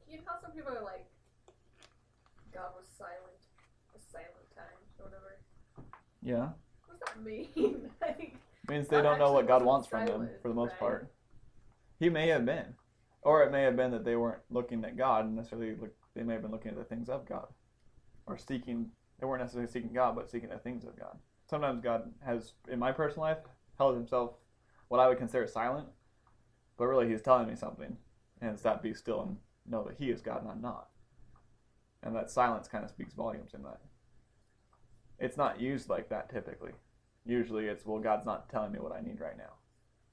Can 0.03 0.13
You 0.13 0.17
know 0.17 0.23
how 0.25 0.41
some 0.41 0.51
people 0.51 0.71
are 0.71 0.83
like, 0.83 1.05
God 2.51 2.69
was 2.75 2.87
silent, 2.97 3.37
a 3.95 3.99
silent 3.99 4.49
time, 4.55 4.65
or 4.97 5.05
whatever. 5.05 5.39
Yeah. 6.23 6.49
What 6.87 6.99
does 6.99 7.13
that 7.13 7.23
mean? 7.23 7.91
like, 8.01 8.35
means 8.67 8.87
they 8.87 8.97
God 8.97 9.03
don't 9.03 9.19
know 9.19 9.31
what 9.33 9.47
God 9.47 9.63
wasn't 9.63 9.67
wants 9.67 9.87
from 9.87 10.05
them 10.05 10.29
for 10.41 10.47
the 10.47 10.55
most 10.55 10.71
right? 10.71 10.79
part. 10.79 11.11
He 11.99 12.09
may 12.09 12.27
have 12.29 12.45
been, 12.45 12.73
or 13.21 13.43
it 13.43 13.51
may 13.51 13.63
have 13.63 13.75
been 13.75 13.91
that 13.91 14.03
they 14.03 14.15
weren't 14.15 14.41
looking 14.49 14.83
at 14.85 14.97
God 14.97 15.25
and 15.25 15.35
necessarily. 15.35 15.75
Look, 15.75 15.93
they 16.15 16.23
may 16.23 16.33
have 16.33 16.41
been 16.41 16.51
looking 16.51 16.71
at 16.71 16.77
the 16.77 16.83
things 16.83 17.09
of 17.09 17.27
God, 17.27 17.47
or 18.25 18.37
seeking. 18.37 18.89
They 19.19 19.25
weren't 19.27 19.41
necessarily 19.41 19.71
seeking 19.71 19.93
God, 19.93 20.15
but 20.15 20.31
seeking 20.31 20.49
the 20.49 20.57
things 20.57 20.85
of 20.85 20.97
God. 20.97 21.17
Sometimes 21.49 21.81
God 21.83 22.11
has, 22.25 22.53
in 22.71 22.79
my 22.79 22.91
personal 22.91 23.23
life, 23.23 23.39
held 23.77 23.95
himself 23.95 24.31
what 24.87 24.99
I 24.99 25.07
would 25.07 25.17
consider 25.17 25.45
silent, 25.45 25.87
but 26.79 26.87
really 26.87 27.09
He's 27.09 27.21
telling 27.21 27.47
me 27.47 27.55
something, 27.55 27.97
and 28.41 28.51
it's 28.51 28.63
that 28.63 28.81
be 28.81 28.93
still 28.93 29.21
and 29.21 29.37
know 29.67 29.83
that 29.83 29.97
He 29.99 30.09
is 30.09 30.21
God 30.21 30.41
and 30.41 30.49
I'm 30.49 30.61
not. 30.61 30.87
And 32.01 32.15
that 32.15 32.31
silence 32.31 32.67
kind 32.67 32.85
of 32.85 32.89
speaks 32.89 33.13
volumes 33.13 33.51
in 33.53 33.61
that. 33.63 33.81
It's 35.19 35.37
not 35.37 35.59
used 35.59 35.89
like 35.89 36.09
that 36.09 36.29
typically. 36.31 36.71
Usually 37.25 37.65
it's, 37.65 37.85
well, 37.85 37.99
God's 37.99 38.25
not 38.25 38.49
telling 38.49 38.71
me 38.71 38.79
what 38.79 38.93
I 38.93 39.01
need 39.01 39.19
right 39.19 39.37
now. 39.37 39.53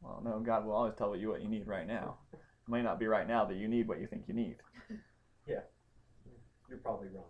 Well, 0.03 0.21
no, 0.25 0.41
God 0.41 0.67
will 0.67 0.73
always 0.73 0.95
tell 0.99 1.15
you 1.15 1.31
what 1.31 1.41
you 1.41 1.49
need 1.49 1.69
right 1.69 1.87
now. 1.87 2.17
It 2.33 2.41
may 2.69 2.83
not 2.83 2.99
be 2.99 3.07
right 3.07 3.27
now 3.27 3.45
that 3.45 3.57
you 3.57 3.69
need 3.69 3.87
what 3.87 4.01
you 4.01 4.07
think 4.07 4.25
you 4.27 4.35
need. 4.35 4.57
Yeah. 5.49 5.61
You're 6.69 6.79
probably 6.79 7.07
wrong. 7.15 7.23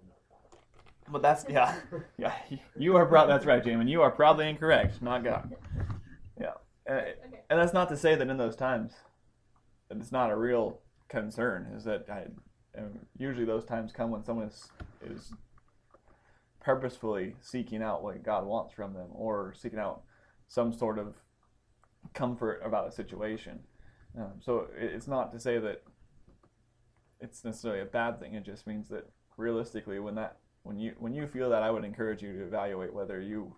But 1.12 1.20
that's, 1.20 1.44
yeah, 1.48 1.74
yeah, 2.18 2.32
you 2.76 2.96
are 2.96 3.06
probably, 3.06 3.34
that's 3.34 3.44
right, 3.44 3.62
Jamin. 3.62 3.90
You 3.90 4.00
are 4.02 4.10
probably 4.10 4.48
incorrect, 4.48 5.02
not 5.02 5.22
God. 5.22 5.54
Yeah. 6.40 6.54
And, 6.86 6.98
okay. 6.98 7.14
and 7.50 7.60
that's 7.60 7.72
not 7.72 7.88
to 7.90 7.96
say 7.96 8.14
that 8.14 8.28
in 8.28 8.36
those 8.36 8.56
times, 8.56 8.92
that 8.92 9.05
it's 9.90 10.12
not 10.12 10.30
a 10.30 10.36
real 10.36 10.80
concern, 11.08 11.72
is 11.76 11.84
that 11.84 12.06
I, 12.10 12.26
usually 13.18 13.46
those 13.46 13.64
times 13.64 13.92
come 13.92 14.10
when 14.10 14.24
someone 14.24 14.46
is, 14.46 14.68
is 15.04 15.32
purposefully 16.60 17.36
seeking 17.40 17.82
out 17.82 18.02
what 18.02 18.22
God 18.24 18.44
wants 18.44 18.74
from 18.74 18.92
them 18.92 19.08
or 19.12 19.54
seeking 19.56 19.78
out 19.78 20.02
some 20.48 20.72
sort 20.72 20.98
of 20.98 21.14
comfort 22.12 22.60
about 22.64 22.88
a 22.88 22.92
situation. 22.92 23.60
Um, 24.18 24.32
so 24.40 24.68
it, 24.76 24.92
it's 24.94 25.08
not 25.08 25.32
to 25.32 25.38
say 25.40 25.58
that 25.58 25.82
it's 27.20 27.44
necessarily 27.44 27.80
a 27.80 27.86
bad 27.86 28.20
thing. 28.20 28.34
It 28.34 28.44
just 28.44 28.66
means 28.66 28.88
that 28.88 29.08
realistically, 29.36 29.98
when 30.00 30.14
that 30.16 30.38
when 30.62 30.78
you 30.78 30.94
when 30.98 31.14
you 31.14 31.26
feel 31.26 31.50
that, 31.50 31.62
I 31.62 31.70
would 31.70 31.84
encourage 31.84 32.22
you 32.22 32.32
to 32.32 32.44
evaluate 32.44 32.92
whether 32.92 33.20
you 33.20 33.54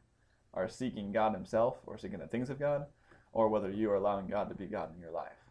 are 0.55 0.69
seeking 0.69 1.13
God 1.13 1.33
Himself 1.35 1.79
or 1.87 1.99
seeking 1.99 2.19
the 2.19 2.27
things 2.27 2.51
of 2.51 2.59
God, 2.59 2.87
or 3.33 3.49
whether 3.49 3.71
you 3.71 3.91
are 3.91 3.97
allowing 3.97 4.27
God 4.29 4.49
to 4.49 4.55
be 4.55 4.67
God 4.67 4.95
in 4.95 5.01
your 5.01 5.13
life. 5.13 5.48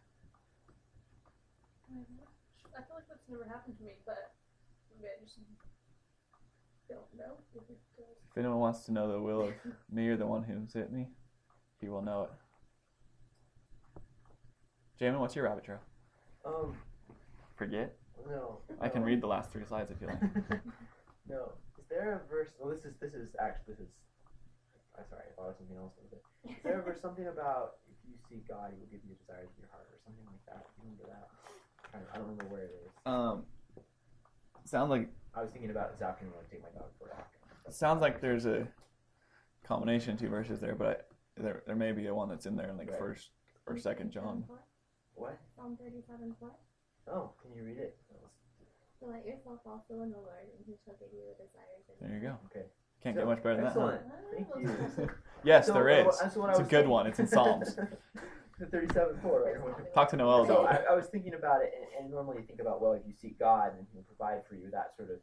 I 1.88 2.84
feel 2.84 2.96
like 2.96 3.08
that's 3.08 3.24
never 3.28 3.44
happened 3.44 3.78
to 3.78 3.84
me, 3.84 3.92
but 4.04 4.34
maybe 4.92 5.08
I 5.08 5.24
just 5.24 5.38
don't 6.88 7.08
know 7.16 7.40
if 7.54 7.62
it 7.68 7.80
does. 7.96 8.16
If 8.30 8.38
anyone 8.38 8.60
wants 8.60 8.84
to 8.86 8.92
know 8.92 9.10
the 9.10 9.20
will 9.20 9.48
of 9.48 9.54
me 9.92 10.08
or 10.08 10.16
the 10.16 10.26
one 10.26 10.44
who 10.44 10.66
hit 10.72 10.92
me, 10.92 11.08
he 11.80 11.88
will 11.88 12.02
know 12.02 12.28
it. 12.28 12.30
Jamin, 15.00 15.20
what's 15.20 15.36
your 15.36 15.44
rabbit 15.44 15.64
trail? 15.64 15.80
Um, 16.44 16.74
Forget. 17.56 17.96
no. 18.28 18.58
I 18.80 18.88
can 18.88 19.02
no. 19.02 19.06
read 19.06 19.20
the 19.20 19.26
last 19.26 19.52
three 19.52 19.64
slides 19.64 19.90
if 19.90 20.00
you 20.00 20.08
like. 20.08 20.20
no. 21.28 21.52
Is 21.78 21.86
there 21.88 22.18
a 22.18 22.28
verse? 22.28 22.50
Well, 22.58 22.70
this 22.70 22.84
is 22.84 22.94
this 23.00 23.14
is 23.14 23.34
actually 23.38 23.74
this 23.74 23.80
is. 23.86 23.92
I'm 24.98 25.06
sorry, 25.06 25.30
I 25.30 25.32
thought 25.38 25.46
it 25.46 25.54
was 25.54 25.58
something 25.62 25.78
else. 25.78 25.94
Was 26.02 26.10
it? 26.10 26.22
Is 26.50 26.62
there 26.66 26.80
a 26.80 26.82
verse 26.82 26.98
something 27.00 27.26
about 27.30 27.78
if 27.86 27.94
you 28.02 28.14
seek 28.26 28.46
God, 28.50 28.74
He 28.74 28.78
will 28.82 28.90
give 28.90 29.02
you 29.06 29.14
the 29.14 29.20
desires 29.22 29.46
of 29.46 29.58
your 29.62 29.70
heart, 29.70 29.86
or 29.86 29.98
something 30.02 30.26
like 30.26 30.42
that? 30.50 30.66
Do 30.74 30.82
you 30.82 30.90
remember 30.90 31.06
that? 31.14 31.30
I 31.94 31.98
don't- 31.98 32.08
I 32.12 32.16
don't 32.18 32.28
remember 32.28 32.46
where 32.54 32.62
it 32.64 32.74
is. 32.84 32.90
Um, 33.06 33.46
sounds 34.64 34.90
like 34.90 35.08
I 35.34 35.42
was 35.42 35.50
thinking 35.50 35.70
about 35.70 35.90
it 35.90 35.92
this 35.92 36.02
afternoon 36.02 36.34
when 36.34 36.44
I 36.44 36.48
take 36.48 36.62
my 36.62 36.68
dog 36.78 36.90
for 36.98 37.06
a 37.08 37.14
walk. 37.14 37.32
sounds 37.70 38.00
like 38.00 38.20
there's 38.20 38.46
a 38.46 38.66
combination 39.64 40.14
of 40.14 40.18
two 40.18 40.28
verses 40.28 40.60
there, 40.60 40.74
but 40.74 41.08
I, 41.36 41.40
there 41.42 41.62
there 41.66 41.76
may 41.76 41.92
be 41.92 42.06
a 42.06 42.14
one 42.14 42.28
that's 42.28 42.46
in 42.46 42.56
there 42.56 42.68
in 42.70 42.76
like 42.78 42.90
Right. 42.90 42.98
first 42.98 43.30
or 43.66 43.76
second 43.78 44.10
John. 44.10 44.44
What? 45.14 45.38
Psalm 45.56 45.76
37 45.76 46.34
what? 46.38 46.58
Oh, 47.06 47.32
can 47.42 47.52
you 47.54 47.62
read 47.64 47.78
it? 47.78 47.96
Delight 49.00 49.24
yourself 49.26 49.60
also 49.66 50.02
in 50.02 50.10
the 50.10 50.16
Lord, 50.18 50.48
and 50.56 50.64
he 50.66 50.76
shall 50.84 50.94
give 50.94 51.08
you 51.12 51.22
the 51.38 51.44
desires 51.44 51.88
of 51.88 51.98
There 52.00 52.14
you 52.18 52.20
go. 52.20 52.36
Okay. 52.46 52.66
Can't 53.02 53.14
So, 53.14 53.20
get 53.20 53.26
much 53.28 53.42
better 53.42 53.54
than 53.56 53.64
that. 53.64 53.72
huh? 53.72 53.98
Excellent. 54.34 54.82
Thank 54.96 54.98
you. 54.98 55.10
Yes, 55.44 55.66
So, 55.68 55.72
there 55.74 55.88
uh, 55.88 56.08
is. 56.08 56.18
so 56.32 56.40
what 56.40 56.48
I 56.48 56.50
It's 56.50 56.58
a 56.58 56.62
was 56.62 56.68
good 56.68 56.68
thinking- 56.70 56.90
one. 56.90 57.06
It's 57.06 57.18
in 57.20 57.26
Psalms. 57.28 57.78
the 58.58 58.66
37 58.66 59.18
4, 59.22 59.42
right? 59.44 59.94
Talk 59.94 60.10
to 60.10 60.16
Noel 60.16 60.46
So 60.46 60.66
I. 60.66 60.80
I 60.90 60.94
was 60.94 61.06
thinking 61.06 61.34
about 61.34 61.62
it, 61.62 61.72
and, 61.76 62.04
and 62.04 62.10
normally 62.10 62.38
you 62.38 62.46
think 62.46 62.60
about, 62.60 62.80
well, 62.82 62.92
if 62.92 63.02
you 63.06 63.12
seek 63.12 63.38
God, 63.38 63.72
and 63.76 63.86
He'll 63.92 64.02
provide 64.02 64.42
for 64.48 64.54
you, 64.54 64.70
that 64.72 64.94
sort 64.96 65.10
of. 65.10 65.16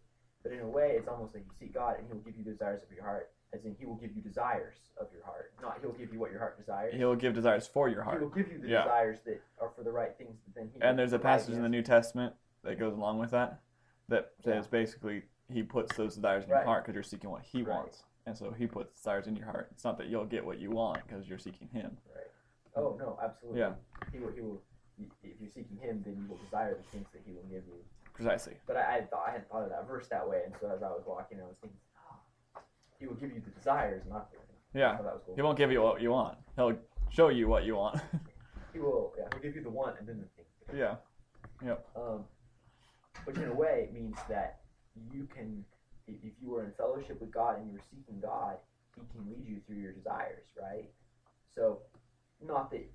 But 0.43 0.51
in 0.53 0.59
a 0.59 0.67
way, 0.67 0.93
it's 0.97 1.07
almost 1.07 1.33
like 1.33 1.43
you 1.45 1.51
seek 1.59 1.73
God, 1.73 1.97
and 1.97 2.07
He'll 2.07 2.19
give 2.19 2.37
you 2.37 2.43
the 2.43 2.51
desires 2.51 2.81
of 2.83 2.91
your 2.95 3.03
heart, 3.03 3.31
as 3.53 3.65
in 3.65 3.75
He 3.79 3.85
will 3.85 3.95
give 3.95 4.15
you 4.15 4.21
desires 4.21 4.75
of 4.99 5.07
your 5.13 5.23
heart, 5.25 5.53
not 5.61 5.79
He'll 5.81 5.91
give 5.91 6.13
you 6.13 6.19
what 6.19 6.31
your 6.31 6.39
heart 6.39 6.57
desires. 6.57 6.93
He'll 6.95 7.15
give 7.15 7.33
desires 7.33 7.67
for 7.67 7.89
your 7.89 8.03
heart. 8.03 8.19
He 8.19 8.23
will 8.23 8.31
give 8.33 8.51
you 8.51 8.59
the 8.59 8.67
Yeah. 8.67 8.83
desires 8.83 9.19
that 9.25 9.41
are 9.59 9.71
for 9.75 9.83
the 9.83 9.91
right 9.91 10.15
things, 10.17 10.37
but 10.45 10.55
then 10.55 10.69
He 10.73 10.81
And 10.81 10.97
there's 10.97 11.13
a 11.13 11.19
passage 11.19 11.55
in 11.55 11.61
the. 11.63 11.69
New 11.69 11.81
Testament 11.81 12.33
that 12.63 12.79
goes 12.79 12.93
along 12.93 13.19
with 13.19 13.31
that 13.31 13.59
that 14.07 14.33
Yeah. 14.39 14.53
says 14.61 14.67
basically 14.67 15.23
he 15.49 15.61
puts 15.63 15.95
those 15.95 16.15
desires 16.15 16.43
in 16.43 16.49
your 16.49 16.63
heart 16.63 16.83
because 16.83 16.93
you're 16.93 17.03
seeking 17.03 17.29
what 17.29 17.41
he 17.41 17.63
Right. 17.63 17.75
wants. 17.75 18.03
And 18.27 18.35
so 18.37 18.51
he 18.51 18.65
puts 18.65 18.95
desires 18.95 19.27
in 19.27 19.35
your 19.35 19.45
heart. 19.45 19.67
It's 19.71 19.83
not 19.83 19.97
that 19.97 20.07
you'll 20.07 20.25
get 20.25 20.43
what 20.45 20.57
you 20.59 20.71
want 20.71 21.05
because 21.05 21.27
you're 21.27 21.37
seeking 21.39 21.67
him. 21.69 21.97
Right. 22.15 22.25
Oh 22.75 22.95
no, 22.99 23.17
absolutely. 23.23 23.59
Yeah. 23.61 23.73
He 24.11 24.19
will. 24.19 24.31
He 24.31 24.41
will. 24.41 24.61
If 25.23 25.41
you're 25.41 25.49
seeking 25.49 25.77
Him, 25.77 26.01
then 26.05 26.15
you 26.21 26.29
will 26.29 26.38
desire 26.38 26.75
the 26.75 26.83
things 26.91 27.07
that 27.13 27.21
He 27.25 27.33
will 27.33 27.43
give 27.43 27.63
you. 27.67 27.79
Precisely. 28.13 28.53
But 28.65 28.77
I, 28.77 28.81
I 28.81 28.93
had 28.95 29.09
thought 29.09 29.25
I 29.27 29.31
hadn't 29.31 29.49
thought 29.49 29.63
of 29.63 29.69
that 29.69 29.88
verse 29.88 30.07
that 30.07 30.27
way, 30.27 30.41
and 30.45 30.53
so 30.59 30.71
as 30.73 30.81
I 30.83 30.88
was 30.89 31.03
walking, 31.05 31.39
I 31.39 31.43
was 31.43 31.55
thinking, 31.61 31.79
oh, 32.11 32.61
He 32.99 33.07
will 33.07 33.15
give 33.15 33.31
you 33.31 33.41
the 33.45 33.51
desires, 33.51 34.03
not 34.09 34.31
the. 34.31 34.38
Yeah. 34.77 34.97
So 34.97 35.03
that 35.03 35.13
was 35.13 35.21
cool. 35.25 35.35
He 35.35 35.41
won't 35.41 35.57
give 35.57 35.71
you 35.71 35.81
what 35.81 36.01
you 36.01 36.11
want. 36.11 36.38
He'll 36.55 36.77
show 37.09 37.29
you 37.29 37.47
what 37.47 37.63
you 37.65 37.75
want. 37.75 37.99
He 38.73 38.81
will. 38.81 39.13
Yeah. 39.17 39.23
He'll 39.31 39.41
give 39.41 39.55
you 39.55 39.63
the 39.63 39.69
one 39.69 39.93
and 39.97 40.05
then 40.05 40.19
the 40.19 40.27
thing. 40.35 40.77
yeah. 40.77 40.95
Yep. 41.65 41.88
Um, 41.95 42.25
which 43.23 43.38
in 43.38 43.47
a 43.47 43.53
way 43.53 43.88
means 43.93 44.17
that 44.27 44.59
you 45.13 45.29
can, 45.33 45.63
if 46.09 46.15
if 46.25 46.33
you 46.41 46.49
were 46.49 46.65
in 46.65 46.71
fellowship 46.73 47.21
with 47.21 47.31
God 47.31 47.57
and 47.57 47.67
you 47.67 47.71
were 47.71 47.83
seeking 47.89 48.19
God, 48.19 48.57
He 48.95 49.01
can 49.13 49.29
lead 49.29 49.47
you 49.47 49.61
through 49.65 49.77
your 49.77 49.93
desires, 49.93 50.43
right? 50.61 50.89
So, 51.55 51.79
not 52.47 52.71
that 52.71 52.86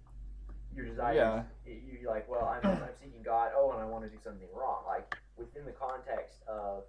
your 0.75 0.87
desires, 0.87 1.17
Yeah. 1.17 1.43
you're 2.01 2.11
like, 2.11 2.29
well, 2.29 2.45
I'm, 2.47 2.65
I'm 2.71 2.83
seeking 3.03 3.23
God, 3.23 3.53
oh, 3.57 3.73
and 3.73 3.81
I 3.81 3.85
want 3.85 4.05
to 4.05 4.11
do 4.11 4.19
something 4.23 4.47
wrong. 4.55 4.83
Like, 4.87 5.15
within 5.37 5.65
the 5.65 5.73
context 5.73 6.39
of 6.49 6.85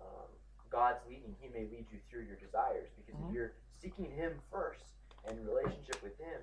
um, 0.00 0.26
God's 0.70 0.98
leading, 1.08 1.34
He 1.40 1.48
may 1.48 1.64
lead 1.70 1.86
you 1.92 1.98
through 2.10 2.22
your 2.24 2.36
desires 2.36 2.88
because 2.96 3.20
Mhm. 3.20 3.28
if 3.28 3.34
you're 3.34 3.52
seeking 3.80 4.10
Him 4.10 4.32
first 4.50 4.84
and 5.26 5.38
relationship 5.46 6.02
with 6.02 6.18
Him, 6.18 6.40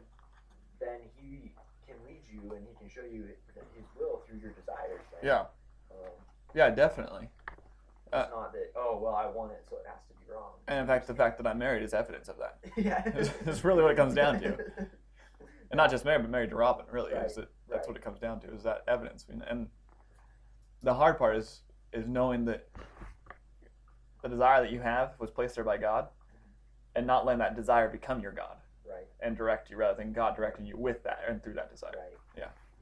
then 0.80 1.00
He 1.18 1.52
can 1.88 1.96
lead 2.08 2.22
you 2.32 2.54
and 2.56 2.66
He 2.68 2.74
can 2.76 2.88
show 2.90 3.02
you 3.04 3.24
His 3.76 3.86
will 4.00 4.24
through 4.28 4.38
your 4.40 4.52
desires. 4.52 5.02
Right? 5.14 5.24
Yeah. 5.24 5.46
Um, 5.92 6.12
Yeah, 6.54 6.70
definitely. 6.70 7.30
Uh, 8.12 8.22
it's 8.26 8.32
not 8.32 8.52
that 8.54 8.72
oh 8.76 8.98
well 8.98 9.14
I 9.14 9.28
want 9.28 9.52
it 9.52 9.64
so 9.70 9.76
it 9.78 9.86
has 9.86 10.00
to 10.08 10.14
be 10.26 10.32
wrong. 10.34 10.54
And 10.68 10.80
in 10.80 10.88
fact, 10.88 11.06
the 11.06 11.14
fact 11.14 11.38
that 11.38 11.46
I'm 11.46 11.60
married 11.60 11.84
is 11.84 11.94
evidence 11.94 12.28
of 12.28 12.38
that. 12.40 12.58
yeah, 12.78 13.02
that's 13.44 13.64
really 13.64 13.84
what 13.84 13.92
it 13.92 13.98
comes 13.98 14.16
down 14.16 14.40
to. 14.42 14.58
And 15.72 15.78
not 15.78 15.92
just 15.92 16.04
married, 16.06 16.24
but 16.24 16.32
married 16.32 16.50
to 16.50 16.56
Robin, 16.56 16.86
really. 16.92 17.14
Right, 17.14 17.26
Is 17.26 17.36
that, 17.36 17.50
that's 17.70 17.82
right. 17.82 17.90
what 17.90 17.98
it 17.98 18.04
comes 18.04 18.20
down 18.20 18.40
to, 18.42 18.54
is 18.54 18.64
that 18.64 18.84
evidence. 18.88 19.26
I 19.30 19.34
mean, 19.34 19.44
and 19.50 19.68
the 20.84 20.94
hard 20.94 21.18
part 21.18 21.36
is 21.36 21.62
is 21.92 22.08
knowing 22.08 22.46
that 22.46 22.68
the 24.22 24.30
desire 24.30 24.62
that 24.62 24.72
you 24.72 24.80
have 24.80 25.14
was 25.20 25.32
placed 25.32 25.56
there 25.56 25.64
by 25.64 25.78
God 25.78 26.08
and 26.96 27.06
not 27.08 27.26
letting 27.26 27.40
that 27.40 27.56
desire 27.56 27.90
become 27.90 28.20
your 28.20 28.32
God 28.32 28.58
Right, 28.88 29.08
and 29.22 29.36
direct 29.38 29.70
you 29.70 29.78
rather 29.78 29.98
than 29.98 30.14
God 30.14 30.36
directing 30.36 30.66
you 30.66 30.78
with 30.78 31.04
that 31.04 31.20
and 31.28 31.44
through 31.44 31.54
that 31.54 31.72
desire. 31.72 31.92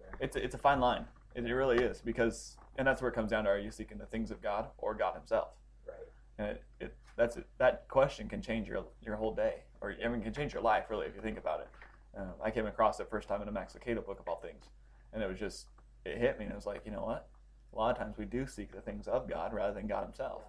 right. 0.02 0.12
It's 0.20 0.36
a, 0.36 0.44
it's 0.44 0.56
a 0.56 0.58
fine 0.58 0.80
line. 0.80 1.06
It, 1.36 1.46
it 1.46 1.54
really 1.54 1.78
is 1.84 2.02
because, 2.02 2.58
and 2.78 2.88
that's 2.88 3.02
where 3.02 3.12
it 3.12 3.14
comes 3.14 3.32
down 3.32 3.44
to: 3.44 3.50
Are 3.50 3.60
you 3.60 3.72
seeking 3.72 3.98
the 3.98 4.06
things 4.06 4.32
of 4.32 4.42
God 4.42 4.68
or 4.78 4.94
God 4.94 5.16
Himself? 5.16 5.50
Right. 5.86 5.98
And 6.38 6.48
it, 6.48 6.64
it 6.80 6.96
that's 7.18 7.36
it. 7.38 7.48
That 7.58 7.88
question 7.90 8.30
can 8.30 8.42
change 8.42 8.68
your 8.68 8.86
your 9.06 9.16
whole 9.18 9.34
day, 9.34 9.64
or 9.82 9.96
I 10.04 10.08
mean, 10.08 10.22
can 10.22 10.34
change 10.34 10.54
your 10.54 10.62
life 10.62 10.86
really 10.90 11.08
if 11.08 11.16
you 11.16 11.22
think 11.22 11.38
about 11.38 11.60
it. 11.60 11.68
Um, 12.16 12.30
I 12.44 12.52
came 12.52 12.66
across 12.66 13.00
it 13.00 13.08
first 13.10 13.28
time 13.28 13.42
in 13.42 13.48
a 13.48 13.52
Max 13.52 13.74
Lucado 13.74 14.06
book 14.06 14.20
of 14.20 14.28
all 14.28 14.38
things, 14.38 14.66
and 15.14 15.22
it 15.22 15.28
was 15.30 15.40
just 15.40 15.68
it 16.06 16.18
hit 16.18 16.38
me, 16.40 16.46
and 16.46 16.52
it 16.54 16.56
was 16.56 16.66
like, 16.66 16.82
you 16.86 16.92
know 16.92 17.04
what? 17.04 17.28
A 17.74 17.78
lot 17.78 17.92
of 17.92 17.98
times 17.98 18.18
we 18.18 18.26
do 18.26 18.48
seek 18.48 18.72
the 18.74 18.82
things 18.82 19.08
of 19.08 19.28
God 19.30 19.54
rather 19.54 19.74
than 19.74 19.88
God 19.88 20.04
Himself. 20.04 20.42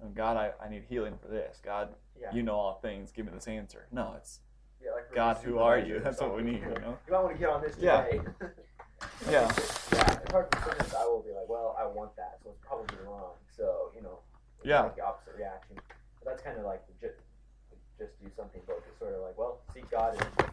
And 0.00 0.14
God, 0.14 0.36
I, 0.36 0.52
I 0.64 0.68
need 0.68 0.84
healing 0.88 1.14
for 1.20 1.28
this. 1.28 1.60
God, 1.64 1.88
Yeah. 2.20 2.32
you 2.32 2.42
know 2.42 2.54
all 2.54 2.78
things. 2.80 3.10
Give 3.10 3.26
me 3.26 3.32
this 3.34 3.48
answer. 3.48 3.86
No, 3.90 4.14
it's 4.16 4.40
yeah 4.80 4.90
like 4.92 5.12
God, 5.12 5.38
who 5.38 5.58
are 5.58 5.78
you? 5.78 5.98
That's 5.98 6.20
what 6.20 6.36
we 6.36 6.42
need. 6.42 6.60
You 6.62 6.68
know? 6.80 6.98
You 7.06 7.12
might 7.12 7.22
want 7.24 7.32
to 7.34 7.38
get 7.38 7.48
on 7.48 7.62
this 7.62 7.76
Yeah. 7.78 8.02
today. 8.04 8.20
Yeah. 9.30 9.46
yeah. 9.92 10.12
Apart 10.26 10.52
from 10.52 10.62
sometimes 10.64 10.92
I 10.94 11.04
will 11.04 11.22
be 11.22 11.30
like, 11.30 11.48
well, 11.48 11.76
I 11.78 11.86
want 11.86 12.14
that, 12.16 12.38
so 12.42 12.50
it's 12.50 12.58
probably 12.66 12.96
wrong. 13.06 13.30
So 13.56 13.90
you 13.94 14.02
know. 14.02 14.18
it's 14.58 14.66
Yeah. 14.66 14.82
Like 14.82 14.96
the 14.96 15.04
opposite 15.04 15.34
reaction. 15.36 15.76
But 16.18 16.24
that's 16.30 16.42
kind 16.42 16.58
of 16.58 16.64
like 16.64 16.82
the 16.86 17.06
just, 17.08 17.18
just 17.98 18.20
do 18.22 18.28
something 18.36 18.60
focus, 18.66 18.90
sort 18.98 19.14
of 19.14 19.22
like, 19.22 19.38
well, 19.38 19.60
seek 19.72 19.88
God 19.90 20.14
and 20.20 20.50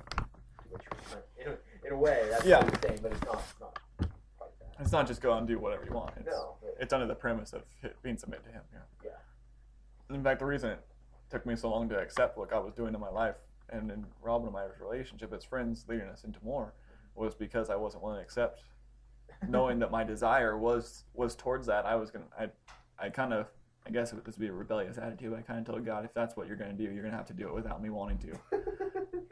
do 0.83 0.87
what 0.97 1.09
you 1.09 1.15
want. 1.15 1.25
In 1.39 1.47
a, 1.53 1.87
in 1.87 1.93
a 1.93 1.97
way, 1.97 2.27
that's 2.29 2.45
Yeah. 2.45 2.63
what 2.63 2.71
you're 2.73 2.81
saying, 2.81 2.99
but 3.01 3.11
it's 3.11 3.23
not. 3.25 3.39
It's 3.39 3.59
not 3.59 3.79
that. 3.99 4.09
It's 4.79 4.91
not 4.91 5.07
just 5.07 5.21
go 5.21 5.31
out 5.33 5.39
and 5.39 5.47
do 5.47 5.59
whatever 5.59 5.85
you 5.85 5.91
want. 5.93 6.11
It's, 6.17 6.25
No. 6.27 6.55
but- 6.61 6.75
it's 6.79 6.93
under 6.93 7.07
the 7.07 7.15
premise 7.15 7.53
of 7.53 7.63
it 7.83 7.95
being 8.01 8.17
submitted 8.17 8.43
to 8.45 8.51
Him. 8.51 8.63
Yeah. 8.73 8.79
Yeah. 9.03 10.15
In 10.15 10.23
fact, 10.23 10.39
the 10.39 10.45
reason 10.45 10.71
it 10.71 10.79
took 11.29 11.45
me 11.45 11.55
so 11.55 11.69
long 11.69 11.89
to 11.89 11.97
accept 11.99 12.37
what 12.37 12.49
God 12.49 12.63
was 12.65 12.73
doing 12.73 12.93
in 12.93 12.99
my 12.99 13.09
life 13.09 13.35
and 13.69 13.89
in 13.91 14.05
Robin 14.21 14.45
and 14.47 14.53
my 14.53 14.65
relationship 14.79 15.33
as 15.33 15.43
friends, 15.43 15.85
leading 15.87 16.07
us 16.07 16.23
into 16.23 16.39
more, 16.43 16.73
was 17.15 17.33
because 17.33 17.69
I 17.69 17.75
wasn't 17.75 18.03
willing 18.03 18.17
to 18.19 18.23
accept, 18.23 18.61
knowing 19.47 19.79
that 19.79 19.89
my 19.91 20.03
desire 20.03 20.57
was 20.57 21.05
was 21.13 21.35
towards 21.35 21.65
that. 21.67 21.85
I 21.85 21.95
was 21.95 22.11
gonna, 22.11 22.25
I, 22.37 22.49
I 22.99 23.09
kind 23.09 23.33
of, 23.33 23.47
I 23.87 23.89
guess 23.89 24.11
it 24.13 24.23
would 24.23 24.37
be 24.39 24.47
a 24.47 24.53
rebellious 24.53 24.97
attitude. 24.97 25.33
I 25.33 25.41
kind 25.41 25.59
of 25.59 25.65
told 25.65 25.85
God, 25.85 26.05
if 26.05 26.13
that's 26.13 26.35
what 26.35 26.47
you're 26.47 26.57
gonna 26.57 26.73
do, 26.73 26.83
you're 26.83 27.03
gonna 27.03 27.15
have 27.15 27.25
to 27.27 27.33
do 27.33 27.47
it 27.47 27.53
without 27.53 27.81
me 27.81 27.89
wanting 27.89 28.19
to, 28.19 28.59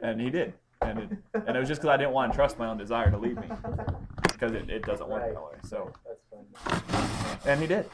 and 0.00 0.20
He 0.20 0.30
did, 0.30 0.54
and 0.84 0.98
it, 1.00 1.10
and 1.46 1.56
it 1.56 1.60
was 1.60 1.68
just 1.68 1.80
because 1.80 1.92
I 1.94 1.96
didn't 1.96 2.12
want 2.12 2.32
to 2.32 2.36
trust 2.36 2.58
my 2.58 2.66
own 2.68 2.76
desire 2.78 3.10
to 3.10 3.18
lead 3.18 3.36
me, 3.40 3.48
because 4.22 4.52
it, 4.52 4.68
it 4.70 4.82
doesn't 4.84 5.08
work 5.08 5.22
Right. 5.22 5.32
that 5.34 5.42
way. 5.42 5.58
So, 5.64 5.92
That's 6.06 6.22
fun. 6.30 7.40
and 7.46 7.60
He 7.60 7.66
did, 7.66 7.88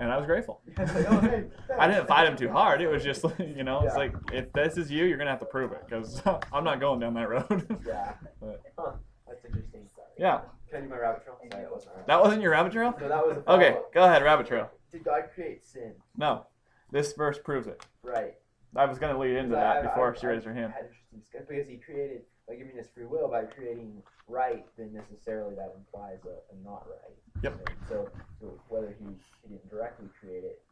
and 0.00 0.10
I 0.12 0.16
was 0.16 0.26
grateful. 0.26 0.60
It's 0.78 0.94
like, 0.94 1.06
oh, 1.10 1.20
hey, 1.20 1.44
I 1.78 1.88
didn't 1.88 2.06
fight 2.06 2.26
him 2.28 2.36
too 2.36 2.48
hard. 2.50 2.80
It 2.80 2.88
was 2.88 3.02
just, 3.02 3.24
you 3.38 3.64
know, 3.64 3.80
it's 3.82 3.94
Yeah. 3.94 3.98
like 3.98 4.14
if 4.32 4.52
this 4.52 4.76
is 4.76 4.90
you, 4.90 5.04
you're 5.04 5.18
gonna 5.18 5.30
have 5.30 5.40
to 5.40 5.46
prove 5.46 5.72
it 5.72 5.82
because 5.88 6.22
I'm 6.52 6.64
not 6.64 6.80
going 6.80 7.00
down 7.00 7.14
that 7.14 7.28
road. 7.28 7.80
Yeah. 7.86 8.12
But- 8.40 8.62
Huh. 8.78 8.92
That's 9.26 9.44
interesting. 9.44 9.86
yeah, 10.16 10.40
Can 10.70 10.78
I 10.78 10.80
do 10.82 10.88
my 10.88 10.96
rabbit 10.98 11.22
trail? 11.24 11.36
Sorry, 11.50 11.62
that 11.62 11.70
wasn't 11.70 11.92
rabbit. 11.92 12.06
that 12.06 12.22
wasn't 12.22 12.42
your 12.42 12.50
rabbit 12.52 12.72
trail. 12.72 12.94
No, 13.00 13.08
that 13.08 13.26
was 13.26 13.36
a 13.46 13.52
Okay, 13.52 13.76
go 13.92 14.04
ahead, 14.04 14.22
rabbit 14.22 14.46
trail. 14.46 14.70
Did 14.90 15.04
God 15.04 15.24
create 15.34 15.64
sin? 15.66 15.92
No, 16.16 16.46
this 16.90 17.12
verse 17.12 17.38
proves 17.38 17.66
it. 17.66 17.84
Right. 18.02 18.34
I 18.76 18.84
was 18.84 18.98
gonna 18.98 19.18
lead 19.18 19.36
into 19.36 19.54
that 19.54 19.76
I- 19.76 19.78
I- 19.80 19.82
before 19.82 20.12
I- 20.12 20.18
she 20.18 20.26
raised 20.26 20.44
her 20.46 20.54
hand. 20.54 20.72
Had 20.72 20.84
interesting 20.86 21.18
discussion 21.20 21.46
because 21.48 21.68
he 21.68 21.76
created 21.78 22.22
by 22.46 22.54
giving 22.56 22.78
us 22.78 22.88
free 22.88 23.04
will 23.06 23.28
by 23.28 23.44
creating 23.44 24.02
right, 24.26 24.64
then 24.76 24.92
necessarily 24.92 25.54
that 25.54 25.74
implies 25.76 26.18
a, 26.24 26.52
a 26.52 26.56
not 26.64 26.86
right. 26.88 27.16
Yep. 27.42 27.68
So, 27.88 28.08
so 28.40 28.60
whether 28.68 28.94
he, 28.98 29.04
he 29.42 29.48
didn't 29.48 29.68
directly 29.70 30.08
create 30.20 30.44
it, 30.44 30.62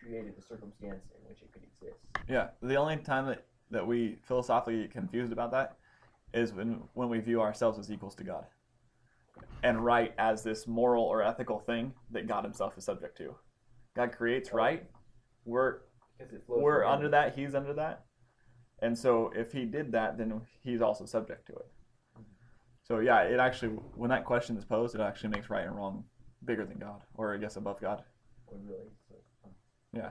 created 0.00 0.36
the 0.36 0.42
circumstance 0.42 1.04
in 1.16 1.28
which 1.28 1.42
it 1.42 1.52
could 1.52 1.62
exist. 1.62 1.98
Yeah, 2.28 2.48
the 2.62 2.76
only 2.76 2.96
time 2.98 3.26
that 3.26 3.44
that 3.72 3.84
we 3.84 4.16
philosophically 4.22 4.82
get 4.82 4.92
confused 4.92 5.32
about 5.32 5.50
that 5.50 5.76
is 6.32 6.52
when 6.52 6.82
when 6.94 7.08
we 7.08 7.18
view 7.20 7.40
ourselves 7.40 7.78
as 7.78 7.90
equals 7.90 8.14
to 8.16 8.24
God, 8.24 8.46
and 9.62 9.84
right 9.84 10.14
as 10.18 10.42
this 10.44 10.66
moral 10.66 11.02
or 11.04 11.22
ethical 11.22 11.58
thing 11.58 11.92
that 12.10 12.28
God 12.28 12.44
Himself 12.44 12.78
is 12.78 12.84
subject 12.84 13.16
to. 13.18 13.34
God 13.94 14.12
creates 14.12 14.52
right. 14.52 14.88
We're 15.44 15.72
Because 15.72 15.76
it 15.76 15.82
flows 15.82 15.85
we're 16.48 16.84
under 16.84 17.08
that 17.08 17.34
he's 17.34 17.54
under 17.54 17.72
that 17.72 18.04
and 18.80 18.96
so 18.96 19.30
if 19.34 19.52
he 19.52 19.64
did 19.64 19.92
that 19.92 20.16
then 20.18 20.40
he's 20.62 20.80
also 20.80 21.04
subject 21.04 21.46
to 21.46 21.52
it 21.54 21.66
so 22.82 22.98
yeah 23.00 23.20
it 23.22 23.38
actually 23.40 23.68
when 23.94 24.10
that 24.10 24.24
question 24.24 24.56
is 24.56 24.64
posed 24.64 24.94
it 24.94 25.00
actually 25.00 25.30
makes 25.30 25.50
right 25.50 25.66
and 25.66 25.76
wrong 25.76 26.04
bigger 26.44 26.64
than 26.64 26.78
god 26.78 27.00
or 27.14 27.34
i 27.34 27.36
guess 27.36 27.56
above 27.56 27.80
god 27.80 28.02
really, 28.52 28.90
Yeah. 29.92 30.10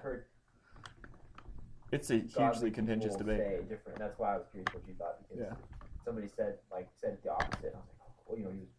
It's 1.92 2.10
a 2.10 2.18
hugely 2.18 2.72
contentious 2.72 3.16
debate 3.16 3.70
different. 3.70 4.00
That's 4.00 4.18
why 4.20 4.34
I 4.34 4.38
was 4.38 4.48
curious 4.52 4.74
what 4.74 4.84
you 4.88 4.96
thought 4.96 5.20
because 5.22 5.46
Yeah. 5.46 5.56
somebody 6.04 6.28
said 6.28 6.58
like 6.72 6.90
said 7.00 7.18
the 7.24 7.32
opposite. 7.32 7.74
I 7.74 7.78
was 7.78 7.88
like, 7.88 8.02
oh, 8.02 8.12
well, 8.28 8.38
you 8.38 8.44
know, 8.44 8.52
he 8.52 8.60
was 8.60 8.70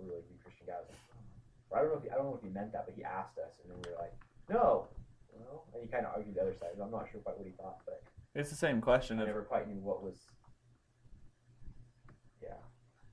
a 0.00 0.02
really 0.04 0.22
good 0.22 0.40
Christian 0.42 0.66
guy. 0.66 0.74
I 0.74 0.78
like, 0.78 0.88
oh. 0.88 1.70
or 1.70 1.78
I 1.78 1.82
don't 1.82 1.90
know 1.90 1.98
if 1.98 2.02
he, 2.04 2.10
I 2.10 2.14
don't 2.14 2.26
know 2.26 2.36
if 2.36 2.42
he 2.42 2.48
meant 2.48 2.72
that, 2.72 2.86
but 2.86 2.94
he 2.94 3.04
asked 3.04 3.38
us, 3.38 3.58
and 3.62 3.70
then 3.70 3.78
we 3.82 3.90
were 3.90 3.98
like, 3.98 4.14
no, 4.48 4.86
well, 5.40 5.64
and 5.74 5.82
he 5.82 5.88
kind 5.88 6.06
of 6.06 6.12
argued 6.14 6.34
the 6.36 6.42
other 6.42 6.54
side. 6.54 6.70
I'm 6.82 6.90
not 6.90 7.08
sure 7.10 7.20
quite 7.20 7.36
what 7.38 7.46
he 7.46 7.52
thought, 7.52 7.78
but 7.84 8.02
it's 8.34 8.50
the 8.50 8.56
same 8.56 8.80
question 8.80 9.18
I 9.18 9.22
of 9.22 9.28
never 9.28 9.42
quite 9.42 9.68
knew 9.68 9.80
what 9.80 10.02
was. 10.02 10.26
Yeah, 12.42 12.50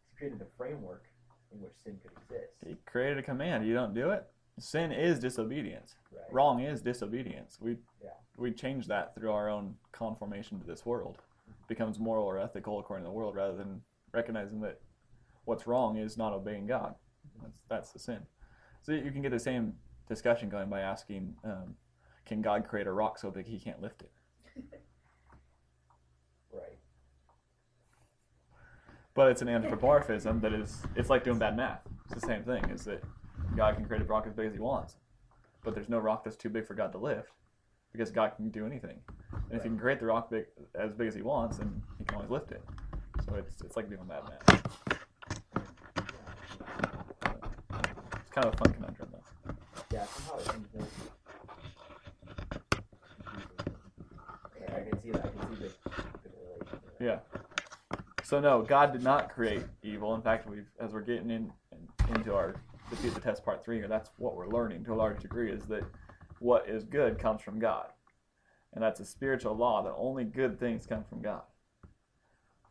he 0.10 0.18
created 0.18 0.40
the 0.40 0.48
framework 0.58 1.06
in 1.54 1.62
which 1.62 1.74
sin 1.84 2.00
could 2.02 2.12
exist. 2.24 2.54
he 2.68 2.76
created 2.86 3.18
a 3.20 3.22
command 3.22 3.66
you 3.68 3.76
don't 3.76 3.94
do 3.94 4.10
it 4.10 4.26
sin 4.58 4.92
is 4.92 5.20
disobedience 5.20 5.96
Right. 6.12 6.34
wrong 6.34 6.62
is 6.62 6.82
disobedience 6.82 7.60
we 7.62 7.78
Yeah. 8.04 8.10
we 8.38 8.52
change 8.52 8.88
that 8.88 9.14
through 9.14 9.32
our 9.32 9.50
own 9.50 9.78
conformation 9.92 10.60
to 10.60 10.66
this 10.66 10.84
world 10.84 11.20
it 11.48 11.68
becomes 11.68 12.00
moral 12.00 12.26
or 12.26 12.40
ethical 12.40 12.80
according 12.80 13.04
to 13.06 13.10
the 13.10 13.14
world 13.16 13.36
rather 13.36 13.56
than 13.56 13.84
recognizing 14.14 14.62
that 14.62 14.80
what's 15.46 15.68
wrong 15.68 15.98
is 15.98 16.18
not 16.18 16.34
obeying 16.34 16.66
God. 16.66 16.96
That's 17.42 17.60
that's 17.70 17.92
the 17.92 18.00
sin. 18.00 18.26
So 18.82 18.94
you 18.94 19.12
can 19.12 19.22
get 19.22 19.32
the 19.32 19.40
same 19.40 19.78
discussion 20.08 20.50
going 20.50 20.70
by 20.70 20.82
asking, 20.82 21.36
um, 21.44 21.76
can 22.26 22.42
God 22.42 22.68
create 22.68 22.88
a 22.88 22.92
rock 22.92 23.18
so 23.20 23.30
big 23.32 23.46
he 23.46 23.60
can't 23.60 23.82
lift 23.82 24.02
it? 24.04 24.12
Right. 26.54 26.78
But 29.16 29.32
it's 29.32 29.42
an 29.42 29.50
anthropomorphism 29.50 30.40
that 30.42 30.54
is 30.54 30.84
it's 30.96 31.10
like 31.10 31.24
doing 31.24 31.40
bad 31.40 31.58
math. 31.58 31.82
It's 32.06 32.22
the 32.22 32.28
same 32.28 32.44
thing, 32.44 32.64
is 32.70 32.84
that 32.86 33.04
God 33.56 33.76
can 33.76 33.86
create 33.86 34.04
a 34.04 34.06
rock 34.06 34.26
as 34.28 34.34
big 34.34 34.46
as 34.48 34.54
he 34.54 34.60
wants. 34.60 34.98
But 35.64 35.74
there's 35.74 35.90
no 35.90 35.98
rock 35.98 36.24
that's 36.24 36.36
too 36.36 36.50
big 36.50 36.68
for 36.68 36.76
God 36.76 36.92
to 36.92 36.98
lift. 37.00 37.32
Because 37.92 38.12
God 38.12 38.34
can 38.36 38.50
do 38.50 38.66
anything. 38.66 39.00
And 39.32 39.54
if 39.54 39.64
he 39.64 39.70
can 39.70 39.80
create 39.80 40.00
the 40.00 40.06
rock 40.08 40.30
big 40.30 40.46
as 40.76 40.94
big 40.94 41.08
as 41.08 41.16
he 41.16 41.22
wants, 41.22 41.58
then 41.58 41.82
he 41.98 42.06
can 42.06 42.16
always 42.18 42.30
lift 42.32 42.52
it. 42.52 42.64
So 43.26 43.36
it's 43.36 43.62
it's 43.62 43.76
like 43.76 43.90
doing 43.90 44.04
bad 44.08 44.24
math. 44.26 44.66
It's 48.22 48.30
kind 48.32 48.48
of 48.48 48.54
a 48.54 48.58
fun 48.58 48.74
conundrum 48.74 49.10
though. 49.12 49.54
Yeah, 49.92 50.06
somehow 50.06 50.38
it 50.40 50.52
seems 50.52 50.68
more 50.74 50.88
confusing. 50.88 51.12
I 54.76 54.80
can 54.90 55.02
see 55.02 55.12
that. 55.12 55.26
I 55.26 55.30
can 55.30 55.56
see 55.56 55.64
the, 55.64 55.70
the 56.24 56.30
relation. 56.34 56.80
there. 56.84 56.93
Yeah. 57.04 57.20
So 58.24 58.40
no, 58.40 58.62
God 58.62 58.94
did 58.94 59.04
not 59.04 59.30
create 59.30 59.64
evil. 59.84 60.16
In 60.16 60.22
fact, 60.22 60.50
we've 60.50 60.70
as 60.80 60.94
we're 60.94 61.02
getting 61.02 61.30
in, 61.30 61.52
in 61.74 62.16
into 62.16 62.34
our 62.34 62.56
defeat 62.90 63.14
the 63.14 63.20
test 63.20 63.44
part 63.44 63.64
three 63.64 63.78
here, 63.78 63.90
that's 63.90 64.10
what 64.18 64.38
we're 64.38 64.48
learning 64.48 64.86
to 64.86 64.94
a 64.94 64.96
large 64.96 65.22
degree 65.22 65.52
is 65.52 65.66
that 65.66 65.84
what 66.40 66.70
is 66.70 66.86
good 66.86 67.20
comes 67.20 67.42
from 67.42 67.60
God, 67.60 67.88
and 68.72 68.82
that's 68.82 69.02
a 69.02 69.06
spiritual 69.06 69.54
law 69.54 69.84
that 69.84 69.94
only 69.98 70.24
good 70.24 70.58
things 70.58 70.88
come 70.88 71.04
from 71.04 71.22
God. 71.22 71.42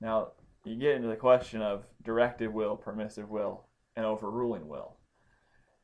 Now 0.00 0.28
you 0.64 0.76
get 0.76 0.94
into 0.94 1.08
the 1.08 1.16
question 1.16 1.60
of 1.60 1.84
directive 2.02 2.54
will, 2.54 2.76
permissive 2.76 3.28
will, 3.28 3.66
and 3.96 4.06
overruling 4.06 4.66
will. 4.66 4.96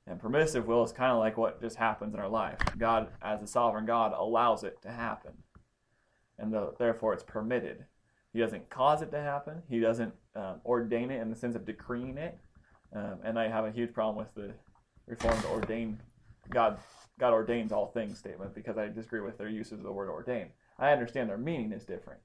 And 0.06 0.18
permissive 0.18 0.66
will 0.66 0.84
is 0.84 0.92
kind 0.92 1.12
of 1.12 1.18
like 1.18 1.36
what 1.36 1.60
just 1.60 1.76
happens 1.76 2.14
in 2.14 2.20
our 2.20 2.30
life. 2.30 2.58
God, 2.78 3.08
as 3.20 3.42
a 3.42 3.46
sovereign 3.46 3.84
God, 3.84 4.14
allows 4.16 4.64
it 4.64 4.80
to 4.82 4.90
happen, 4.90 5.32
and 6.38 6.50
the, 6.50 6.72
therefore 6.78 7.12
it's 7.12 7.22
permitted. 7.22 7.84
He 8.32 8.40
doesn't 8.40 8.68
cause 8.70 9.02
it 9.02 9.10
to 9.12 9.20
happen. 9.20 9.62
He 9.68 9.80
doesn't 9.80 10.12
um, 10.36 10.60
ordain 10.64 11.10
it 11.10 11.20
in 11.20 11.30
the 11.30 11.36
sense 11.36 11.56
of 11.56 11.64
decreeing 11.64 12.18
it. 12.18 12.38
Um, 12.92 13.18
and 13.24 13.38
I 13.38 13.48
have 13.48 13.64
a 13.64 13.70
huge 13.70 13.92
problem 13.92 14.16
with 14.16 14.34
the 14.34 14.52
Reformed 15.06 15.44
ordain 15.46 15.98
God 16.50 16.78
God 17.18 17.32
ordains 17.32 17.72
all 17.72 17.88
things 17.88 18.18
statement 18.18 18.54
because 18.54 18.78
I 18.78 18.88
disagree 18.88 19.20
with 19.20 19.38
their 19.38 19.48
uses 19.48 19.72
of 19.72 19.82
the 19.82 19.92
word 19.92 20.08
ordain. 20.08 20.48
I 20.78 20.92
understand 20.92 21.28
their 21.28 21.38
meaning 21.38 21.72
is 21.72 21.84
different, 21.84 22.20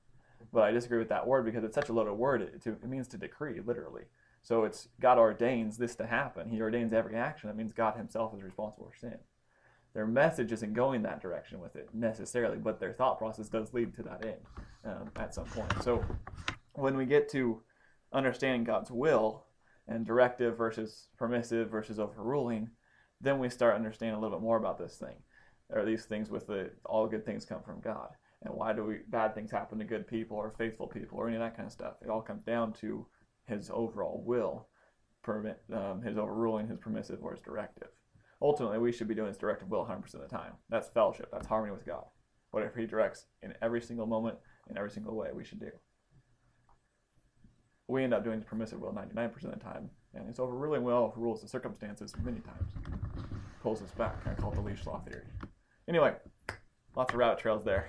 but 0.52 0.64
I 0.64 0.72
disagree 0.72 1.00
with 1.00 1.10
that 1.10 1.26
word 1.26 1.46
because 1.46 1.64
it's 1.64 1.74
such 1.74 1.90
a 1.90 1.94
loaded 1.94 2.14
word. 2.14 2.42
It, 2.42 2.66
it 2.66 2.88
means 2.88 3.08
to 3.10 3.18
decree, 3.18 3.60
literally. 3.66 4.04
So 4.44 4.66
it's 4.66 4.90
God 5.00 5.18
ordains 5.18 5.78
this 5.78 5.96
to 5.96 6.06
happen. 6.06 6.50
He 6.50 6.62
ordains 6.62 6.94
every 6.94 7.16
action. 7.16 7.50
That 7.50 7.58
means 7.58 7.72
God 7.72 7.96
Himself 7.98 8.36
is 8.36 8.44
responsible 8.44 8.92
for 8.92 8.98
sin. 8.98 9.18
Their 9.94 10.08
message 10.08 10.52
isn't 10.52 10.74
going 10.74 11.04
that 11.04 11.22
direction 11.22 11.60
with 11.60 11.76
it 11.76 11.90
necessarily, 11.94 12.58
but 12.58 12.80
their 12.80 12.94
thought 12.94 13.20
process 13.20 13.48
does 13.48 13.74
lead 13.74 13.94
to 13.96 14.04
that 14.04 14.26
end 14.26 14.42
um, 14.86 15.12
at 15.16 15.36
some 15.36 15.46
point. 15.46 15.72
So 15.84 16.04
when 16.74 16.98
we 16.98 17.06
get 17.06 17.30
to 17.30 17.62
understanding 18.12 18.64
God's 18.64 18.90
will 18.92 19.46
and 19.88 20.06
directive 20.06 20.58
versus 20.58 21.10
permissive 21.18 21.70
versus 21.70 22.00
overruling, 22.00 22.70
then 23.22 23.40
we 23.40 23.50
start 23.50 23.76
understanding 23.76 24.16
a 24.16 24.20
little 24.20 24.38
bit 24.38 24.44
more 24.44 24.58
about 24.58 24.80
this 24.80 24.96
thing. 24.96 25.16
Are 25.74 25.86
these 25.86 26.06
things 26.06 26.30
with 26.30 26.48
the 26.48 26.72
all 26.86 27.08
good 27.08 27.26
things 27.26 27.46
come 27.46 27.62
from 27.62 27.82
God? 27.82 28.10
And 28.42 28.54
why 28.54 28.74
do 28.74 28.84
we 28.84 29.00
bad 29.08 29.34
things 29.34 29.52
happen 29.52 29.80
to 29.80 29.86
good 29.86 30.08
people 30.08 30.38
or 30.38 30.54
faithful 30.58 30.88
people 30.88 31.18
or 31.18 31.28
any 31.28 31.38
of 31.38 31.42
that 31.42 31.56
kind 31.56 31.68
of 31.68 31.72
stuff? 31.72 31.96
It 32.02 32.10
all 32.10 32.22
comes 32.22 32.44
down 32.44 32.74
to 32.82 33.06
His 33.48 33.70
overall 33.74 34.22
will, 34.26 34.68
permit, 35.24 35.62
um, 35.72 36.02
His 36.02 36.18
overruling, 36.18 36.68
His 36.68 36.80
permissive, 36.80 37.20
or 37.22 37.32
His 37.32 37.42
directive. 37.42 37.90
Ultimately, 38.44 38.78
we 38.78 38.92
should 38.92 39.08
be 39.08 39.16
doing 39.16 39.30
His 39.30 39.38
directive 39.38 39.70
will 39.70 39.86
100% 39.86 40.14
of 40.14 40.22
the 40.22 40.28
time. 40.28 40.52
That's 40.70 40.90
fellowship. 40.90 41.30
That's 41.32 41.48
harmony 41.48 41.72
with 41.72 41.86
God. 41.86 42.04
Whatever 42.52 42.78
He 42.78 42.86
directs 42.86 43.26
in 43.42 43.54
every 43.62 43.82
single 43.82 44.06
moment, 44.06 44.38
in 44.70 44.78
every 44.78 44.92
single 44.92 45.16
way, 45.16 45.30
we 45.34 45.46
should 45.46 45.62
do. 45.62 45.72
We 47.88 48.04
end 48.04 48.14
up 48.14 48.24
doing 48.24 48.40
the 48.40 48.46
permissive 48.46 48.82
will 48.82 48.92
99% 48.92 49.36
of 49.46 49.52
the 49.52 49.58
time, 49.58 49.90
and 50.14 50.28
His 50.28 50.40
overruling 50.40 50.84
will 50.84 50.98
overrules 50.98 51.42
the 51.42 51.48
circumstances 51.48 52.14
many 52.22 52.42
times. 52.42 52.74
Pulls 53.62 53.82
us 53.82 53.92
back. 53.92 54.18
I 54.28 54.34
call 54.34 54.52
it 54.52 54.56
the 54.56 54.62
leash 54.62 54.86
law 54.86 55.00
theory. 55.00 55.24
Anyway, 55.88 56.14
lots 56.98 57.14
of 57.14 57.20
rabbit 57.20 57.40
trails 57.40 57.64
there. 57.64 57.88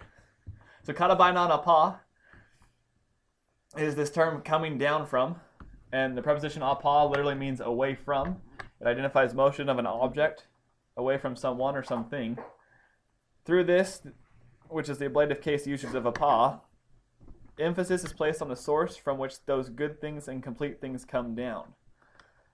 So 0.85 0.93
katabainana 0.93 1.65
pa 1.65 1.99
is 3.77 3.97
this 3.97 4.11
term 4.11 4.41
coming 4.43 4.79
down 4.79 5.07
from, 5.07 5.37
and 5.93 6.17
the 6.17 6.23
preposition 6.23 6.63
apa 6.63 7.09
literally 7.09 7.35
means 7.35 7.61
away 7.61 7.97
from. 7.97 8.37
It 8.85 8.89
identifies 8.89 9.33
motion 9.33 9.71
of 9.71 9.79
an 9.79 9.87
object 9.87 10.45
away 10.95 11.17
from 11.17 11.37
someone 11.37 11.75
or 11.75 11.83
something. 11.83 12.37
Through 13.47 13.65
this, 13.65 14.03
which 14.69 14.91
is 14.91 14.99
the 14.99 15.07
ablative 15.07 15.41
case 15.41 15.67
usage 15.67 15.95
of 15.95 16.07
apa, 16.07 16.61
emphasis 17.59 18.05
is 18.05 18.13
placed 18.13 18.43
on 18.43 18.49
the 18.49 18.57
source 18.57 18.95
from 18.95 19.17
which 19.17 19.47
those 19.47 19.71
good 19.71 20.03
things 20.03 20.29
and 20.29 20.43
complete 20.43 20.83
things 20.83 21.07
come 21.07 21.35
down. 21.35 21.73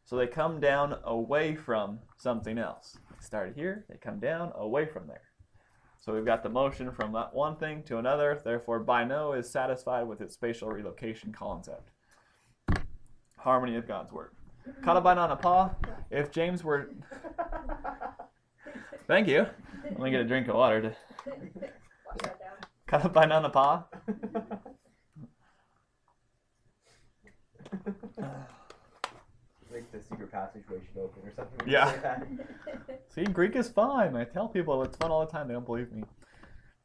So 0.05 0.17
they 0.17 0.29
come 0.29 0.61
down 0.61 0.99
away 1.03 1.57
from 1.57 1.99
something 2.17 2.59
else. 2.59 2.97
They 3.11 3.17
started 3.25 3.57
here, 3.57 3.85
they 3.89 3.97
come 3.97 4.21
down 4.21 4.53
away 4.55 4.87
from 4.87 5.09
there. 5.09 5.23
So 5.99 6.15
we've 6.15 6.25
got 6.25 6.45
the 6.45 6.49
motion 6.49 6.93
from 6.93 7.13
that 7.13 7.35
one 7.35 7.57
thing 7.57 7.83
to 7.85 7.99
another, 7.99 8.41
therefore 8.43 8.85
Baino 8.85 9.37
is 9.37 9.51
satisfied 9.51 10.05
with 10.05 10.21
its 10.21 10.35
spatial 10.35 10.71
relocation 10.71 11.33
concept. 11.33 11.91
Harmony 13.37 13.77
of 13.77 13.89
God's 13.89 14.13
Word. 14.13 14.31
Katabainana 14.83 15.41
paw. 15.41 15.71
if 16.11 16.31
James 16.31 16.65
were 16.65 16.91
Thank 19.07 19.29
you. 19.29 19.47
Let 19.85 20.01
me 20.01 20.11
get 20.11 20.21
a 20.21 20.25
drink 20.25 20.49
of 20.49 20.55
water 20.55 20.81
to 20.83 20.95
Wash 22.07 22.17
that 22.23 22.39
down. 22.39 22.57
Katabainana 22.89 23.53
pa. 23.53 23.85
Like 29.73 29.91
the 29.93 30.03
secret 30.03 30.33
passage 30.33 30.63
passageway 30.65 30.81
should 30.87 31.01
open 31.01 31.23
or 31.25 31.33
something. 31.35 31.69
Yeah. 31.69 31.93
say. 32.87 32.99
See, 33.09 33.25
Greek 33.25 33.55
is 33.55 33.69
fun. 33.69 34.17
I 34.17 34.25
tell 34.25 34.49
people 34.49 34.83
it's 34.83 34.97
fun 34.97 35.11
all 35.11 35.25
the 35.25 35.31
time. 35.31 35.49
They 35.49 35.55
don't 35.55 35.67
believe 35.67 35.93
me. 35.93 36.05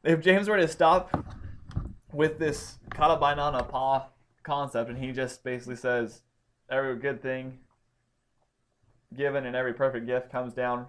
If 0.04 0.20
James 0.20 0.48
were 0.48 0.56
to 0.56 0.68
stop 0.68 1.10
with 2.12 2.38
this 2.38 2.78
katabainon 2.90 3.54
apo 3.54 4.06
concept 4.42 4.88
and 4.88 4.98
he 4.98 5.12
just 5.12 5.42
basically 5.42 5.76
says 5.76 6.22
every 6.70 6.96
good 6.96 7.20
thing 7.20 7.58
given 9.16 9.46
and 9.46 9.56
every 9.56 9.74
perfect 9.74 10.06
gift 10.06 10.30
comes 10.30 10.52
down 10.52 10.86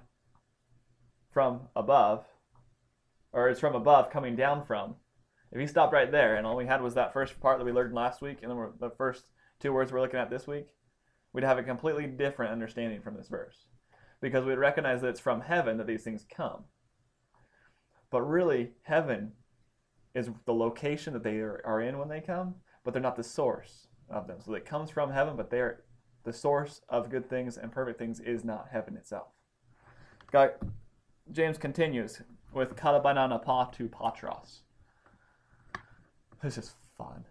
from 1.31 1.61
above, 1.75 2.25
or 3.31 3.49
it's 3.49 3.59
from 3.59 3.75
above 3.75 4.09
coming 4.09 4.35
down 4.35 4.65
from. 4.65 4.95
If 5.51 5.59
he 5.59 5.67
stopped 5.67 5.93
right 5.93 6.11
there 6.11 6.35
and 6.35 6.45
all 6.45 6.55
we 6.55 6.65
had 6.65 6.81
was 6.81 6.95
that 6.95 7.13
first 7.13 7.39
part 7.39 7.57
that 7.57 7.65
we 7.65 7.71
learned 7.71 7.93
last 7.93 8.21
week 8.21 8.39
and 8.41 8.51
then 8.51 8.71
the 8.79 8.89
first 8.89 9.25
two 9.59 9.71
words 9.71 9.91
we're 9.91 10.01
looking 10.01 10.19
at 10.19 10.29
this 10.29 10.47
week, 10.47 10.67
we'd 11.33 11.43
have 11.43 11.57
a 11.57 11.63
completely 11.63 12.05
different 12.05 12.51
understanding 12.51 13.01
from 13.01 13.15
this 13.15 13.27
verse 13.27 13.65
because 14.21 14.43
we'd 14.43 14.55
recognize 14.57 15.01
that 15.01 15.09
it's 15.09 15.19
from 15.19 15.41
heaven 15.41 15.77
that 15.77 15.87
these 15.87 16.03
things 16.03 16.25
come. 16.29 16.65
But 18.09 18.21
really, 18.21 18.71
heaven 18.83 19.33
is 20.15 20.29
the 20.45 20.53
location 20.53 21.13
that 21.13 21.23
they 21.23 21.37
are, 21.37 21.61
are 21.65 21.81
in 21.81 21.97
when 21.97 22.09
they 22.09 22.21
come, 22.21 22.55
but 22.83 22.93
they're 22.93 23.01
not 23.01 23.15
the 23.15 23.23
source 23.23 23.87
of 24.09 24.27
them. 24.27 24.39
So 24.43 24.53
it 24.53 24.65
comes 24.65 24.89
from 24.89 25.11
heaven, 25.11 25.35
but 25.35 25.49
they're 25.49 25.83
the 26.27 26.33
source 26.33 26.81
of 26.89 27.09
good 27.09 27.29
things 27.29 27.57
and 27.57 27.71
perfect 27.71 27.97
things 27.97 28.19
is 28.19 28.43
not 28.43 28.67
heaven 28.69 28.97
itself. 28.97 29.29
God, 30.29 30.51
James 31.31 31.57
continues 31.57 32.21
with 32.51 32.75
katabanana 32.75 33.41
pa 33.41 33.63
to 33.67 33.87
patros. 33.87 34.59
This 36.43 36.57
is 36.57 36.75
fun. 36.97 37.23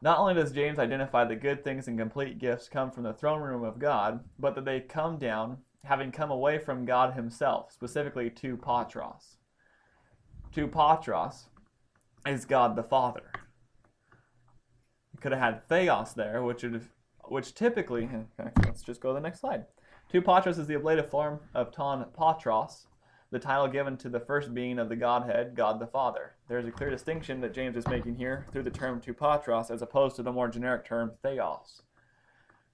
Not 0.00 0.18
only 0.18 0.32
does 0.32 0.52
James 0.52 0.78
identify 0.78 1.26
the 1.26 1.36
good 1.36 1.62
things 1.62 1.86
and 1.86 1.98
complete 1.98 2.38
gifts 2.38 2.66
come 2.66 2.90
from 2.90 3.02
the 3.02 3.12
throne 3.12 3.42
room 3.42 3.62
of 3.62 3.78
God, 3.78 4.24
but 4.38 4.54
that 4.54 4.64
they 4.64 4.80
come 4.80 5.18
down 5.18 5.58
having 5.84 6.10
come 6.10 6.30
away 6.30 6.56
from 6.56 6.86
God 6.86 7.12
himself, 7.12 7.70
specifically 7.70 8.30
to 8.30 8.56
Patros. 8.56 9.36
To 10.52 10.66
Patros 10.66 11.48
is 12.26 12.46
God 12.46 12.74
the 12.74 12.82
Father. 12.82 13.30
You 15.12 15.20
could 15.20 15.32
have 15.32 15.40
had 15.42 15.68
Theos 15.68 16.14
there, 16.14 16.42
which 16.42 16.62
would 16.62 16.72
have, 16.72 16.88
which 17.30 17.54
typically, 17.54 18.08
let's 18.64 18.82
just 18.82 19.00
go 19.00 19.10
to 19.10 19.14
the 19.14 19.20
next 19.20 19.40
slide. 19.40 19.64
To 20.12 20.20
Patros 20.20 20.58
is 20.58 20.66
the 20.66 20.74
ablative 20.74 21.10
form 21.10 21.40
of 21.54 21.70
ton 21.70 22.06
Patros, 22.18 22.86
the 23.30 23.38
title 23.38 23.68
given 23.68 23.96
to 23.98 24.08
the 24.08 24.18
first 24.18 24.52
being 24.52 24.78
of 24.78 24.88
the 24.88 24.96
Godhead, 24.96 25.54
God 25.54 25.78
the 25.78 25.86
Father. 25.86 26.32
There's 26.48 26.66
a 26.66 26.72
clear 26.72 26.90
distinction 26.90 27.40
that 27.42 27.54
James 27.54 27.76
is 27.76 27.86
making 27.86 28.16
here 28.16 28.46
through 28.50 28.64
the 28.64 28.70
term 28.70 29.00
to 29.02 29.14
Patros 29.14 29.70
as 29.70 29.82
opposed 29.82 30.16
to 30.16 30.24
the 30.24 30.32
more 30.32 30.48
generic 30.48 30.84
term 30.84 31.12
Theos. 31.22 31.82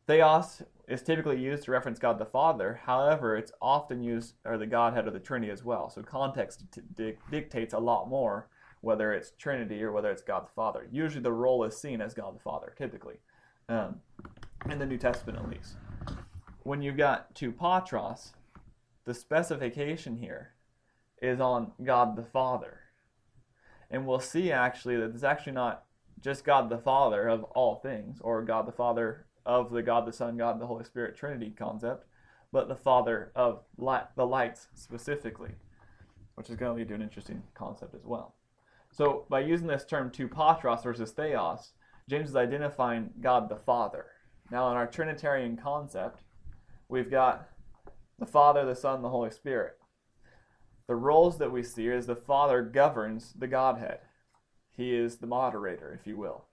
Theos 0.06 0.62
is 0.88 1.02
typically 1.02 1.38
used 1.38 1.64
to 1.64 1.72
reference 1.72 1.98
God 1.98 2.18
the 2.18 2.24
Father. 2.24 2.80
However, 2.84 3.36
it's 3.36 3.52
often 3.60 4.02
used, 4.02 4.34
or 4.44 4.56
the 4.56 4.66
Godhead 4.66 5.06
or 5.06 5.10
the 5.10 5.18
Trinity 5.18 5.52
as 5.52 5.64
well. 5.64 5.90
So 5.90 6.02
context 6.02 6.64
dictates 7.30 7.74
a 7.74 7.78
lot 7.78 8.08
more 8.08 8.48
whether 8.80 9.12
it's 9.12 9.32
Trinity 9.32 9.82
or 9.82 9.90
whether 9.90 10.10
it's 10.10 10.22
God 10.22 10.46
the 10.46 10.52
Father. 10.52 10.88
Usually 10.92 11.22
the 11.22 11.32
role 11.32 11.64
is 11.64 11.76
seen 11.76 12.00
as 12.00 12.14
God 12.14 12.36
the 12.36 12.40
Father, 12.40 12.72
typically. 12.78 13.16
Um, 13.68 13.96
in 14.70 14.78
the 14.78 14.86
New 14.86 14.98
Testament 14.98 15.38
at 15.38 15.48
least. 15.48 15.76
When 16.62 16.82
you've 16.82 16.96
got 16.96 17.34
to 17.36 17.52
Patros, 17.52 18.32
the 19.04 19.14
specification 19.14 20.16
here 20.16 20.54
is 21.22 21.40
on 21.40 21.72
God 21.82 22.16
the 22.16 22.24
Father. 22.24 22.80
And 23.90 24.06
we'll 24.06 24.20
see 24.20 24.50
actually 24.50 24.96
that 24.96 25.14
it's 25.14 25.22
actually 25.22 25.52
not 25.52 25.84
just 26.20 26.44
God 26.44 26.70
the 26.70 26.78
Father 26.78 27.28
of 27.28 27.44
all 27.44 27.76
things, 27.76 28.18
or 28.20 28.42
God 28.42 28.66
the 28.66 28.72
Father 28.72 29.26
of 29.44 29.70
the 29.70 29.82
God 29.82 30.06
the 30.06 30.12
Son, 30.12 30.36
God 30.36 30.60
the 30.60 30.66
Holy 30.66 30.84
Spirit 30.84 31.16
Trinity 31.16 31.54
concept, 31.56 32.04
but 32.52 32.68
the 32.68 32.74
Father 32.74 33.30
of 33.36 33.62
light, 33.78 34.06
the 34.16 34.26
lights 34.26 34.66
specifically, 34.74 35.52
which 36.34 36.50
is 36.50 36.56
going 36.56 36.72
to 36.72 36.78
lead 36.78 36.88
to 36.88 36.94
an 36.94 37.02
interesting 37.02 37.42
concept 37.54 37.94
as 37.94 38.04
well. 38.04 38.34
So 38.90 39.26
by 39.28 39.40
using 39.40 39.66
this 39.68 39.84
term 39.84 40.10
to 40.12 40.28
Patros 40.28 40.82
versus 40.82 41.12
theos, 41.12 41.72
James 42.08 42.30
is 42.30 42.36
identifying 42.36 43.10
God 43.20 43.48
the 43.48 43.56
Father. 43.56 44.06
Now 44.50 44.70
in 44.70 44.76
our 44.76 44.86
Trinitarian 44.86 45.56
concept, 45.56 46.20
we've 46.88 47.10
got 47.10 47.48
the 48.18 48.26
Father, 48.26 48.64
the 48.64 48.76
Son, 48.76 49.02
the 49.02 49.08
Holy 49.08 49.30
Spirit. 49.30 49.78
The 50.86 50.94
roles 50.94 51.38
that 51.38 51.50
we 51.50 51.62
see 51.62 51.88
is 51.88 52.06
the 52.06 52.14
Father 52.14 52.62
governs 52.62 53.32
the 53.32 53.48
Godhead. 53.48 54.00
He 54.76 54.94
is 54.94 55.16
the 55.16 55.26
moderator, 55.26 55.98
if 55.98 56.06
you 56.06 56.16
will. 56.16 56.44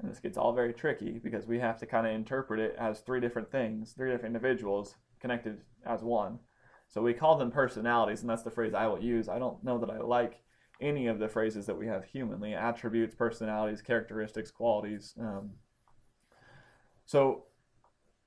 And 0.00 0.10
this 0.10 0.18
gets 0.18 0.36
all 0.36 0.52
very 0.52 0.74
tricky 0.74 1.20
because 1.22 1.46
we 1.46 1.60
have 1.60 1.78
to 1.78 1.86
kind 1.86 2.06
of 2.06 2.12
interpret 2.12 2.58
it 2.58 2.74
as 2.78 3.00
three 3.00 3.20
different 3.20 3.50
things, 3.50 3.92
three 3.92 4.10
different 4.10 4.34
individuals 4.34 4.96
connected 5.20 5.60
as 5.86 6.02
one. 6.02 6.40
So 6.88 7.00
we 7.00 7.14
call 7.14 7.36
them 7.36 7.50
personalities, 7.50 8.20
and 8.20 8.30
that's 8.30 8.42
the 8.42 8.50
phrase 8.50 8.74
I 8.74 8.86
will 8.86 9.02
use. 9.02 9.28
I 9.28 9.38
don't 9.38 9.62
know 9.62 9.78
that 9.78 9.90
I 9.90 9.98
like 9.98 10.40
any 10.80 11.06
of 11.06 11.18
the 11.18 11.28
phrases 11.28 11.66
that 11.66 11.78
we 11.78 11.86
have 11.86 12.04
humanly 12.04 12.54
attributes, 12.54 13.14
personalities, 13.14 13.82
characteristics, 13.82 14.50
qualities. 14.50 15.14
Um, 15.18 15.52
so 17.06 17.44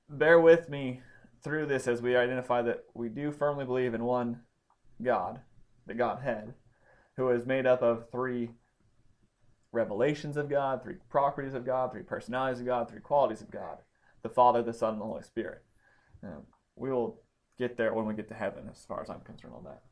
bear 0.08 0.40
with 0.40 0.68
me 0.68 1.00
through 1.42 1.66
this 1.66 1.86
as 1.86 2.02
we 2.02 2.16
identify 2.16 2.62
that 2.62 2.84
we 2.94 3.08
do 3.08 3.30
firmly 3.30 3.64
believe 3.64 3.94
in 3.94 4.04
one 4.04 4.40
God, 5.02 5.40
the 5.86 5.94
Godhead, 5.94 6.54
who 7.16 7.30
is 7.30 7.46
made 7.46 7.66
up 7.66 7.82
of 7.82 8.10
three 8.10 8.50
revelations 9.72 10.36
of 10.36 10.48
God, 10.48 10.82
three 10.82 10.96
properties 11.08 11.54
of 11.54 11.64
God, 11.64 11.92
three 11.92 12.02
personalities 12.02 12.60
of 12.60 12.66
God, 12.66 12.90
three 12.90 13.00
qualities 13.00 13.40
of 13.40 13.50
God 13.50 13.78
the 14.22 14.28
Father, 14.28 14.62
the 14.62 14.72
Son, 14.72 14.92
and 14.92 15.00
the 15.00 15.06
Holy 15.06 15.22
Spirit. 15.22 15.62
Um, 16.22 16.42
we 16.76 16.90
will 16.90 17.22
get 17.58 17.78
there 17.78 17.94
when 17.94 18.04
we 18.04 18.12
get 18.12 18.28
to 18.28 18.34
heaven, 18.34 18.68
as 18.70 18.84
far 18.84 19.00
as 19.00 19.08
I'm 19.08 19.20
concerned 19.20 19.54
on 19.56 19.64
that. 19.64 19.82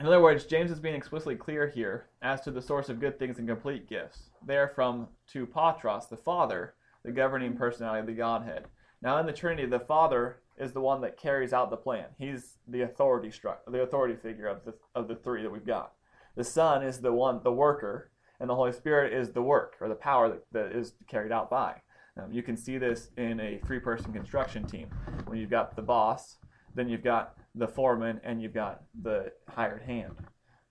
In 0.00 0.06
other 0.06 0.22
words, 0.22 0.46
James 0.46 0.70
is 0.70 0.80
being 0.80 0.94
explicitly 0.94 1.36
clear 1.36 1.68
here 1.68 2.06
as 2.22 2.40
to 2.42 2.50
the 2.50 2.62
source 2.62 2.88
of 2.88 3.00
good 3.00 3.18
things 3.18 3.38
and 3.38 3.46
complete 3.48 3.88
gifts. 3.88 4.30
They 4.46 4.56
are 4.56 4.68
from 4.68 5.08
to 5.32 5.46
Patros, 5.46 6.08
the 6.08 6.16
Father, 6.16 6.75
the 7.06 7.12
governing 7.12 7.56
personality 7.56 8.00
of 8.00 8.06
the 8.06 8.12
Godhead. 8.12 8.64
Now, 9.00 9.18
in 9.18 9.26
the 9.26 9.32
Trinity, 9.32 9.66
the 9.66 9.78
Father 9.78 10.40
is 10.58 10.72
the 10.72 10.80
one 10.80 11.00
that 11.02 11.16
carries 11.16 11.52
out 11.52 11.70
the 11.70 11.76
plan. 11.76 12.06
He's 12.18 12.58
the 12.66 12.82
authority 12.82 13.30
struck, 13.30 13.64
the 13.70 13.82
authority 13.82 14.16
figure 14.16 14.48
of 14.48 14.64
the 14.64 14.74
of 14.94 15.06
the 15.06 15.14
three 15.14 15.42
that 15.42 15.52
we've 15.52 15.64
got. 15.64 15.92
The 16.34 16.44
Son 16.44 16.82
is 16.82 17.00
the 17.00 17.12
one, 17.12 17.40
the 17.44 17.52
worker, 17.52 18.10
and 18.40 18.50
the 18.50 18.54
Holy 18.56 18.72
Spirit 18.72 19.12
is 19.12 19.30
the 19.30 19.42
work 19.42 19.76
or 19.80 19.88
the 19.88 19.94
power 19.94 20.28
that, 20.28 20.44
that 20.52 20.76
is 20.76 20.94
carried 21.06 21.32
out 21.32 21.48
by. 21.48 21.80
Um, 22.20 22.32
you 22.32 22.42
can 22.42 22.56
see 22.56 22.78
this 22.78 23.10
in 23.16 23.38
a 23.40 23.60
three-person 23.66 24.12
construction 24.12 24.66
team 24.66 24.88
when 25.26 25.38
you've 25.38 25.50
got 25.50 25.76
the 25.76 25.82
boss, 25.82 26.38
then 26.74 26.88
you've 26.88 27.04
got 27.04 27.36
the 27.54 27.68
foreman, 27.68 28.20
and 28.24 28.42
you've 28.42 28.54
got 28.54 28.82
the 29.02 29.32
hired 29.48 29.82
hand. 29.82 30.16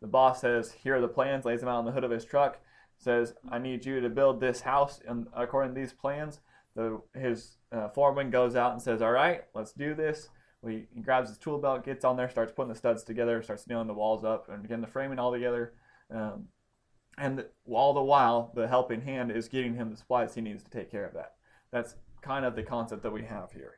The 0.01 0.07
boss 0.07 0.41
says, 0.41 0.71
"Here 0.71 0.95
are 0.95 1.01
the 1.01 1.07
plans," 1.07 1.45
lays 1.45 1.61
them 1.61 1.69
out 1.69 1.77
on 1.77 1.85
the 1.85 1.91
hood 1.91 2.03
of 2.03 2.11
his 2.11 2.25
truck, 2.25 2.59
says, 2.97 3.33
"I 3.49 3.59
need 3.59 3.85
you 3.85 4.01
to 4.01 4.09
build 4.09 4.39
this 4.39 4.61
house 4.61 4.99
and 5.07 5.27
according 5.33 5.73
to 5.73 5.79
these 5.79 5.93
plans." 5.93 6.39
The, 6.75 7.01
his 7.13 7.57
uh, 7.71 7.89
foreman 7.89 8.29
goes 8.29 8.55
out 8.55 8.73
and 8.73 8.81
says, 8.81 9.01
"All 9.01 9.11
right, 9.11 9.43
let's 9.53 9.73
do 9.73 9.93
this." 9.93 10.29
We, 10.61 10.87
he 10.93 11.01
grabs 11.01 11.29
his 11.29 11.37
tool 11.37 11.59
belt, 11.59 11.85
gets 11.85 12.03
on 12.03 12.17
there, 12.17 12.29
starts 12.29 12.51
putting 12.51 12.73
the 12.73 12.77
studs 12.77 13.03
together, 13.03 13.41
starts 13.43 13.67
nailing 13.67 13.87
the 13.87 13.93
walls 13.93 14.23
up, 14.23 14.49
and 14.49 14.67
getting 14.67 14.81
the 14.81 14.87
framing 14.87 15.19
all 15.19 15.31
together. 15.31 15.73
Um, 16.09 16.47
and 17.17 17.45
all 17.69 17.93
the 17.93 18.01
while, 18.01 18.51
the 18.55 18.67
helping 18.67 19.01
hand 19.01 19.31
is 19.31 19.47
giving 19.47 19.75
him 19.75 19.91
the 19.91 19.97
supplies 19.97 20.33
he 20.33 20.41
needs 20.41 20.63
to 20.63 20.69
take 20.69 20.91
care 20.91 21.05
of 21.05 21.13
that. 21.13 21.35
That's 21.71 21.95
kind 22.21 22.45
of 22.45 22.55
the 22.55 22.63
concept 22.63 23.03
that 23.03 23.13
we 23.13 23.23
have 23.23 23.51
here. 23.51 23.75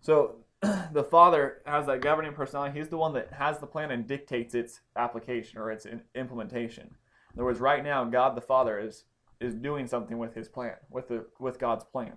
So 0.00 0.44
the 0.92 1.04
father 1.04 1.62
has 1.66 1.86
that 1.86 2.02
governing 2.02 2.34
personality. 2.34 2.78
He's 2.78 2.88
the 2.88 2.98
one 2.98 3.14
that 3.14 3.32
has 3.32 3.58
the 3.58 3.66
plan 3.66 3.90
and 3.90 4.06
dictates 4.06 4.54
its 4.54 4.80
application 4.96 5.58
or 5.58 5.70
its 5.70 5.86
implementation. 6.14 6.94
In 7.32 7.38
other 7.38 7.44
words, 7.44 7.60
right 7.60 7.82
now, 7.82 8.04
God 8.04 8.36
the 8.36 8.40
Father 8.40 8.78
is 8.78 9.04
is 9.40 9.54
doing 9.54 9.86
something 9.86 10.18
with 10.18 10.34
His 10.34 10.48
plan, 10.48 10.74
with 10.90 11.08
the 11.08 11.26
with 11.38 11.58
God's 11.58 11.84
plan. 11.84 12.12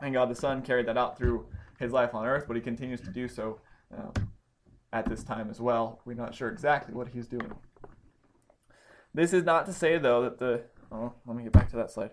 And 0.00 0.12
God 0.12 0.28
the 0.28 0.34
Son 0.34 0.62
carried 0.62 0.86
that 0.86 0.98
out 0.98 1.16
through 1.16 1.46
His 1.78 1.92
life 1.92 2.14
on 2.14 2.26
earth, 2.26 2.44
but 2.46 2.56
He 2.56 2.62
continues 2.62 3.00
to 3.02 3.10
do 3.10 3.28
so 3.28 3.60
um, 3.96 4.12
at 4.92 5.06
this 5.06 5.22
time 5.22 5.48
as 5.50 5.60
well. 5.60 6.00
We're 6.04 6.14
not 6.14 6.34
sure 6.34 6.48
exactly 6.48 6.94
what 6.94 7.08
He's 7.08 7.26
doing. 7.26 7.52
This 9.14 9.32
is 9.32 9.44
not 9.44 9.66
to 9.66 9.72
say, 9.72 9.98
though, 9.98 10.22
that 10.22 10.38
the 10.38 10.64
oh, 10.90 11.12
let 11.26 11.36
me 11.36 11.44
get 11.44 11.52
back 11.52 11.70
to 11.70 11.76
that 11.76 11.90
slide. 11.90 12.10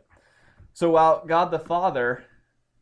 So 0.73 0.91
while 0.91 1.25
God 1.25 1.51
the 1.51 1.60
Father 1.60 2.23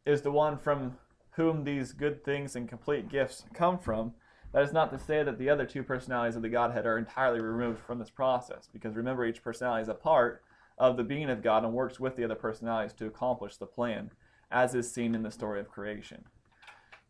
is 0.06 0.22
the 0.22 0.32
one 0.32 0.58
from 0.58 0.98
whom 1.32 1.64
these 1.64 1.94
good 1.94 2.24
things 2.24 2.56
and 2.56 2.68
complete 2.68 3.10
gifts 3.10 3.46
come 3.54 3.80
from, 3.80 4.14
that 4.54 4.64
is 4.64 4.74
not 4.74 4.92
to 4.92 5.00
say 5.00 5.24
that 5.24 5.38
the 5.38 5.50
other 5.50 5.66
two 5.66 5.84
personalities 5.84 6.36
of 6.36 6.42
the 6.42 6.50
Godhead 6.50 6.86
are 6.86 6.98
entirely 6.98 7.40
removed 7.40 7.80
from 7.80 8.00
this 8.00 8.10
process, 8.10 8.68
because 8.72 8.96
remember, 8.96 9.26
each 9.26 9.44
personality 9.44 9.84
is 9.84 9.90
a 9.90 9.94
part 9.94 10.42
of 10.78 10.98
the 10.98 11.04
being 11.04 11.30
of 11.30 11.44
God 11.44 11.64
and 11.64 11.74
works 11.74 12.00
with 12.00 12.16
the 12.16 12.24
other 12.24 12.36
personalities 12.36 12.94
to 12.94 13.06
accomplish 13.06 13.58
the 13.58 13.66
plan, 13.66 14.12
as 14.50 14.74
is 14.74 14.92
seen 14.92 15.14
in 15.14 15.24
the 15.24 15.32
story 15.32 15.60
of 15.60 15.70
creation. 15.70 16.24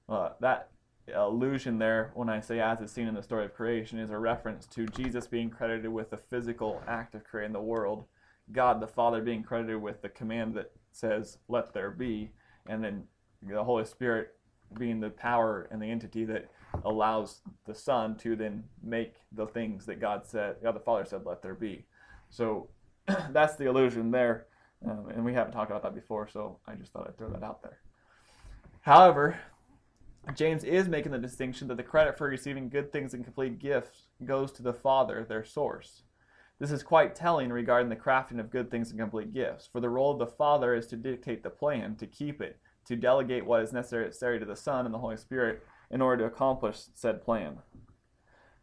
Uh, 0.08 0.30
that 0.42 0.70
allusion 1.14 1.78
there, 1.78 2.12
when 2.14 2.30
I 2.30 2.40
say 2.40 2.60
as 2.60 2.82
is 2.82 2.92
seen 2.92 3.08
in 3.08 3.16
the 3.16 3.24
story 3.24 3.46
of 3.46 3.54
creation, 3.54 4.00
is 4.00 4.10
a 4.10 4.18
reference 4.18 4.66
to 4.68 4.86
Jesus 4.88 5.28
being 5.28 5.50
credited 5.50 5.92
with 5.92 6.10
the 6.10 6.18
physical 6.18 6.82
act 6.88 7.16
of 7.16 7.24
creating 7.24 7.54
the 7.54 7.62
world, 7.62 8.06
God 8.52 8.82
the 8.82 8.88
Father 8.88 9.22
being 9.22 9.44
credited 9.44 9.82
with 9.82 10.02
the 10.02 10.10
command 10.10 10.56
that 10.56 10.72
says, 10.92 11.38
let 11.48 11.74
there 11.74 11.92
be, 11.92 12.32
and 12.68 12.84
then 12.84 13.04
the 13.42 13.64
Holy 13.64 13.86
Spirit 13.86 14.36
being 14.78 15.00
the 15.00 15.10
power 15.10 15.68
and 15.72 15.82
the 15.82 15.90
entity 15.90 16.26
that 16.26 16.50
allows 16.86 17.42
the 17.66 17.76
Son 17.76 18.16
to 18.18 18.36
then 18.36 18.64
make 18.84 19.16
the 19.32 19.48
things 19.48 19.86
that 19.86 20.00
God 20.00 20.26
said, 20.26 20.58
God 20.62 20.76
the 20.76 20.80
Father 20.80 21.06
said, 21.06 21.26
let 21.26 21.42
there 21.42 21.56
be. 21.56 21.86
So 22.30 22.70
that's 23.32 23.56
the 23.56 23.68
illusion 23.68 24.12
there. 24.12 24.48
Um, 24.86 25.10
and 25.14 25.26
we 25.26 25.34
haven't 25.34 25.52
talked 25.52 25.72
about 25.72 25.84
that 25.84 25.96
before, 25.96 26.28
so 26.28 26.60
I 26.68 26.76
just 26.76 26.94
thought 26.94 27.08
I'd 27.08 27.18
throw 27.18 27.30
that 27.32 27.44
out 27.44 27.62
there. 27.62 27.80
However, 28.82 29.40
James 30.36 30.64
is 30.64 30.88
making 30.88 31.12
the 31.12 31.18
distinction 31.18 31.68
that 31.68 31.78
the 31.78 31.84
credit 31.84 32.18
for 32.18 32.28
receiving 32.28 32.70
good 32.70 32.92
things 32.92 33.14
and 33.14 33.24
complete 33.24 33.60
gifts 33.60 34.08
goes 34.24 34.52
to 34.54 34.64
the 34.64 34.74
Father, 34.74 35.26
their 35.28 35.44
source. 35.44 36.04
This 36.60 36.72
is 36.72 36.84
quite 36.84 37.16
telling 37.16 37.50
regarding 37.50 37.90
the 37.90 37.96
crafting 37.96 38.40
of 38.40 38.52
good 38.52 38.70
things 38.70 38.92
and 38.92 39.00
complete 39.00 39.34
gifts, 39.34 39.68
for 39.72 39.80
the 39.80 39.90
role 39.90 40.12
of 40.12 40.20
the 40.20 40.28
Father 40.28 40.74
is 40.74 40.88
to 40.88 40.98
dictate 40.98 41.42
the 41.42 41.50
plan, 41.50 41.96
to 41.96 42.06
keep 42.06 42.42
it, 42.42 42.60
to 42.86 42.96
delegate 42.96 43.46
what 43.46 43.62
is 43.62 43.74
necessary 43.74 44.40
to 44.40 44.46
the 44.46 44.56
Son 44.56 44.86
and 44.86 44.94
the 44.94 45.00
Holy 45.00 45.18
Spirit 45.18 45.64
in 45.92 46.02
order 46.02 46.24
to 46.24 46.34
accomplish 46.34 46.78
said 46.94 47.24
plan. 47.24 47.60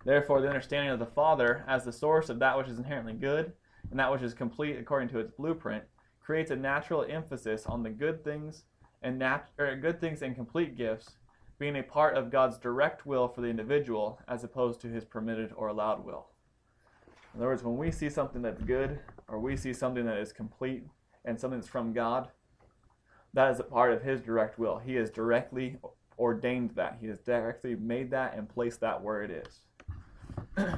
Therefore, 0.05 0.41
the 0.41 0.49
understanding 0.49 0.93
of 0.93 0.99
the 0.99 1.07
Father 1.07 1.65
as 1.67 1.85
the 1.85 1.93
source 1.93 2.29
of 2.29 2.39
that 2.39 2.57
which 2.57 2.69
is 2.69 2.79
inherently 2.79 3.15
good 3.15 3.53
and 3.91 3.99
that 3.99 4.13
which 4.13 4.23
is 4.23 4.35
complete 4.35 4.79
according 4.79 5.09
to 5.09 5.19
its 5.19 5.33
blueprint 5.33 5.85
creates 6.21 6.51
a 6.51 6.57
natural 6.57 7.05
emphasis 7.09 7.67
on 7.67 7.83
the 7.83 7.91
good 7.91 8.23
things 8.23 8.65
and 9.03 9.19
nat- 9.19 9.49
er, 9.59 9.77
good 9.77 10.01
things 10.01 10.23
and 10.23 10.35
complete 10.35 10.77
gifts 10.77 11.17
being 11.59 11.77
a 11.77 11.83
part 11.83 12.17
of 12.17 12.31
God's 12.31 12.59
direct 12.59 13.07
will 13.07 13.29
for 13.29 13.41
the 13.41 13.49
individual 13.49 14.21
as 14.29 14.45
opposed 14.45 14.81
to 14.83 14.89
his 14.89 15.05
permitted 15.05 15.53
or 15.57 15.69
allowed 15.69 16.05
will. 16.05 16.27
In 17.35 17.41
other 17.41 17.49
words, 17.49 17.63
when 17.63 17.77
we 17.77 17.91
see 17.91 18.11
something 18.11 18.43
that's 18.43 18.63
good 18.63 18.99
or 19.29 19.39
we 19.39 19.57
see 19.57 19.73
something 19.73 20.05
that 20.07 20.19
is 20.19 20.33
complete 20.33 20.85
and 21.25 21.39
something 21.39 21.59
that's 21.59 21.69
from 21.69 21.93
God, 21.93 22.29
that 23.33 23.51
is 23.51 23.61
a 23.61 23.65
part 23.65 23.93
of 23.93 24.03
his 24.03 24.21
direct 24.21 24.59
will. 24.59 24.79
He 24.79 24.97
is 24.97 25.11
directly 25.11 25.79
ordained 26.19 26.71
that. 26.77 26.99
He 27.01 27.07
has 27.09 27.19
directly 27.19 27.75
made 27.75 28.11
that 28.11 28.37
and 28.37 28.49
placed 28.49 28.81
that 28.81 29.03
where 29.03 29.23
it 29.23 29.31
is. 29.31 29.61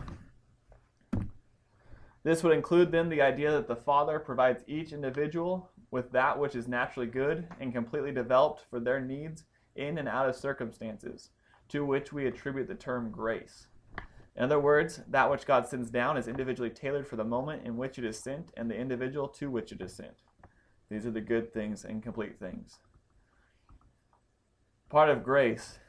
this 2.22 2.42
would 2.42 2.52
include 2.52 2.90
then 2.90 3.08
the 3.08 3.22
idea 3.22 3.50
that 3.52 3.68
the 3.68 3.76
Father 3.76 4.18
provides 4.18 4.64
each 4.66 4.92
individual 4.92 5.70
with 5.90 6.12
that 6.12 6.38
which 6.38 6.54
is 6.54 6.68
naturally 6.68 7.06
good 7.06 7.48
and 7.60 7.72
completely 7.72 8.12
developed 8.12 8.64
for 8.68 8.80
their 8.80 9.00
needs 9.00 9.44
in 9.74 9.98
and 9.98 10.08
out 10.08 10.28
of 10.28 10.36
circumstances, 10.36 11.30
to 11.68 11.84
which 11.84 12.12
we 12.12 12.26
attribute 12.26 12.68
the 12.68 12.74
term 12.74 13.10
grace. 13.10 13.68
In 14.36 14.44
other 14.44 14.60
words, 14.60 15.00
that 15.08 15.30
which 15.30 15.46
God 15.46 15.66
sends 15.66 15.90
down 15.90 16.16
is 16.16 16.28
individually 16.28 16.70
tailored 16.70 17.08
for 17.08 17.16
the 17.16 17.24
moment 17.24 17.66
in 17.66 17.76
which 17.76 17.98
it 17.98 18.04
is 18.04 18.18
sent 18.18 18.52
and 18.56 18.70
the 18.70 18.76
individual 18.76 19.26
to 19.28 19.50
which 19.50 19.72
it 19.72 19.80
is 19.80 19.94
sent. 19.94 20.22
These 20.90 21.06
are 21.06 21.10
the 21.10 21.20
good 21.20 21.52
things 21.52 21.84
and 21.84 22.02
complete 22.02 22.38
things. 22.38 22.78
Part 24.88 25.10
of 25.10 25.22
grace 25.22 25.80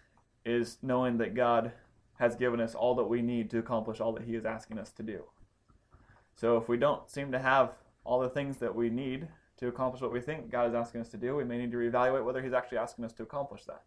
is 0.45 0.77
knowing 0.81 1.19
that 1.19 1.33
God 1.33 1.71
has 2.19 2.35
given 2.35 2.59
us 2.59 2.75
all 2.75 2.95
that 2.95 3.05
we 3.05 3.21
need 3.21 3.49
to 3.51 3.59
accomplish 3.59 4.01
all 4.01 4.11
that 4.11 4.25
He 4.25 4.35
is 4.35 4.45
asking 4.45 4.77
us 4.77 4.91
to 4.91 5.03
do. 5.03 5.23
So 6.35 6.57
if 6.57 6.67
we 6.67 6.75
don't 6.75 7.09
seem 7.09 7.31
to 7.31 7.39
have 7.39 7.71
all 8.03 8.19
the 8.19 8.27
things 8.27 8.57
that 8.57 8.75
we 8.75 8.89
need 8.89 9.29
to 9.57 9.69
accomplish 9.69 10.01
what 10.01 10.11
we 10.11 10.19
think 10.19 10.51
God 10.51 10.67
is 10.67 10.75
asking 10.75 10.99
us 10.99 11.09
to 11.09 11.17
do, 11.17 11.35
we 11.37 11.45
may 11.45 11.57
need 11.57 11.71
to 11.71 11.77
reevaluate 11.77 12.25
whether 12.25 12.43
He's 12.43 12.51
actually 12.51 12.79
asking 12.79 13.05
us 13.05 13.13
to 13.13 13.23
accomplish 13.23 13.63
that. 13.65 13.83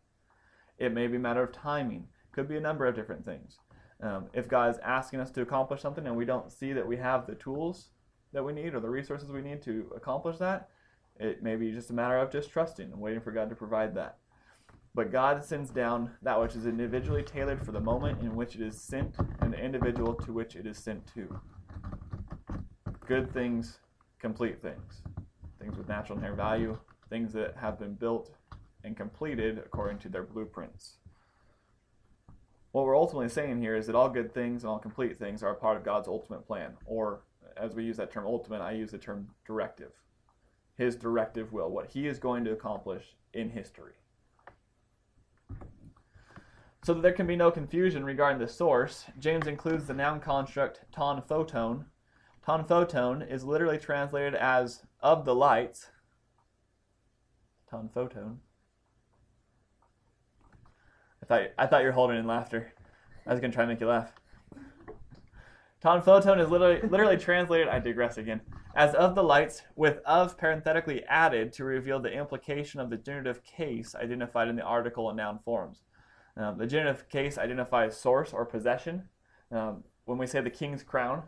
It 0.78 0.94
may 0.94 1.06
be 1.08 1.16
a 1.16 1.20
matter 1.20 1.42
of 1.42 1.52
timing, 1.52 2.08
could 2.32 2.48
be 2.48 2.56
a 2.56 2.60
number 2.60 2.86
of 2.86 2.94
different 2.94 3.26
things. 3.26 3.58
Um, 4.02 4.28
if 4.32 4.48
God 4.48 4.70
is 4.70 4.80
asking 4.82 5.20
us 5.20 5.30
to 5.32 5.42
accomplish 5.42 5.82
something 5.82 6.06
and 6.06 6.16
we 6.16 6.24
don't 6.24 6.50
see 6.50 6.72
that 6.72 6.88
we 6.88 6.96
have 6.96 7.26
the 7.26 7.34
tools 7.34 7.90
that 8.32 8.44
we 8.44 8.54
need 8.54 8.74
or 8.74 8.80
the 8.80 8.88
resources 8.88 9.30
we 9.30 9.42
need 9.42 9.60
to 9.62 9.92
accomplish 9.94 10.38
that, 10.38 10.70
it 11.20 11.42
may 11.42 11.56
be 11.56 11.70
just 11.70 11.90
a 11.90 11.94
matter 11.94 12.16
of 12.16 12.32
just 12.32 12.50
trusting 12.50 12.90
and 12.90 13.00
waiting 13.00 13.20
for 13.20 13.30
God 13.30 13.50
to 13.50 13.54
provide 13.54 13.94
that. 13.96 14.16
But 14.94 15.10
God 15.10 15.42
sends 15.42 15.70
down 15.70 16.10
that 16.20 16.38
which 16.38 16.54
is 16.54 16.66
individually 16.66 17.22
tailored 17.22 17.64
for 17.64 17.72
the 17.72 17.80
moment 17.80 18.20
in 18.20 18.34
which 18.34 18.56
it 18.56 18.60
is 18.60 18.78
sent 18.78 19.16
and 19.40 19.52
the 19.52 19.58
individual 19.58 20.12
to 20.14 20.32
which 20.32 20.54
it 20.54 20.66
is 20.66 20.76
sent 20.76 21.06
to. 21.14 21.40
Good 23.06 23.32
things, 23.32 23.78
complete 24.18 24.60
things. 24.60 25.00
Things 25.58 25.78
with 25.78 25.88
natural 25.88 26.18
inherent 26.18 26.36
value, 26.36 26.78
things 27.08 27.32
that 27.32 27.56
have 27.56 27.78
been 27.78 27.94
built 27.94 28.34
and 28.84 28.96
completed 28.96 29.58
according 29.58 29.98
to 30.00 30.08
their 30.10 30.24
blueprints. 30.24 30.98
What 32.72 32.84
we're 32.84 32.96
ultimately 32.96 33.28
saying 33.28 33.60
here 33.60 33.76
is 33.76 33.86
that 33.86 33.96
all 33.96 34.08
good 34.10 34.34
things 34.34 34.62
and 34.62 34.70
all 34.70 34.78
complete 34.78 35.18
things 35.18 35.42
are 35.42 35.52
a 35.52 35.56
part 35.56 35.76
of 35.76 35.84
God's 35.84 36.08
ultimate 36.08 36.46
plan, 36.46 36.72
or 36.84 37.22
as 37.56 37.74
we 37.74 37.84
use 37.84 37.98
that 37.98 38.10
term 38.10 38.26
ultimate, 38.26 38.60
I 38.60 38.72
use 38.72 38.90
the 38.90 38.98
term 38.98 39.28
directive. 39.46 39.92
His 40.76 40.96
directive 40.96 41.52
will, 41.52 41.70
what 41.70 41.90
he 41.90 42.06
is 42.06 42.18
going 42.18 42.44
to 42.44 42.52
accomplish 42.52 43.14
in 43.34 43.50
history. 43.50 43.92
So 46.84 46.94
that 46.94 47.02
there 47.02 47.12
can 47.12 47.28
be 47.28 47.36
no 47.36 47.52
confusion 47.52 48.04
regarding 48.04 48.40
the 48.40 48.48
source, 48.48 49.04
James 49.20 49.46
includes 49.46 49.86
the 49.86 49.94
noun 49.94 50.18
construct 50.18 50.80
ton 50.90 51.22
photon. 51.22 51.86
Ton 52.44 52.64
photon 52.64 53.22
is 53.22 53.44
literally 53.44 53.78
translated 53.78 54.34
as 54.34 54.82
of 55.00 55.24
the 55.24 55.34
lights. 55.34 55.90
Ton 57.70 57.88
photon. 57.94 58.40
I 61.22 61.26
thought 61.26 61.42
I 61.56 61.66
thought 61.66 61.82
you 61.82 61.86
were 61.86 61.92
holding 61.92 62.18
in 62.18 62.26
laughter. 62.26 62.72
I 63.28 63.30
was 63.30 63.40
gonna 63.40 63.52
try 63.52 63.62
and 63.62 63.70
make 63.70 63.80
you 63.80 63.86
laugh. 63.86 64.12
Ton 65.80 66.02
photon 66.02 66.40
is 66.40 66.50
literally 66.50 66.80
literally 66.88 67.16
translated. 67.16 67.68
I 67.68 67.78
digress 67.78 68.18
again. 68.18 68.40
As 68.74 68.92
of 68.96 69.14
the 69.14 69.22
lights, 69.22 69.62
with 69.76 69.98
of 70.04 70.36
parenthetically 70.36 71.04
added 71.04 71.52
to 71.52 71.64
reveal 71.64 72.00
the 72.00 72.12
implication 72.12 72.80
of 72.80 72.90
the 72.90 72.96
genitive 72.96 73.44
case 73.44 73.94
identified 73.94 74.48
in 74.48 74.56
the 74.56 74.62
article 74.62 75.08
and 75.08 75.16
noun 75.16 75.38
forms. 75.44 75.82
The 76.36 76.66
genitive 76.66 77.08
case 77.08 77.38
identifies 77.38 77.96
source 77.96 78.32
or 78.32 78.44
possession. 78.44 79.08
Um, 79.50 79.84
when 80.04 80.18
we 80.18 80.26
say 80.26 80.40
the 80.40 80.50
king's 80.50 80.82
crown, 80.82 81.22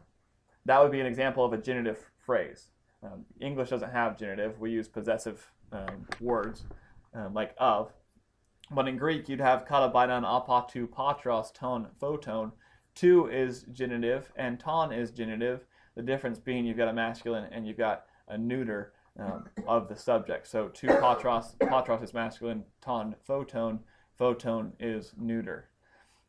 that 0.65 0.81
would 0.83 0.93
be 0.93 1.01
an 1.01 1.07
example 1.07 1.45
of 1.45 1.53
a 1.53 1.59
genitive 1.59 2.11
phrase. 2.25 2.71
Um, 3.03 3.25
English 3.41 3.71
doesn't 3.71 3.91
have 3.91 4.19
genitive. 4.19 4.59
We 4.59 4.71
use 4.71 4.89
possessive 4.89 5.51
um, 5.73 6.07
words 6.21 6.65
um, 7.15 7.35
like 7.35 7.55
of. 7.59 7.93
But 8.71 8.89
in 8.89 8.97
Greek, 8.97 9.29
you'd 9.29 9.41
have 9.41 9.67
katabainon 9.67 10.25
apatu 10.25 10.89
patros 10.89 11.53
ton 11.53 11.89
photon. 12.01 12.53
Tu 12.95 13.27
is 13.27 13.67
genitive 13.73 14.33
and 14.37 14.59
ton 14.59 14.93
is 14.93 15.11
genitive. 15.11 15.67
The 15.97 16.03
difference 16.03 16.39
being 16.39 16.65
you've 16.65 16.77
got 16.77 16.89
a 16.89 16.93
masculine 16.93 17.49
and 17.53 17.67
you've 17.67 17.77
got 17.77 18.07
a 18.29 18.39
neuter 18.39 18.95
um, 19.19 19.45
of 19.67 19.89
the 19.89 19.97
subject. 19.97 20.47
So 20.47 20.69
tu 20.69 20.87
patros, 20.87 21.57
patros 21.59 22.03
is 22.03 22.15
masculine, 22.15 22.65
ton 22.81 23.15
photon, 23.27 23.81
photon 24.17 24.73
is 24.79 25.13
neuter. 25.19 25.69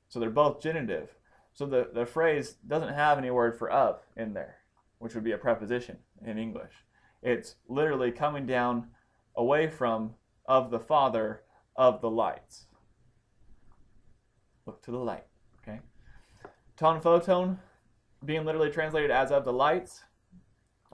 So 0.07 0.19
they're 0.19 0.29
both 0.29 0.61
genitive. 0.61 1.15
So 1.53 1.65
the, 1.65 1.89
the 1.93 2.05
phrase 2.05 2.57
doesn't 2.67 2.93
have 2.93 3.17
any 3.17 3.31
word 3.31 3.57
for 3.57 3.69
of 3.69 4.01
in 4.15 4.33
there, 4.33 4.57
which 4.99 5.15
would 5.15 5.23
be 5.23 5.31
a 5.31 5.37
preposition 5.37 5.97
in 6.25 6.37
English. 6.37 6.73
It's 7.21 7.55
literally 7.67 8.11
coming 8.11 8.45
down 8.45 8.87
away 9.35 9.67
from 9.67 10.15
of 10.45 10.69
the 10.69 10.79
Father 10.79 11.41
of 11.75 12.01
the 12.01 12.09
lights. 12.09 12.65
Look 14.65 14.81
to 14.83 14.91
the 14.91 14.97
light, 14.97 15.25
okay? 15.61 15.79
Ton 16.77 17.01
photon 17.01 17.59
being 18.23 18.45
literally 18.45 18.69
translated 18.69 19.11
as 19.11 19.31
of 19.31 19.45
the 19.45 19.53
lights 19.53 20.03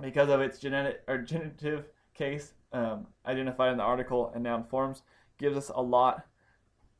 because 0.01 0.29
of 0.29 0.41
its 0.41 0.59
genetic 0.59 1.01
or 1.07 1.19
genitive 1.19 1.85
case 2.13 2.53
um, 2.73 3.07
identified 3.25 3.71
in 3.71 3.77
the 3.77 3.83
article 3.83 4.31
and 4.33 4.43
noun 4.43 4.63
forms 4.63 5.03
gives 5.37 5.57
us 5.57 5.71
a 5.73 5.81
lot 5.81 6.25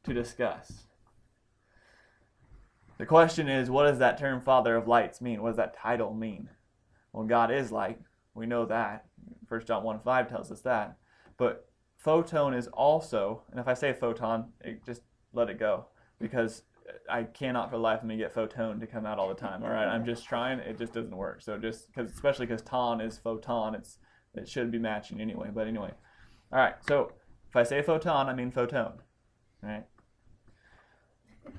to 0.03 0.13
discuss. 0.13 0.85
The 2.97 3.05
question 3.05 3.49
is, 3.49 3.69
what 3.69 3.85
does 3.85 3.99
that 3.99 4.17
term 4.17 4.41
Father 4.41 4.75
of 4.75 4.87
Lights 4.87 5.21
mean? 5.21 5.41
What 5.41 5.49
does 5.49 5.57
that 5.57 5.75
title 5.75 6.13
mean? 6.13 6.49
Well, 7.13 7.25
God 7.25 7.51
is 7.51 7.71
light. 7.71 7.99
We 8.33 8.45
know 8.45 8.65
that. 8.65 9.05
1 9.47 9.65
John 9.65 9.83
1 9.83 9.99
5 9.99 10.29
tells 10.29 10.51
us 10.51 10.61
that. 10.61 10.97
But 11.37 11.67
photon 11.97 12.53
is 12.53 12.67
also, 12.67 13.43
and 13.51 13.59
if 13.59 13.67
I 13.67 13.73
say 13.73 13.93
photon, 13.93 14.51
it, 14.61 14.85
just 14.85 15.01
let 15.33 15.49
it 15.49 15.59
go 15.59 15.87
because 16.19 16.63
I 17.09 17.23
cannot 17.23 17.69
for 17.69 17.77
the 17.77 17.81
life 17.81 18.01
of 18.01 18.07
me 18.07 18.17
get 18.17 18.33
photon 18.33 18.79
to 18.79 18.87
come 18.87 19.05
out 19.05 19.19
all 19.19 19.29
the 19.29 19.35
time. 19.35 19.63
All 19.63 19.69
right, 19.69 19.87
I'm 19.87 20.05
just 20.05 20.25
trying. 20.25 20.59
It 20.59 20.77
just 20.77 20.93
doesn't 20.93 21.15
work. 21.15 21.41
So 21.41 21.57
just 21.57 21.87
because, 21.87 22.11
especially 22.11 22.45
because 22.45 22.61
ton 22.61 23.01
is 23.01 23.17
photon, 23.17 23.75
it's 23.75 23.97
it 24.33 24.47
should 24.47 24.71
be 24.71 24.79
matching 24.79 25.19
anyway. 25.19 25.49
But 25.53 25.67
anyway, 25.67 25.91
all 26.51 26.59
right. 26.59 26.75
So 26.87 27.11
if 27.49 27.55
I 27.55 27.63
say 27.63 27.81
photon, 27.81 28.29
I 28.29 28.33
mean 28.33 28.51
photon. 28.51 28.93
Right. 29.61 29.85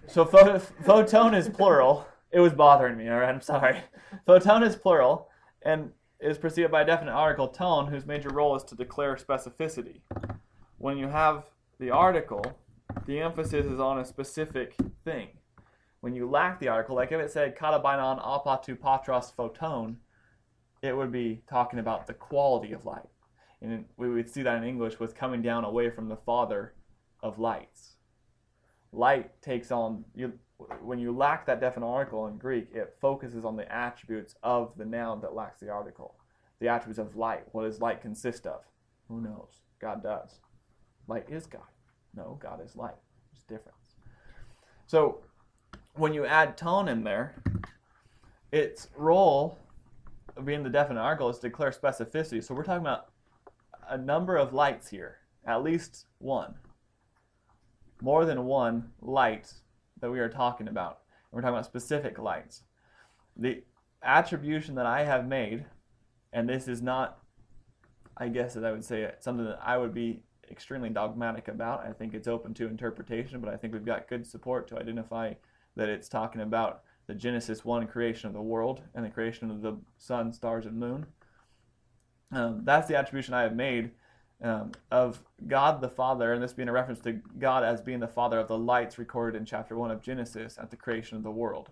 So 0.07 0.25
pho- 0.25 0.59
photon 0.59 1.35
is 1.35 1.49
plural. 1.49 2.07
It 2.31 2.41
was 2.41 2.53
bothering 2.53 2.97
me. 2.97 3.09
All 3.09 3.19
right, 3.19 3.29
I'm 3.29 3.41
sorry. 3.41 3.79
Photon 4.27 4.63
is 4.63 4.77
plural 4.77 5.29
and 5.63 5.91
is 6.21 6.39
preceded 6.39 6.71
by 6.71 6.83
a 6.83 6.87
definite 6.87 7.13
article, 7.13 7.49
ton, 7.49 7.89
whose 7.89 8.07
major 8.07 8.31
role 8.31 8.55
is 8.57 8.63
to 8.65 8.75
declare 8.75 9.17
specificity. 9.17 10.01
When 10.79 10.97
you 10.97 11.09
have 11.09 11.45
the 11.79 11.91
article, 11.91 12.45
the 13.07 13.21
emphasis 13.21 13.67
is 13.67 13.81
on 13.81 13.99
a 13.99 14.05
specific 14.05 14.75
thing. 15.05 15.29
When 16.01 16.15
you 16.15 16.29
lack 16.29 16.59
the 16.59 16.69
article, 16.69 16.97
like 16.97 17.13
if 17.13 17.21
it 17.21 17.31
said 17.31 17.57
katabainon 17.57 18.21
apo 18.23 18.61
tu 18.63 18.77
patros 18.77 19.35
photon, 19.35 19.99
it 20.83 20.97
would 20.97 21.13
be 21.13 21.43
talking 21.49 21.79
about 21.79 22.07
the 22.07 22.15
quality 22.15 22.73
of 22.73 22.85
light. 22.85 23.09
And 23.61 23.85
we 23.97 24.11
would 24.11 24.29
see 24.29 24.43
that 24.43 24.57
in 24.57 24.65
English 24.65 24.99
with 24.99 25.15
coming 25.15 25.43
down 25.43 25.65
away 25.65 25.91
from 25.91 26.09
the 26.09 26.17
father 26.17 26.75
of 27.23 27.39
lights. 27.39 27.97
Light 28.93 29.41
takes 29.43 29.71
on 29.71 30.05
you 30.15 30.33
when 30.81 30.99
you 30.99 31.13
lack 31.13 31.47
that 31.47 31.61
definite 31.61 31.87
article 31.87 32.27
in 32.27 32.37
Greek, 32.37 32.69
it 32.73 32.95
focuses 33.01 33.45
on 33.45 33.57
the 33.57 33.71
attributes 33.73 34.35
of 34.43 34.73
the 34.77 34.85
noun 34.85 35.21
that 35.23 35.35
lacks 35.35 35.61
the 35.61 35.71
article. 35.71 36.15
The 36.61 36.69
attributes 36.69 36.99
of 36.99 37.17
light. 37.17 37.43
What 37.53 37.65
does 37.65 37.81
light 37.81 38.01
consist 38.01 38.47
of? 38.47 38.61
Who 39.09 39.21
knows? 39.21 39.63
God 39.81 40.03
does. 40.03 40.41
Light 41.09 41.27
is 41.29 41.47
God. 41.47 41.63
No, 42.15 42.39
God 42.41 42.61
is 42.65 42.77
light. 42.77 42.95
There's 43.33 43.45
a 43.49 43.53
difference. 43.53 43.97
So 44.87 45.23
when 45.95 46.15
you 46.15 46.25
add 46.25 46.57
ton 46.57 46.89
in 46.89 47.03
there, 47.03 47.43
its 48.53 48.89
role 48.97 49.59
being 50.45 50.63
the 50.63 50.71
definite 50.71 51.01
article 51.01 51.29
is 51.29 51.39
to 51.39 51.49
declare 51.49 51.71
specificity. 51.71 52.43
So 52.43 52.55
we're 52.55 52.65
talking 52.65 52.83
about 52.83 53.09
a 53.89 53.99
number 53.99 54.37
of 54.37 54.53
lights 54.53 54.89
here, 54.89 55.19
at 55.45 55.63
least 55.63 56.07
one. 56.19 56.55
More 58.03 58.25
than 58.25 58.47
one 58.47 58.91
light 59.01 59.53
that 60.01 60.11
we 60.11 60.19
are 60.19 60.29
talking 60.29 60.67
about. 60.67 60.99
And 61.31 61.37
we're 61.37 61.41
talking 61.41 61.55
about 61.55 61.67
specific 61.67 62.19
lights. 62.19 62.63
The 63.37 63.63
attribution 64.03 64.75
that 64.75 64.87
I 64.87 65.05
have 65.05 65.29
made, 65.29 65.65
and 66.33 66.49
this 66.49 66.67
is 66.67 66.83
not, 66.83 67.19
I 68.17 68.27
guess 68.27 68.55
that 68.55 68.65
I 68.65 68.73
would 68.73 68.85
say 68.85 69.09
something 69.21 69.47
that 69.47 69.61
I 69.63 69.79
would 69.79 69.95
be 69.95 70.25
extremely 70.51 70.91
dogmatic 70.91 71.47
about. 71.47 71.87
I 71.87 71.93
think 71.93 72.13
it's 72.13 72.27
open 72.27 72.55
to 72.55 72.67
interpretation, 72.67 73.41
but 73.41 73.55
I 73.55 73.57
think 73.57 73.73
we've 73.73 73.85
got 73.85 74.09
good 74.09 74.27
support 74.27 74.67
to 74.69 74.79
identify 74.79 75.35
that 75.77 75.89
it's 75.89 76.09
talking 76.09 76.41
about 76.41 76.83
the 77.07 77.15
Genesis 77.15 77.65
1 77.65 77.87
creation 77.87 78.27
of 78.27 78.35
the 78.35 78.43
world 78.43 78.83
and 78.97 79.05
the 79.05 79.11
creation 79.11 79.49
of 79.49 79.63
the 79.63 79.77
sun, 79.97 80.33
stars, 80.33 80.67
and 80.67 80.77
moon. 80.77 81.07
Um, 82.33 82.63
that's 82.65 82.89
the 82.89 82.97
attribution 82.97 83.33
I 83.33 83.43
have 83.43 83.55
made 83.55 83.93
um, 84.43 84.73
of 84.91 85.23
God 85.47 85.81
the 85.81 85.89
Father, 85.89 86.33
and 86.33 86.43
this 86.43 86.53
being 86.53 86.69
a 86.69 86.73
reference 86.73 87.01
to 87.01 87.13
God 87.39 87.65
as 87.65 87.81
being 87.81 88.01
the 88.01 88.09
Father 88.09 88.39
of 88.39 88.49
the 88.49 88.59
lights 88.59 88.99
recorded 88.99 89.39
in 89.39 89.45
chapter 89.45 89.77
1 89.77 89.91
of 89.91 90.03
Genesis 90.03 90.59
at 90.59 90.71
the 90.71 90.77
creation 90.77 91.17
of 91.17 91.23
the 91.23 91.31
world. 91.31 91.71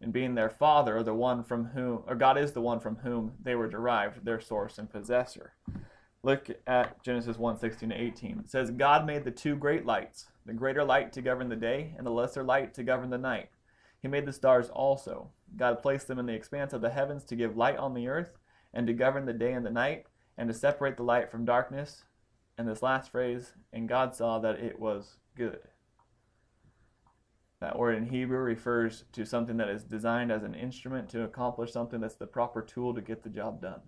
And 0.00 0.12
being 0.12 0.34
their 0.34 0.50
Father, 0.50 0.96
or 0.96 1.02
the 1.02 1.14
one 1.14 1.44
from 1.44 1.66
whom, 1.66 2.02
or 2.06 2.14
God 2.14 2.38
is 2.38 2.52
the 2.52 2.60
one 2.60 2.80
from 2.80 2.96
whom 2.96 3.32
they 3.42 3.54
were 3.54 3.68
derived, 3.68 4.24
their 4.24 4.40
source 4.40 4.78
and 4.78 4.90
possessor. 4.90 5.52
Look 6.24 6.48
at 6.66 7.02
Genesis 7.02 7.36
1 7.36 7.58
16 7.58 7.88
to 7.88 8.00
18. 8.00 8.38
It 8.40 8.50
says, 8.50 8.70
God 8.70 9.06
made 9.06 9.24
the 9.24 9.30
two 9.30 9.56
great 9.56 9.84
lights, 9.84 10.26
the 10.46 10.52
greater 10.52 10.84
light 10.84 11.12
to 11.14 11.22
govern 11.22 11.48
the 11.48 11.56
day, 11.56 11.94
and 11.96 12.06
the 12.06 12.10
lesser 12.10 12.44
light 12.44 12.74
to 12.74 12.84
govern 12.84 13.10
the 13.10 13.18
night. 13.18 13.50
He 14.00 14.08
made 14.08 14.26
the 14.26 14.32
stars 14.32 14.68
also. 14.68 15.30
God 15.56 15.82
placed 15.82 16.08
them 16.08 16.18
in 16.18 16.26
the 16.26 16.34
expanse 16.34 16.72
of 16.72 16.80
the 16.80 16.90
heavens 16.90 17.24
to 17.24 17.36
give 17.36 17.56
light 17.56 17.76
on 17.76 17.94
the 17.94 18.06
earth, 18.06 18.38
and 18.72 18.86
to 18.86 18.92
govern 18.92 19.26
the 19.26 19.32
day 19.32 19.52
and 19.52 19.66
the 19.66 19.70
night, 19.70 20.06
and 20.38 20.48
to 20.48 20.54
separate 20.54 20.96
the 20.96 21.02
light 21.02 21.30
from 21.30 21.44
darkness. 21.44 22.04
And 22.58 22.68
this 22.68 22.82
last 22.82 23.10
phrase, 23.10 23.52
and 23.72 23.88
God 23.88 24.14
saw 24.14 24.38
that 24.38 24.60
it 24.60 24.78
was 24.78 25.16
good. 25.36 25.60
That 27.60 27.78
word 27.78 27.96
in 27.96 28.06
Hebrew 28.06 28.38
refers 28.38 29.04
to 29.12 29.24
something 29.24 29.56
that 29.58 29.68
is 29.68 29.84
designed 29.84 30.32
as 30.32 30.42
an 30.42 30.54
instrument 30.54 31.08
to 31.10 31.22
accomplish 31.22 31.72
something 31.72 32.00
that's 32.00 32.16
the 32.16 32.26
proper 32.26 32.60
tool 32.60 32.92
to 32.94 33.00
get 33.00 33.22
the 33.22 33.30
job 33.30 33.62
done. 33.62 33.80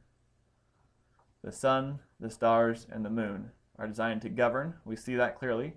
The 1.43 1.53
sun, 1.53 1.99
the 2.21 2.31
stars, 2.31 2.87
and 2.91 3.05
the 3.05 3.11
moon 3.11 3.51
are 3.79 3.89
designed 3.89 4.23
to 4.23 4.29
govern. 4.29 4.75
We 4.85 4.97
see 4.97 5.17
that 5.17 5.39
clearly. 5.39 5.75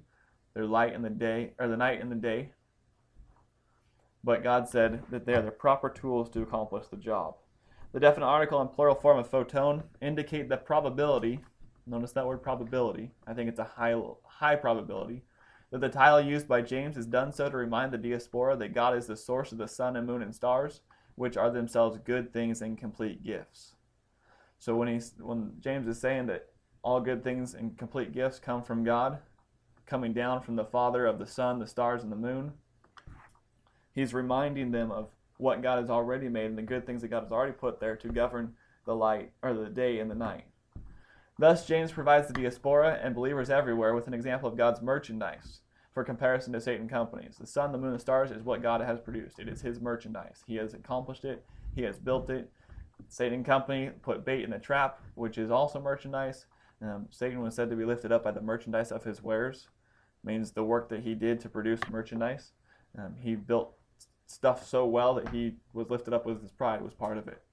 They're 0.54 0.66
light 0.66 0.94
in 0.94 1.02
the 1.02 1.10
day, 1.10 1.54
or 1.60 1.68
the 1.68 1.76
night 1.76 2.00
and 2.00 2.12
the 2.12 2.16
day. 2.16 2.52
But 4.24 4.44
God 4.44 4.70
said 4.70 5.04
that 5.10 5.26
they 5.26 5.34
are 5.34 5.42
the 5.42 5.52
proper 5.52 5.90
tools 5.90 6.30
to 6.30 6.42
accomplish 6.42 6.88
the 6.88 6.98
job. 6.98 7.36
The 7.94 8.00
definite 8.00 8.28
article 8.28 8.62
and 8.62 8.72
plural 8.72 8.96
form 8.96 9.18
of 9.18 9.30
photon 9.30 9.84
indicate 10.02 10.50
the 10.50 10.58
probability. 10.58 11.40
Notice 11.88 12.12
that 12.14 12.28
word 12.28 12.44
probability. 12.44 13.12
I 13.26 13.34
think 13.34 13.50
it's 13.50 13.60
a 13.60 13.64
high, 13.64 13.96
high 14.26 14.56
probability 14.56 15.24
that 15.72 15.82
the 15.82 15.90
title 15.90 16.22
used 16.22 16.48
by 16.48 16.62
James 16.62 16.98
is 16.98 17.06
done 17.06 17.32
so 17.32 17.50
to 17.50 17.58
remind 17.58 17.92
the 17.92 17.98
diaspora 17.98 18.56
that 18.58 18.74
God 18.74 18.96
is 18.98 19.08
the 19.08 19.16
source 19.16 19.52
of 19.52 19.58
the 19.58 19.68
sun 19.68 19.96
and 19.96 20.08
moon 20.08 20.22
and 20.22 20.34
stars, 20.34 20.82
which 21.16 21.38
are 21.38 21.50
themselves 21.50 22.00
good 22.04 22.32
things 22.32 22.62
and 22.62 22.78
complete 22.78 23.24
gifts. 23.24 23.76
So 24.60 24.76
when 24.76 24.88
he's 24.88 25.14
when 25.20 25.54
James 25.60 25.88
is 25.88 26.00
saying 26.00 26.28
that 26.28 26.50
all 26.84 27.02
good 27.02 27.24
things 27.24 27.54
and 27.54 27.78
complete 27.78 28.14
gifts 28.14 28.40
come 28.40 28.64
from 28.64 28.84
God, 28.84 29.20
coming 29.86 30.14
down 30.14 30.42
from 30.42 30.56
the 30.56 30.66
Father 30.66 31.06
of 31.06 31.20
the 31.20 31.28
sun, 31.28 31.60
the 31.60 31.68
stars, 31.68 32.04
and 32.04 32.12
the 32.12 32.16
moon, 32.16 32.54
he's 33.94 34.14
reminding 34.14 34.72
them 34.72 34.92
of 34.92 35.10
what 35.38 35.62
God 35.62 35.80
has 35.80 35.90
already 35.90 36.30
made 36.30 36.46
and 36.46 36.58
the 36.58 36.64
good 36.64 36.86
things 36.86 37.02
that 37.02 37.10
God 37.10 37.24
has 37.24 37.32
already 37.32 37.52
put 37.52 37.80
there 37.80 37.96
to 37.98 38.08
govern 38.08 38.54
the 38.86 38.96
light 38.96 39.32
or 39.44 39.54
the 39.54 39.70
day 39.70 40.00
and 40.00 40.10
the 40.10 40.16
night. 40.16 40.46
Thus, 41.40 41.68
James 41.68 41.92
provides 41.92 42.28
the 42.28 42.34
diaspora 42.34 43.00
and 43.02 43.14
believers 43.14 43.52
everywhere 43.52 43.94
with 43.94 44.08
an 44.08 44.14
example 44.14 44.50
of 44.50 44.58
God's 44.58 44.82
merchandise 44.82 45.62
for 45.94 46.04
comparison 46.04 46.52
to 46.54 46.62
Satan 46.62 46.90
companies. 46.90 47.38
The 47.40 47.46
sun, 47.46 47.72
the 47.72 47.78
moon, 47.78 47.90
and 47.90 47.96
the 47.96 48.02
stars 48.02 48.32
is 48.32 48.44
what 48.44 48.64
God 48.64 48.82
has 48.82 49.00
produced. 49.00 49.38
It 49.38 49.48
is 49.48 49.62
his 49.62 49.80
merchandise. 49.80 50.44
He 50.48 50.56
has 50.56 50.74
accomplished 50.74 51.26
it. 51.26 51.46
He 51.76 51.84
has 51.84 52.00
built 52.00 52.32
it. 52.32 52.50
Satan 53.08 53.44
company 53.44 53.92
put 54.02 54.26
bait 54.26 54.44
in 54.44 54.50
the 54.50 54.58
trap, 54.58 55.00
which 55.14 55.38
is 55.38 55.52
also 55.52 55.80
merchandise. 55.80 56.48
Um, 56.82 57.08
Satan 57.12 57.42
was 57.42 57.54
said 57.54 57.70
to 57.70 57.76
be 57.76 57.86
lifted 57.86 58.12
up 58.12 58.24
by 58.24 58.32
the 58.32 58.42
merchandise 58.42 58.92
of 58.92 59.04
his 59.04 59.22
wares. 59.22 59.68
Means 60.24 60.52
the 60.52 60.64
work 60.64 60.90
that 60.90 61.04
he 61.04 61.14
did 61.14 61.40
to 61.42 61.50
produce 61.50 61.80
merchandise. 61.90 62.52
Um, 62.98 63.16
he 63.20 63.36
built 63.36 63.76
stuff 64.26 64.68
so 64.68 64.86
well 64.86 65.14
that 65.16 65.30
he 65.30 65.56
was 65.74 65.90
lifted 65.90 66.14
up 66.14 66.26
with 66.26 66.42
his 66.42 66.52
pride 66.52 66.82
was 66.82 66.96
part 66.96 67.18
of 67.18 67.28
it. 67.28 67.44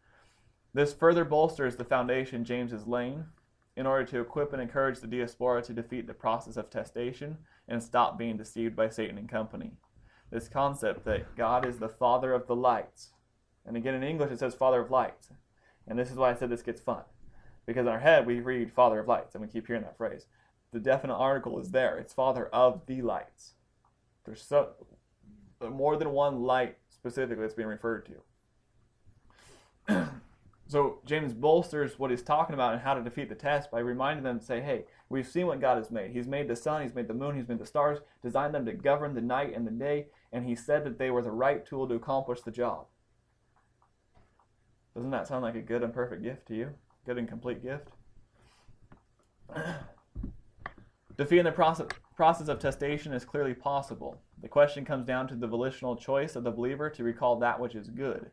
This 0.72 0.92
further 0.92 1.24
bolsters 1.24 1.76
the 1.76 1.84
foundation 1.84 2.44
James 2.44 2.72
is 2.72 2.86
laying 2.86 3.24
in 3.76 3.86
order 3.86 4.04
to 4.04 4.20
equip 4.20 4.52
and 4.52 4.62
encourage 4.62 5.00
the 5.00 5.06
diaspora 5.06 5.62
to 5.62 5.72
defeat 5.72 6.06
the 6.06 6.14
process 6.14 6.56
of 6.56 6.70
testation 6.70 7.36
and 7.68 7.82
stop 7.82 8.18
being 8.18 8.36
deceived 8.36 8.76
by 8.76 8.88
Satan 8.88 9.18
and 9.18 9.28
company. 9.28 9.72
This 10.30 10.48
concept 10.48 11.04
that 11.04 11.36
God 11.36 11.66
is 11.66 11.78
the 11.78 11.88
father 11.88 12.32
of 12.32 12.46
the 12.46 12.56
lights. 12.56 13.10
And 13.66 13.76
again, 13.76 13.94
in 13.94 14.02
English, 14.02 14.30
it 14.30 14.38
says 14.38 14.54
father 14.54 14.80
of 14.80 14.90
lights. 14.90 15.30
And 15.86 15.98
this 15.98 16.10
is 16.10 16.16
why 16.16 16.30
I 16.30 16.34
said 16.34 16.50
this 16.50 16.62
gets 16.62 16.80
fun. 16.80 17.02
Because 17.66 17.86
in 17.86 17.92
our 17.92 18.00
head, 18.00 18.26
we 18.26 18.40
read 18.40 18.72
father 18.72 19.00
of 19.00 19.08
lights, 19.08 19.34
and 19.34 19.42
we 19.42 19.48
keep 19.48 19.66
hearing 19.66 19.82
that 19.82 19.96
phrase. 19.96 20.26
The 20.72 20.80
definite 20.80 21.14
article 21.14 21.58
is 21.58 21.70
there. 21.70 21.98
It's 21.98 22.12
father 22.12 22.46
of 22.46 22.82
the 22.86 23.00
lights. 23.00 23.54
There's 24.24 24.42
so, 24.42 24.70
more 25.60 25.96
than 25.96 26.10
one 26.10 26.42
light 26.42 26.76
specifically 26.90 27.42
that's 27.42 27.54
being 27.54 27.68
referred 27.68 28.08
to. 29.88 30.10
So 30.74 30.98
James 31.06 31.32
bolsters 31.32 32.00
what 32.00 32.10
he's 32.10 32.20
talking 32.20 32.54
about 32.54 32.72
and 32.72 32.82
how 32.82 32.94
to 32.94 33.00
defeat 33.00 33.28
the 33.28 33.36
test 33.36 33.70
by 33.70 33.78
reminding 33.78 34.24
them 34.24 34.40
to 34.40 34.44
say, 34.44 34.60
hey, 34.60 34.86
we've 35.08 35.24
seen 35.24 35.46
what 35.46 35.60
God 35.60 35.76
has 35.76 35.92
made. 35.92 36.10
He's 36.10 36.26
made 36.26 36.48
the 36.48 36.56
sun, 36.56 36.82
he's 36.82 36.96
made 36.96 37.06
the 37.06 37.14
moon, 37.14 37.36
he's 37.36 37.46
made 37.46 37.60
the 37.60 37.64
stars, 37.64 38.00
designed 38.24 38.56
them 38.56 38.66
to 38.66 38.72
govern 38.72 39.14
the 39.14 39.20
night 39.20 39.54
and 39.54 39.64
the 39.64 39.70
day, 39.70 40.06
and 40.32 40.44
he 40.44 40.56
said 40.56 40.82
that 40.82 40.98
they 40.98 41.12
were 41.12 41.22
the 41.22 41.30
right 41.30 41.64
tool 41.64 41.86
to 41.86 41.94
accomplish 41.94 42.40
the 42.40 42.50
job. 42.50 42.86
Doesn't 44.96 45.12
that 45.12 45.28
sound 45.28 45.44
like 45.44 45.54
a 45.54 45.60
good 45.60 45.84
and 45.84 45.94
perfect 45.94 46.24
gift 46.24 46.48
to 46.48 46.56
you? 46.56 46.70
Good 47.06 47.18
and 47.18 47.28
complete 47.28 47.62
gift? 47.62 47.86
Defeating 51.16 51.44
the 51.44 51.52
process, 51.52 51.86
process 52.16 52.48
of 52.48 52.58
testation 52.58 53.14
is 53.14 53.24
clearly 53.24 53.54
possible. 53.54 54.20
The 54.42 54.48
question 54.48 54.84
comes 54.84 55.06
down 55.06 55.28
to 55.28 55.36
the 55.36 55.46
volitional 55.46 55.94
choice 55.94 56.34
of 56.34 56.42
the 56.42 56.50
believer 56.50 56.90
to 56.90 57.04
recall 57.04 57.38
that 57.38 57.60
which 57.60 57.76
is 57.76 57.90
good 57.90 58.32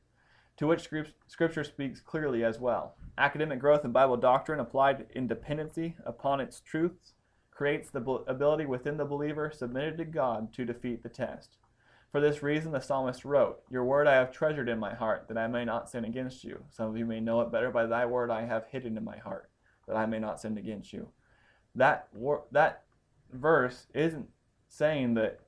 to 0.58 0.68
which 0.68 0.90
Scripture 1.28 1.64
speaks 1.64 2.02
clearly 2.02 2.44
as 2.44 2.60
well. 2.60 2.96
Academic 3.18 3.60
growth 3.60 3.84
in 3.86 3.92
Bible 3.92 4.18
doctrine 4.18 4.60
applied 4.60 5.06
in 5.16 5.28
dependency 5.28 5.96
upon 6.06 6.40
its 6.40 6.60
truths 6.60 7.14
creates 7.52 7.90
the 7.90 8.02
ability 8.28 8.66
within 8.66 8.98
the 8.98 9.06
believer 9.06 9.52
submitted 9.54 9.98
to 9.98 10.06
God 10.06 10.54
to 10.54 10.66
defeat 10.66 11.04
the 11.04 11.10
test. 11.10 11.58
For 12.12 12.20
this 12.20 12.44
reason, 12.44 12.72
the 12.72 12.80
psalmist 12.82 13.24
wrote, 13.24 13.62
Your 13.70 13.86
word 13.86 14.08
I 14.08 14.16
have 14.16 14.32
treasured 14.32 14.68
in 14.68 14.80
my 14.80 14.94
heart, 14.94 15.28
that 15.28 15.38
I 15.38 15.48
may 15.48 15.64
not 15.64 15.90
sin 15.90 16.04
against 16.04 16.44
you. 16.44 16.64
Some 16.70 16.90
of 16.90 16.98
you 16.98 17.06
may 17.06 17.22
know 17.22 17.40
it 17.42 17.52
better 17.52 17.72
by 17.72 17.86
thy 17.86 18.06
word 18.06 18.30
I 18.30 18.46
have 18.46 18.66
hidden 18.70 18.98
in 18.98 19.04
my 19.04 19.18
heart, 19.18 19.50
that 19.88 19.96
I 19.96 20.06
may 20.06 20.20
not 20.20 20.42
sin 20.42 20.58
against 20.58 20.92
you. 20.92 21.10
That, 21.76 22.08
wor- 22.12 22.44
that 22.52 22.84
verse 23.32 23.88
isn't 23.94 24.28
saying 24.68 25.14
that 25.14 25.40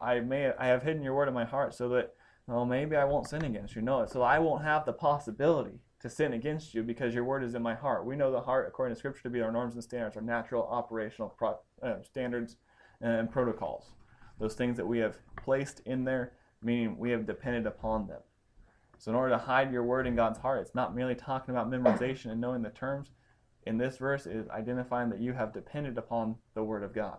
I 0.00 0.20
may 0.20 0.52
I 0.58 0.66
have 0.66 0.82
hidden 0.82 1.02
your 1.02 1.14
word 1.14 1.28
in 1.28 1.34
my 1.34 1.44
heart 1.44 1.74
so 1.74 1.88
that 1.90 2.14
well, 2.46 2.64
maybe 2.64 2.94
I 2.94 3.04
won't 3.04 3.28
sin 3.28 3.44
against 3.44 3.74
you. 3.74 3.82
No, 3.82 4.06
so 4.06 4.22
I 4.22 4.38
won't 4.38 4.62
have 4.62 4.86
the 4.86 4.92
possibility 4.92 5.80
to 6.00 6.08
sin 6.08 6.32
against 6.32 6.74
you 6.74 6.82
because 6.82 7.14
your 7.14 7.24
word 7.24 7.42
is 7.42 7.54
in 7.54 7.62
my 7.62 7.74
heart. 7.74 8.06
We 8.06 8.14
know 8.16 8.30
the 8.30 8.40
heart, 8.40 8.68
according 8.68 8.94
to 8.94 8.98
Scripture, 8.98 9.24
to 9.24 9.30
be 9.30 9.40
our 9.40 9.50
norms 9.50 9.74
and 9.74 9.82
standards, 9.82 10.16
our 10.16 10.22
natural 10.22 10.62
operational 10.62 11.30
pro- 11.30 11.58
uh, 11.82 12.02
standards 12.02 12.56
and 13.00 13.30
protocols. 13.30 13.90
Those 14.38 14.54
things 14.54 14.76
that 14.76 14.86
we 14.86 14.98
have 14.98 15.18
placed 15.36 15.80
in 15.80 16.04
there, 16.04 16.34
meaning 16.62 16.98
we 16.98 17.10
have 17.10 17.26
depended 17.26 17.66
upon 17.66 18.06
them. 18.06 18.20
So, 18.98 19.10
in 19.10 19.16
order 19.16 19.30
to 19.30 19.38
hide 19.38 19.72
your 19.72 19.82
word 19.82 20.06
in 20.06 20.14
God's 20.14 20.38
heart, 20.38 20.60
it's 20.60 20.74
not 20.74 20.94
merely 20.94 21.14
talking 21.14 21.54
about 21.54 21.70
memorization 21.70 22.30
and 22.30 22.40
knowing 22.40 22.62
the 22.62 22.70
terms. 22.70 23.10
In 23.64 23.76
this 23.76 23.98
verse, 23.98 24.26
is 24.26 24.48
identifying 24.48 25.10
that 25.10 25.20
you 25.20 25.32
have 25.32 25.52
depended 25.52 25.98
upon 25.98 26.36
the 26.54 26.62
word 26.62 26.84
of 26.84 26.94
God 26.94 27.18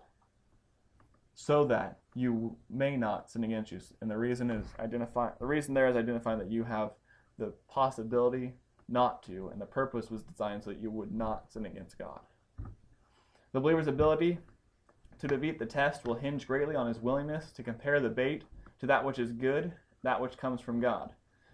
so 1.39 1.63
that 1.63 1.99
you 2.15 2.57
may 2.67 2.97
not 2.97 3.29
sin 3.29 3.43
against 3.43 3.71
you. 3.71 3.79
And 4.01 4.09
the 4.09 4.17
reason 4.17 4.49
is 4.49 4.65
identify 4.79 5.29
the 5.39 5.45
reason 5.45 5.75
there 5.75 5.87
is 5.87 5.95
identifying 5.95 6.39
that 6.39 6.49
you 6.49 6.63
have 6.63 6.93
the 7.37 7.53
possibility 7.69 8.53
not 8.89 9.21
to, 9.23 9.49
and 9.49 9.61
the 9.61 9.65
purpose 9.67 10.09
was 10.09 10.23
designed 10.23 10.63
so 10.63 10.71
that 10.71 10.81
you 10.81 10.89
would 10.89 11.13
not 11.13 11.51
sin 11.51 11.67
against 11.67 11.99
God. 11.99 12.21
The 13.53 13.59
believer's 13.59 13.85
ability 13.85 14.39
to 15.19 15.27
defeat 15.27 15.59
the 15.59 15.65
test 15.67 16.05
will 16.05 16.15
hinge 16.15 16.47
greatly 16.47 16.75
on 16.75 16.87
his 16.87 16.99
willingness 16.99 17.51
to 17.51 17.61
compare 17.61 17.99
the 17.99 18.09
bait 18.09 18.43
to 18.79 18.87
that 18.87 19.05
which 19.05 19.19
is 19.19 19.31
good, 19.31 19.71
that 20.01 20.19
which 20.19 20.37
comes 20.37 20.59
from 20.59 20.79
God. 20.79 21.11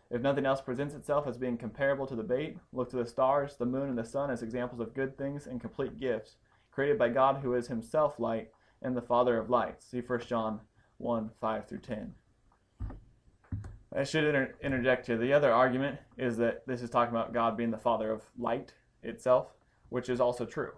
If 0.09 0.21
nothing 0.21 0.45
else 0.45 0.61
presents 0.61 0.95
itself 0.95 1.27
as 1.27 1.38
being 1.38 1.57
comparable 1.57 2.07
to 2.07 2.15
the 2.15 2.23
bait, 2.23 2.57
look 2.71 2.89
to 2.91 2.97
the 2.97 3.05
stars, 3.05 3.57
the 3.57 3.65
moon, 3.65 3.89
and 3.89 3.97
the 3.97 4.05
sun 4.05 4.29
as 4.29 4.43
examples 4.43 4.79
of 4.79 4.93
good 4.93 5.17
things 5.17 5.45
and 5.45 5.59
complete 5.59 5.99
gifts, 5.99 6.38
created 6.71 6.97
by 6.97 7.09
God 7.09 7.41
who 7.41 7.53
is 7.53 7.67
himself 7.67 8.17
light 8.17 8.49
and 8.84 8.95
the 8.95 9.01
Father 9.01 9.38
of 9.38 9.49
lights. 9.49 9.88
See 9.89 10.01
1 10.01 10.21
John 10.27 10.59
1 10.97 11.29
5 11.39 11.67
through 11.67 11.79
10. 11.79 12.13
I 13.95 14.03
should 14.03 14.23
inter- 14.23 14.55
interject 14.61 15.07
here. 15.07 15.17
The 15.17 15.34
other 15.34 15.51
argument 15.51 15.99
is 16.17 16.38
that 16.38 16.65
this 16.65 16.81
is 16.81 16.89
talking 16.89 17.13
about 17.13 17.34
God 17.34 17.55
being 17.55 17.71
the 17.71 17.77
Father 17.77 18.11
of 18.11 18.23
light 18.38 18.73
itself, 19.03 19.47
which 19.89 20.09
is 20.09 20.19
also 20.19 20.45
true. 20.45 20.71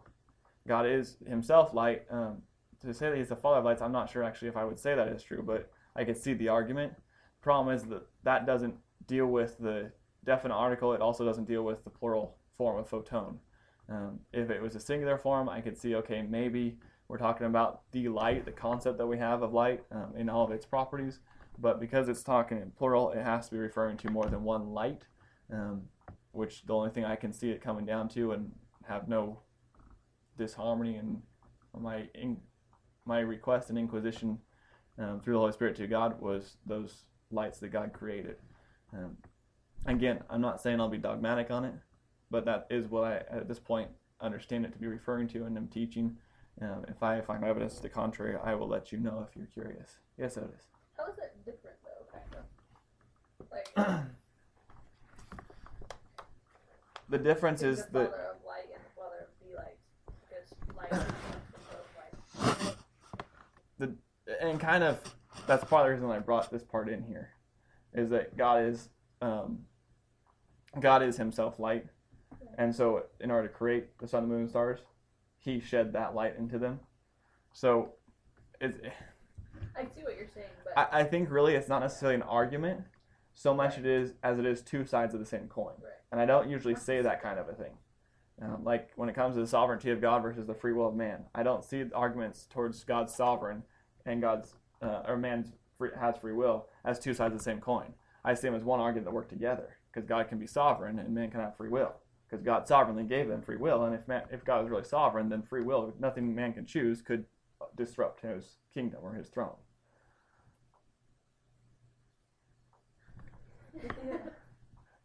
God 0.67 0.85
is 0.85 1.17
himself 1.27 1.73
light. 1.73 2.03
Um, 2.09 2.41
to 2.81 2.93
say 2.93 3.09
that 3.09 3.17
he's 3.17 3.29
the 3.29 3.35
Father 3.35 3.59
of 3.59 3.65
lights, 3.65 3.81
I'm 3.81 3.91
not 3.91 4.09
sure 4.09 4.23
actually 4.23 4.49
if 4.49 4.57
I 4.57 4.65
would 4.65 4.79
say 4.79 4.95
that 4.95 5.07
is 5.07 5.23
true, 5.23 5.43
but 5.45 5.71
I 5.95 6.03
could 6.03 6.17
see 6.17 6.33
the 6.33 6.49
argument. 6.49 6.93
Problem 7.41 7.73
is 7.75 7.83
that 7.83 8.05
that 8.23 8.45
doesn't 8.45 8.75
deal 9.07 9.27
with 9.27 9.57
the 9.59 9.91
definite 10.25 10.55
article. 10.55 10.93
It 10.93 11.01
also 11.01 11.23
doesn't 11.23 11.47
deal 11.47 11.63
with 11.63 11.83
the 11.83 11.89
plural 11.89 12.37
form 12.57 12.77
of 12.77 12.89
photon. 12.89 13.39
Um, 13.87 14.19
if 14.33 14.49
it 14.49 14.61
was 14.61 14.75
a 14.75 14.79
singular 14.79 15.17
form, 15.17 15.47
I 15.47 15.61
could 15.61 15.77
see, 15.77 15.95
okay, 15.95 16.21
maybe 16.23 16.77
we're 17.07 17.17
talking 17.17 17.47
about 17.47 17.81
the 17.91 18.09
light, 18.09 18.45
the 18.45 18.51
concept 18.51 18.97
that 18.97 19.07
we 19.07 19.17
have 19.17 19.41
of 19.41 19.53
light 19.53 19.83
um, 19.91 20.13
in 20.17 20.29
all 20.29 20.43
of 20.43 20.51
its 20.51 20.65
properties. 20.65 21.19
But 21.57 21.79
because 21.79 22.09
it's 22.09 22.23
talking 22.23 22.57
in 22.57 22.71
plural, 22.71 23.11
it 23.11 23.23
has 23.23 23.47
to 23.47 23.53
be 23.53 23.59
referring 23.59 23.97
to 23.97 24.09
more 24.09 24.25
than 24.25 24.43
one 24.43 24.73
light, 24.73 25.03
um, 25.51 25.83
which 26.31 26.63
the 26.65 26.73
only 26.73 26.89
thing 26.89 27.05
I 27.05 27.15
can 27.15 27.31
see 27.31 27.51
it 27.51 27.61
coming 27.61 27.85
down 27.85 28.09
to 28.09 28.31
and 28.31 28.51
have 28.87 29.07
no 29.07 29.39
disharmony 30.37 30.97
in 30.97 31.21
my 31.79 32.09
in, 32.13 32.37
my 33.05 33.19
request 33.19 33.69
and 33.69 33.77
inquisition 33.77 34.39
um, 34.97 35.21
through 35.21 35.33
the 35.33 35.39
Holy 35.39 35.51
Spirit 35.51 35.75
to 35.77 35.87
God 35.87 36.19
was 36.19 36.57
those 36.65 37.03
lights 37.31 37.59
that 37.59 37.69
God 37.69 37.93
created. 37.93 38.37
Um, 38.93 39.17
again, 39.85 40.23
I'm 40.29 40.41
not 40.41 40.61
saying 40.61 40.79
I'll 40.79 40.89
be 40.89 40.97
dogmatic 40.97 41.51
on 41.51 41.65
it, 41.65 41.73
but 42.31 42.45
that 42.45 42.67
is 42.69 42.87
what 42.87 43.03
I 43.03 43.15
at 43.29 43.47
this 43.47 43.59
point 43.59 43.89
understand 44.21 44.65
it 44.65 44.73
to 44.73 44.79
be 44.79 44.87
referring 44.87 45.27
to, 45.29 45.45
and 45.45 45.57
I'm 45.57 45.67
teaching 45.67 46.17
um, 46.61 46.85
if 46.87 47.03
I 47.03 47.21
find 47.21 47.43
evidence 47.43 47.75
to 47.75 47.81
the 47.81 47.89
contrary, 47.89 48.37
I 48.41 48.55
will 48.55 48.67
let 48.67 48.91
you 48.91 48.97
know 48.99 49.25
if 49.27 49.35
you're 49.35 49.47
curious. 49.47 49.97
Yes, 50.17 50.37
Otis. 50.37 50.67
How 50.97 51.05
is 51.11 51.17
it 51.17 51.33
different 51.45 51.77
though, 51.83 52.05
kind 52.11 52.35
of? 52.37 53.85
Like 53.85 54.05
the 57.09 57.17
difference 57.17 57.61
is 57.61 57.85
the 57.87 57.99
that 57.99 58.11
father 58.11 58.23
of 58.23 58.45
light 58.47 58.69
and 58.73 58.81
the 58.83 58.93
father 58.95 59.19
of 59.21 59.29
the 59.41 59.55
light, 59.57 59.77
because 60.29 60.53
light 60.77 60.91
is 60.91 61.13
from 61.51 61.61
both 61.69 62.67
lights. 63.79 64.41
and 64.41 64.59
kind 64.59 64.83
of 64.83 64.99
that's 65.47 65.63
part 65.65 65.81
of 65.81 65.87
the 65.87 65.95
reason 65.95 66.09
I 66.09 66.19
brought 66.19 66.49
this 66.51 66.63
part 66.63 66.89
in 66.89 67.03
here, 67.03 67.31
is 67.93 68.09
that 68.09 68.37
God 68.37 68.63
is 68.65 68.89
um, 69.21 69.65
God 70.79 71.03
is 71.03 71.17
Himself 71.17 71.59
light, 71.59 71.85
And 72.57 72.75
so, 72.75 73.03
in 73.19 73.31
order 73.31 73.47
to 73.47 73.53
create 73.53 73.97
the 73.99 74.07
sun, 74.07 74.23
the 74.23 74.29
moon, 74.29 74.41
and 74.41 74.49
stars, 74.49 74.79
he 75.45 75.59
shed 75.59 75.93
that 75.93 76.15
light 76.15 76.35
into 76.37 76.57
them. 76.57 76.79
So, 77.53 77.93
it's, 78.59 78.77
I 79.77 79.83
see 79.83 80.03
what 80.03 80.17
you're 80.17 80.27
saying, 80.33 80.47
but 80.63 80.77
I, 80.77 81.01
I 81.01 81.03
think 81.03 81.29
really 81.29 81.53
it's 81.53 81.69
not 81.69 81.81
necessarily 81.81 82.15
an 82.15 82.23
argument 82.23 82.81
so 83.35 83.53
much 83.53 83.77
it 83.77 83.85
is 83.85 84.13
as 84.23 84.39
it 84.39 84.45
is 84.45 84.61
two 84.61 84.85
sides 84.85 85.13
of 85.13 85.19
the 85.19 85.25
same 85.25 85.47
coin. 85.47 85.73
Right. 85.81 85.91
And 86.11 86.19
I 86.19 86.25
don't 86.25 86.49
usually 86.49 86.75
say 86.75 87.01
that 87.01 87.21
kind 87.21 87.37
of 87.37 87.47
a 87.49 87.53
thing. 87.53 87.73
Um, 88.41 88.63
like 88.63 88.89
when 88.95 89.07
it 89.07 89.15
comes 89.15 89.35
to 89.35 89.41
the 89.41 89.47
sovereignty 89.47 89.91
of 89.91 90.01
God 90.01 90.21
versus 90.21 90.47
the 90.47 90.53
free 90.53 90.73
will 90.73 90.87
of 90.87 90.95
man, 90.95 91.25
I 91.33 91.43
don't 91.43 91.63
see 91.63 91.83
arguments 91.93 92.47
towards 92.49 92.83
God's 92.83 93.13
sovereign 93.13 93.63
and 94.05 94.21
God's 94.21 94.55
uh, 94.81 95.03
or 95.07 95.17
man's 95.17 95.53
free, 95.77 95.91
has 95.99 96.17
free 96.17 96.33
will 96.33 96.67
as 96.83 96.99
two 96.99 97.13
sides 97.13 97.33
of 97.33 97.39
the 97.39 97.43
same 97.43 97.59
coin. 97.59 97.93
I 98.23 98.33
see 98.33 98.47
them 98.47 98.55
as 98.55 98.63
one 98.63 98.79
argument 98.79 99.05
that 99.05 99.13
work 99.13 99.29
together 99.29 99.77
because 99.91 100.07
God 100.07 100.27
can 100.27 100.39
be 100.39 100.47
sovereign 100.47 100.99
and 100.99 101.13
man 101.13 101.29
can 101.29 101.41
have 101.41 101.55
free 101.55 101.69
will 101.69 101.93
because 102.35 102.45
God 102.45 102.67
sovereignly 102.67 103.03
gave 103.03 103.27
them 103.27 103.41
free 103.41 103.57
will. 103.57 103.85
And 103.85 103.95
if 103.95 104.07
man, 104.07 104.23
if 104.31 104.43
God 104.43 104.61
was 104.61 104.69
really 104.69 104.83
sovereign, 104.83 105.29
then 105.29 105.41
free 105.41 105.63
will, 105.63 105.93
nothing 105.99 106.35
man 106.35 106.53
can 106.53 106.65
choose, 106.65 107.01
could 107.01 107.25
disrupt 107.77 108.21
his 108.21 108.57
kingdom 108.73 108.99
or 109.01 109.13
his 109.13 109.29
throne. 109.29 109.55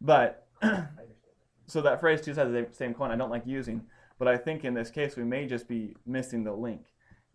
But 0.03 0.47
so 1.67 1.81
that 1.81 1.99
phrase 1.99 2.21
two 2.21 2.33
sides 2.33 2.47
of 2.47 2.53
the 2.53 2.67
same 2.71 2.95
coin 2.95 3.11
I 3.11 3.15
don't 3.15 3.29
like 3.29 3.45
using, 3.45 3.83
but 4.17 4.27
I 4.27 4.35
think 4.35 4.65
in 4.65 4.73
this 4.73 4.89
case 4.89 5.15
we 5.15 5.23
may 5.23 5.45
just 5.45 5.67
be 5.67 5.95
missing 6.07 6.43
the 6.43 6.53
link, 6.53 6.81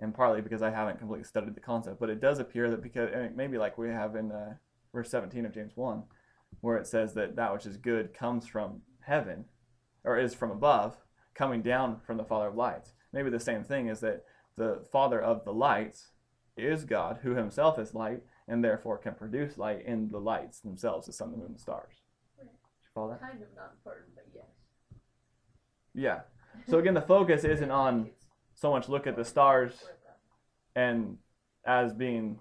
and 0.00 0.12
partly 0.12 0.40
because 0.40 0.62
I 0.62 0.70
haven't 0.70 0.98
completely 0.98 1.24
studied 1.24 1.54
the 1.54 1.60
concept. 1.60 2.00
But 2.00 2.10
it 2.10 2.20
does 2.20 2.40
appear 2.40 2.68
that 2.70 2.82
because 2.82 3.10
and 3.14 3.36
maybe 3.36 3.56
like 3.56 3.78
we 3.78 3.88
have 3.90 4.16
in 4.16 4.32
uh, 4.32 4.54
verse 4.92 5.10
17 5.10 5.46
of 5.46 5.54
James 5.54 5.76
1, 5.76 6.02
where 6.60 6.76
it 6.76 6.88
says 6.88 7.14
that 7.14 7.36
that 7.36 7.52
which 7.52 7.66
is 7.66 7.76
good 7.76 8.12
comes 8.12 8.48
from 8.48 8.82
heaven, 9.00 9.44
or 10.06 10.18
is 10.18 10.34
from 10.34 10.50
above, 10.50 10.96
coming 11.34 11.60
down 11.60 12.00
from 12.06 12.16
the 12.16 12.24
Father 12.24 12.48
of 12.48 12.54
lights. 12.54 12.92
Maybe 13.12 13.28
the 13.28 13.40
same 13.40 13.62
thing 13.62 13.88
is 13.88 14.00
that 14.00 14.24
the 14.56 14.84
Father 14.90 15.20
of 15.20 15.44
the 15.44 15.52
lights 15.52 16.12
is 16.56 16.84
God, 16.84 17.18
who 17.22 17.34
Himself 17.34 17.78
is 17.78 17.94
light, 17.94 18.22
and 18.48 18.64
therefore 18.64 18.96
can 18.96 19.14
produce 19.14 19.58
light 19.58 19.84
in 19.84 20.10
the 20.10 20.20
lights 20.20 20.60
themselves, 20.60 21.06
the 21.06 21.12
sun, 21.12 21.32
the 21.32 21.36
moon, 21.36 21.46
and 21.46 21.56
the 21.56 21.60
stars. 21.60 21.92
Right. 22.38 22.48
You 22.48 22.88
follow 22.94 23.10
that? 23.10 23.20
kind 23.20 23.42
of 23.42 23.48
not 23.54 23.72
important, 23.74 24.14
but 24.14 24.24
yes. 24.34 24.44
Yeah. 25.94 26.20
So 26.68 26.78
again, 26.78 26.94
the 26.94 27.02
focus 27.02 27.44
isn't 27.44 27.70
on 27.70 28.10
so 28.54 28.70
much 28.70 28.88
look 28.88 29.06
at 29.06 29.16
the 29.16 29.24
stars 29.24 29.84
and 30.74 31.18
as 31.66 31.92
being 31.92 32.38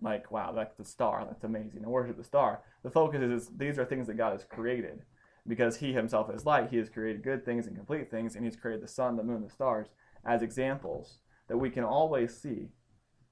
like, 0.00 0.30
wow, 0.30 0.52
that's 0.52 0.76
the 0.76 0.84
star, 0.84 1.24
that's 1.26 1.44
amazing, 1.44 1.82
and 1.82 1.86
worship 1.90 2.16
the 2.16 2.24
star. 2.24 2.62
The 2.84 2.90
focus 2.90 3.20
is 3.20 3.50
these 3.56 3.78
are 3.78 3.84
things 3.84 4.06
that 4.06 4.16
God 4.16 4.32
has 4.32 4.44
created. 4.44 5.02
Because 5.48 5.78
He 5.78 5.92
Himself 5.92 6.30
is 6.32 6.46
light, 6.46 6.70
He 6.70 6.76
has 6.76 6.88
created 6.88 7.24
good 7.24 7.44
things 7.44 7.66
and 7.66 7.76
complete 7.76 8.10
things, 8.10 8.36
and 8.36 8.44
He's 8.44 8.56
created 8.56 8.82
the 8.82 8.88
sun, 8.88 9.16
the 9.16 9.22
moon, 9.22 9.42
the 9.42 9.50
stars 9.50 9.88
as 10.24 10.42
examples 10.42 11.18
that 11.48 11.56
we 11.56 11.70
can 11.70 11.84
always 11.84 12.36
see, 12.36 12.68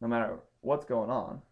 no 0.01 0.09
matter 0.09 0.41
what's 0.63 0.85
going 0.85 1.11
on. 1.11 1.43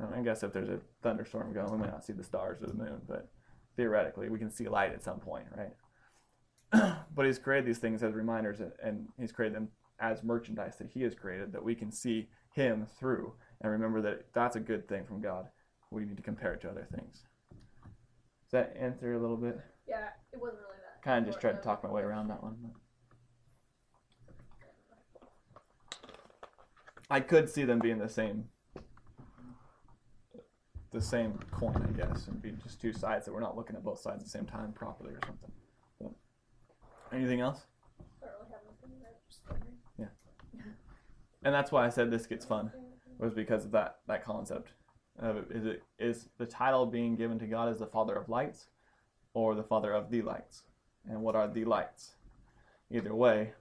I 0.00 0.20
guess 0.22 0.42
if 0.42 0.52
there's 0.52 0.68
a 0.68 0.80
thunderstorm 1.02 1.52
going, 1.52 1.70
we 1.70 1.78
may 1.78 1.86
not 1.86 2.04
see 2.04 2.12
the 2.12 2.24
stars 2.24 2.60
or 2.60 2.66
the 2.66 2.74
moon, 2.74 3.00
but 3.06 3.28
theoretically, 3.76 4.28
we 4.28 4.38
can 4.38 4.50
see 4.50 4.68
light 4.68 4.92
at 4.92 5.04
some 5.04 5.20
point, 5.20 5.46
right? 5.56 6.96
but 7.14 7.26
He's 7.26 7.38
created 7.38 7.66
these 7.66 7.78
things 7.78 8.02
as 8.02 8.14
reminders, 8.14 8.60
and 8.82 9.06
He's 9.18 9.32
created 9.32 9.56
them 9.56 9.68
as 10.00 10.24
merchandise 10.24 10.76
that 10.78 10.90
He 10.90 11.02
has 11.02 11.14
created 11.14 11.52
that 11.52 11.62
we 11.62 11.74
can 11.74 11.92
see 11.92 12.28
Him 12.54 12.86
through 12.98 13.34
and 13.64 13.72
remember 13.72 14.02
that 14.02 14.26
that's 14.34 14.56
a 14.56 14.60
good 14.60 14.86
thing 14.86 15.04
from 15.06 15.22
God. 15.22 15.48
We 15.90 16.04
need 16.04 16.18
to 16.18 16.22
compare 16.22 16.52
it 16.52 16.60
to 16.62 16.70
other 16.70 16.86
things. 16.94 17.24
Does 18.44 18.52
that 18.52 18.76
answer 18.78 19.14
a 19.14 19.18
little 19.18 19.38
bit? 19.38 19.58
Yeah, 19.86 20.08
it 20.32 20.40
wasn't 20.40 20.60
really 20.62 20.78
that. 20.82 21.02
Kind 21.02 21.24
of 21.24 21.32
just 21.32 21.40
tried 21.40 21.52
to 21.52 21.62
talk 21.62 21.84
my 21.84 21.90
way 21.90 22.02
around 22.02 22.28
that 22.28 22.42
one. 22.42 22.56
but- 22.62 22.72
I 27.10 27.20
could 27.20 27.48
see 27.48 27.64
them 27.64 27.78
being 27.80 27.98
the 27.98 28.08
same, 28.08 28.48
the 30.90 31.00
same 31.00 31.38
coin, 31.50 31.76
I 31.86 31.92
guess, 31.92 32.26
and 32.28 32.40
be 32.40 32.52
just 32.52 32.80
two 32.80 32.92
sides 32.92 33.26
that 33.26 33.32
we're 33.32 33.40
not 33.40 33.56
looking 33.56 33.76
at 33.76 33.84
both 33.84 33.98
sides 34.00 34.22
at 34.22 34.24
the 34.24 34.30
same 34.30 34.46
time 34.46 34.72
properly 34.72 35.12
or 35.12 35.20
something. 35.26 35.52
But, 36.00 36.12
anything 37.12 37.40
else? 37.40 37.66
I 38.00 38.26
really 38.26 38.50
have 38.50 38.60
anything 38.66 39.00
there, 39.02 39.12
just. 39.28 39.42
Yeah. 39.98 40.62
And 41.42 41.54
that's 41.54 41.70
why 41.70 41.84
I 41.84 41.90
said 41.90 42.10
this 42.10 42.26
gets 42.26 42.46
fun. 42.46 42.72
was 43.18 43.34
because 43.34 43.64
of 43.64 43.70
that 43.72 43.98
that 44.06 44.24
concept. 44.24 44.72
Of 45.18 45.36
it. 45.36 45.46
Is 45.50 45.66
it 45.66 45.82
is 45.98 46.28
the 46.38 46.46
title 46.46 46.86
being 46.86 47.14
given 47.14 47.38
to 47.38 47.46
God 47.46 47.68
as 47.68 47.78
the 47.78 47.86
Father 47.86 48.16
of 48.16 48.28
lights, 48.28 48.66
or 49.34 49.54
the 49.54 49.62
Father 49.62 49.92
of 49.92 50.10
the 50.10 50.22
lights? 50.22 50.62
And 51.08 51.20
what 51.20 51.36
are 51.36 51.48
the 51.48 51.64
lights? 51.64 52.14
Either 52.90 53.14
way, 53.14 53.52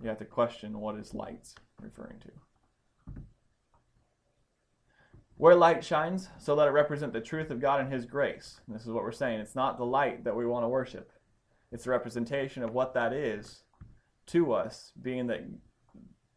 you 0.00 0.08
have 0.08 0.18
to 0.18 0.24
question 0.24 0.78
what 0.78 0.96
is 0.96 1.14
lights 1.14 1.54
referring 1.80 2.20
to. 2.20 2.30
Where 5.36 5.56
light 5.56 5.84
shines, 5.84 6.28
so 6.38 6.54
let 6.54 6.68
it 6.68 6.72
represent 6.72 7.12
the 7.12 7.20
truth 7.20 7.50
of 7.50 7.60
God 7.60 7.80
and 7.80 7.92
His 7.92 8.06
grace. 8.06 8.60
And 8.66 8.76
this 8.76 8.84
is 8.84 8.92
what 8.92 9.02
we're 9.02 9.10
saying. 9.10 9.40
It's 9.40 9.56
not 9.56 9.78
the 9.78 9.84
light 9.84 10.22
that 10.24 10.36
we 10.36 10.46
want 10.46 10.64
to 10.64 10.68
worship. 10.68 11.10
It's 11.72 11.86
a 11.86 11.90
representation 11.90 12.62
of 12.62 12.72
what 12.72 12.94
that 12.94 13.12
is 13.12 13.64
to 14.26 14.52
us, 14.52 14.92
being 15.02 15.26
that 15.26 15.44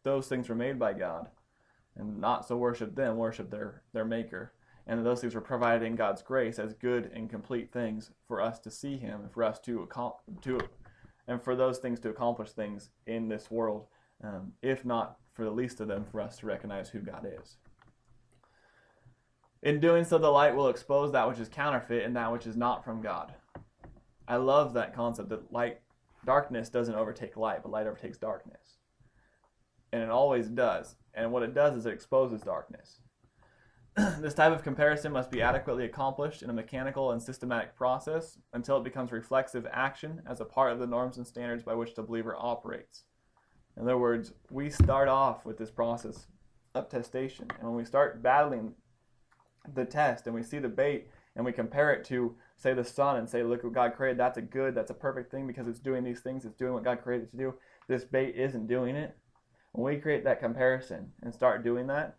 those 0.02 0.26
things 0.26 0.48
were 0.48 0.56
made 0.56 0.78
by 0.78 0.94
God 0.94 1.28
and 1.96 2.20
not 2.20 2.46
so 2.46 2.56
worship 2.56 2.94
them, 2.94 3.16
worship 3.16 3.50
their, 3.50 3.82
their 3.92 4.04
maker. 4.04 4.52
And 4.88 5.04
those 5.04 5.20
things 5.20 5.34
were 5.34 5.42
provided 5.42 5.86
in 5.86 5.96
God's 5.96 6.22
grace 6.22 6.58
as 6.58 6.72
good 6.72 7.10
and 7.14 7.28
complete 7.28 7.70
things 7.70 8.10
for 8.26 8.40
us 8.40 8.58
to 8.60 8.70
see 8.70 8.96
Him 8.96 9.20
and 9.20 9.30
for 9.30 9.44
us 9.44 9.60
to 9.60 9.86
to 10.42 10.60
and 11.28 11.42
for 11.42 11.54
those 11.54 11.78
things 11.78 12.00
to 12.00 12.08
accomplish 12.08 12.52
things 12.52 12.88
in 13.06 13.28
this 13.28 13.50
world, 13.50 13.86
um, 14.24 14.52
if 14.62 14.86
not 14.86 15.18
for 15.34 15.44
the 15.44 15.50
least 15.50 15.78
of 15.80 15.88
them, 15.88 16.06
for 16.10 16.22
us 16.22 16.38
to 16.38 16.46
recognize 16.46 16.88
who 16.88 17.00
God 17.00 17.26
is. 17.40 17.58
In 19.62 19.78
doing 19.78 20.04
so, 20.04 20.16
the 20.16 20.30
light 20.30 20.56
will 20.56 20.68
expose 20.68 21.12
that 21.12 21.28
which 21.28 21.38
is 21.38 21.48
counterfeit 21.48 22.04
and 22.04 22.16
that 22.16 22.32
which 22.32 22.46
is 22.46 22.56
not 22.56 22.82
from 22.82 23.02
God. 23.02 23.34
I 24.26 24.36
love 24.36 24.72
that 24.74 24.94
concept 24.94 25.28
that 25.28 25.52
light, 25.52 25.80
darkness 26.24 26.70
doesn't 26.70 26.94
overtake 26.94 27.36
light, 27.36 27.62
but 27.62 27.72
light 27.72 27.86
overtakes 27.86 28.18
darkness. 28.18 28.78
And 29.92 30.02
it 30.02 30.10
always 30.10 30.48
does. 30.48 30.96
And 31.12 31.32
what 31.32 31.42
it 31.42 31.54
does 31.54 31.76
is 31.76 31.86
it 31.86 31.92
exposes 31.92 32.40
darkness. 32.42 33.00
this 34.20 34.34
type 34.34 34.52
of 34.52 34.62
comparison 34.62 35.12
must 35.12 35.30
be 35.30 35.42
adequately 35.42 35.84
accomplished 35.84 36.42
in 36.42 36.50
a 36.50 36.52
mechanical 36.52 37.10
and 37.10 37.20
systematic 37.20 37.74
process 37.74 38.38
until 38.52 38.76
it 38.76 38.84
becomes 38.84 39.10
reflexive 39.10 39.66
action 39.72 40.22
as 40.26 40.40
a 40.40 40.44
part 40.44 40.72
of 40.72 40.78
the 40.78 40.86
norms 40.86 41.16
and 41.16 41.26
standards 41.26 41.64
by 41.64 41.74
which 41.74 41.94
the 41.94 42.02
believer 42.02 42.36
operates. 42.38 43.04
In 43.76 43.82
other 43.82 43.98
words, 43.98 44.32
we 44.50 44.70
start 44.70 45.08
off 45.08 45.44
with 45.44 45.58
this 45.58 45.70
process 45.70 46.26
of 46.74 46.88
testation. 46.88 47.50
And 47.58 47.68
when 47.68 47.74
we 47.74 47.84
start 47.84 48.22
battling 48.22 48.74
the 49.74 49.84
test 49.84 50.26
and 50.26 50.34
we 50.34 50.42
see 50.42 50.58
the 50.58 50.68
bait 50.68 51.08
and 51.34 51.44
we 51.44 51.52
compare 51.52 51.92
it 51.92 52.04
to, 52.06 52.36
say, 52.56 52.74
the 52.74 52.84
sun 52.84 53.16
and 53.16 53.28
say, 53.28 53.42
look 53.42 53.64
what 53.64 53.72
God 53.72 53.94
created, 53.94 54.18
that's 54.18 54.38
a 54.38 54.42
good, 54.42 54.74
that's 54.74 54.90
a 54.90 54.94
perfect 54.94 55.30
thing 55.30 55.46
because 55.46 55.66
it's 55.66 55.80
doing 55.80 56.04
these 56.04 56.20
things, 56.20 56.44
it's 56.44 56.56
doing 56.56 56.72
what 56.72 56.84
God 56.84 57.02
created 57.02 57.28
it 57.28 57.30
to 57.32 57.36
do. 57.36 57.54
This 57.88 58.04
bait 58.04 58.36
isn't 58.36 58.68
doing 58.68 58.94
it. 58.94 59.16
When 59.72 59.92
we 59.92 60.00
create 60.00 60.24
that 60.24 60.40
comparison 60.40 61.12
and 61.22 61.34
start 61.34 61.64
doing 61.64 61.86
that, 61.88 62.16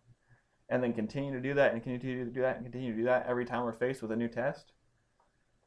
and 0.70 0.82
then 0.82 0.92
continue 0.92 1.32
to 1.32 1.40
do 1.40 1.52
that 1.54 1.72
and 1.72 1.82
continue 1.82 2.24
to 2.24 2.30
do 2.30 2.40
that 2.40 2.56
and 2.56 2.64
continue 2.64 2.92
to 2.92 2.98
do 2.98 3.04
that 3.04 3.26
every 3.28 3.44
time 3.44 3.64
we're 3.64 3.72
faced 3.72 4.00
with 4.00 4.12
a 4.12 4.16
new 4.16 4.28
test, 4.28 4.72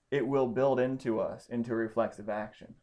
it 0.10 0.26
will 0.26 0.48
build 0.48 0.80
into 0.80 1.20
us 1.20 1.48
into 1.50 1.74
a 1.74 1.76
reflexive 1.76 2.30
action. 2.30 2.76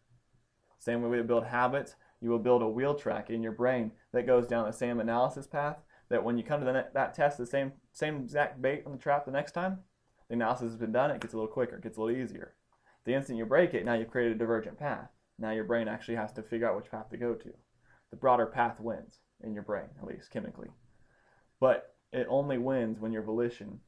Same 0.79 1.03
way 1.03 1.09
we 1.09 1.23
build 1.23 1.47
habits, 1.47 1.97
you 2.21 2.29
will 2.29 2.39
build 2.39 2.63
a 2.63 2.69
wheel 2.69 2.95
track 2.95 3.31
in 3.31 3.43
your 3.43 3.53
brain 3.53 3.93
that 4.13 4.27
goes 4.27 4.47
down 4.47 4.67
the 4.67 4.73
same 4.73 5.01
analysis 5.01 5.47
path. 5.47 5.79
That 6.11 6.25
when 6.25 6.37
you 6.37 6.45
come 6.45 6.61
to 6.61 6.67
the 6.67 6.87
that 6.93 7.15
test, 7.15 7.39
the 7.39 7.47
same 7.47 7.73
same 7.93 8.17
exact 8.17 8.61
bait 8.61 8.83
on 8.85 8.93
the 8.93 8.99
trap 8.99 9.25
the 9.25 9.31
next 9.31 9.53
time, 9.53 9.79
the 10.29 10.35
analysis 10.35 10.73
has 10.73 10.77
been 10.77 10.93
done. 10.93 11.11
It 11.11 11.21
gets 11.21 11.35
a 11.35 11.37
little 11.37 11.53
quicker, 11.53 11.77
it 11.77 11.83
gets 11.83 11.97
a 11.97 12.03
little 12.03 12.21
easier. 12.21 12.55
The 13.05 13.15
instant 13.15 13.39
you 13.39 13.47
break 13.47 13.73
it, 13.75 13.85
now 13.85 13.95
you've 13.95 14.11
created 14.11 14.37
a 14.37 14.39
divergent 14.39 14.79
path. 14.79 15.09
Now 15.39 15.53
your 15.53 15.65
brain 15.65 15.89
actually 15.89 16.17
has 16.17 16.33
to 16.33 16.43
figure 16.43 16.69
out 16.69 16.77
which 16.77 16.91
path 16.91 17.09
to 17.11 17.17
go 17.17 17.35
to. 17.35 17.51
The 18.11 18.17
broader 18.17 18.47
path 18.47 18.81
wins 18.81 19.21
in 19.43 19.55
your 19.55 19.63
brain, 19.63 19.87
at 19.99 20.07
least 20.07 20.31
chemically. 20.31 20.69
But 21.61 21.95
it 22.13 22.27
only 22.29 22.59
wins 22.59 22.99
when 22.99 23.13
your 23.13 23.23
volition 23.23 23.81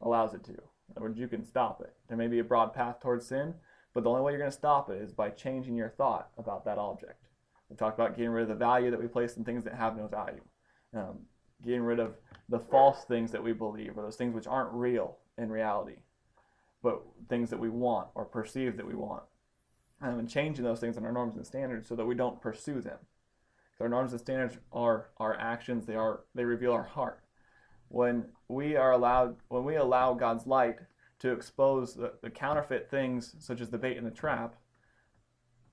allows 0.00 0.34
it 0.34 0.44
to. 0.44 0.52
In 0.52 0.92
other 0.96 1.02
words, 1.02 1.18
you 1.18 1.28
can 1.28 1.44
stop 1.44 1.80
it. 1.80 1.94
There 2.08 2.16
may 2.16 2.28
be 2.28 2.38
a 2.38 2.44
broad 2.44 2.72
path 2.72 3.00
towards 3.00 3.26
sin, 3.26 3.54
but 3.92 4.04
the 4.04 4.10
only 4.10 4.22
way 4.22 4.32
you're 4.32 4.38
going 4.38 4.50
to 4.50 4.56
stop 4.56 4.90
it 4.90 5.00
is 5.00 5.12
by 5.12 5.30
changing 5.30 5.76
your 5.76 5.90
thought 5.90 6.30
about 6.38 6.64
that 6.64 6.78
object. 6.78 7.24
We 7.68 7.76
talked 7.76 7.98
about 7.98 8.16
getting 8.16 8.30
rid 8.30 8.42
of 8.42 8.48
the 8.48 8.54
value 8.54 8.90
that 8.90 9.00
we 9.00 9.08
place 9.08 9.36
in 9.36 9.44
things 9.44 9.64
that 9.64 9.74
have 9.74 9.96
no 9.96 10.06
value, 10.06 10.42
um, 10.94 11.20
getting 11.64 11.82
rid 11.82 11.98
of 11.98 12.16
the 12.48 12.60
false 12.60 13.04
things 13.04 13.32
that 13.32 13.42
we 13.42 13.52
believe, 13.52 13.96
or 13.96 14.02
those 14.02 14.16
things 14.16 14.34
which 14.34 14.46
aren't 14.46 14.72
real 14.72 15.18
in 15.36 15.50
reality, 15.50 15.96
but 16.82 17.02
things 17.28 17.50
that 17.50 17.58
we 17.58 17.68
want 17.68 18.08
or 18.14 18.24
perceive 18.24 18.76
that 18.76 18.86
we 18.86 18.94
want, 18.94 19.24
um, 20.00 20.20
and 20.20 20.28
changing 20.28 20.64
those 20.64 20.78
things 20.78 20.96
in 20.96 21.04
our 21.04 21.12
norms 21.12 21.36
and 21.36 21.46
standards 21.46 21.88
so 21.88 21.96
that 21.96 22.06
we 22.06 22.14
don't 22.14 22.40
pursue 22.40 22.80
them. 22.80 22.98
Our 23.80 23.88
norms 23.88 24.12
and 24.12 24.20
standards 24.20 24.56
are 24.72 25.08
our 25.18 25.38
actions; 25.38 25.84
they 25.84 25.96
are 25.96 26.20
they 26.34 26.44
reveal 26.44 26.72
our 26.72 26.84
heart 26.84 27.25
when 27.88 28.26
we 28.48 28.76
are 28.76 28.92
allowed 28.92 29.36
when 29.48 29.64
we 29.64 29.76
allow 29.76 30.14
God's 30.14 30.46
light 30.46 30.76
to 31.18 31.32
expose 31.32 31.94
the, 31.94 32.12
the 32.22 32.30
counterfeit 32.30 32.90
things 32.90 33.34
such 33.38 33.60
as 33.60 33.70
the 33.70 33.78
bait 33.78 33.96
and 33.96 34.06
the 34.06 34.10
trap 34.10 34.56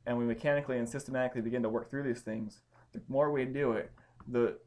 and 0.06 0.18
we 0.18 0.26
mechanically 0.26 0.78
and 0.78 0.88
systematically 0.88 1.42
begin 1.42 1.64
to 1.64 1.70
work 1.70 1.90
through 1.90 2.04
these 2.04 2.22
things, 2.22 2.62
the 2.92 3.02
more 3.08 3.32
we 3.32 3.46
do 3.46 3.72
it, 3.74 3.92
the 4.28 4.58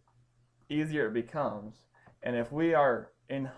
easier 0.68 1.08
it 1.08 1.14
becomes. 1.14 1.82
And 2.22 2.36
if 2.36 2.50
we 2.52 2.74
are 2.74 3.12
in 3.28 3.50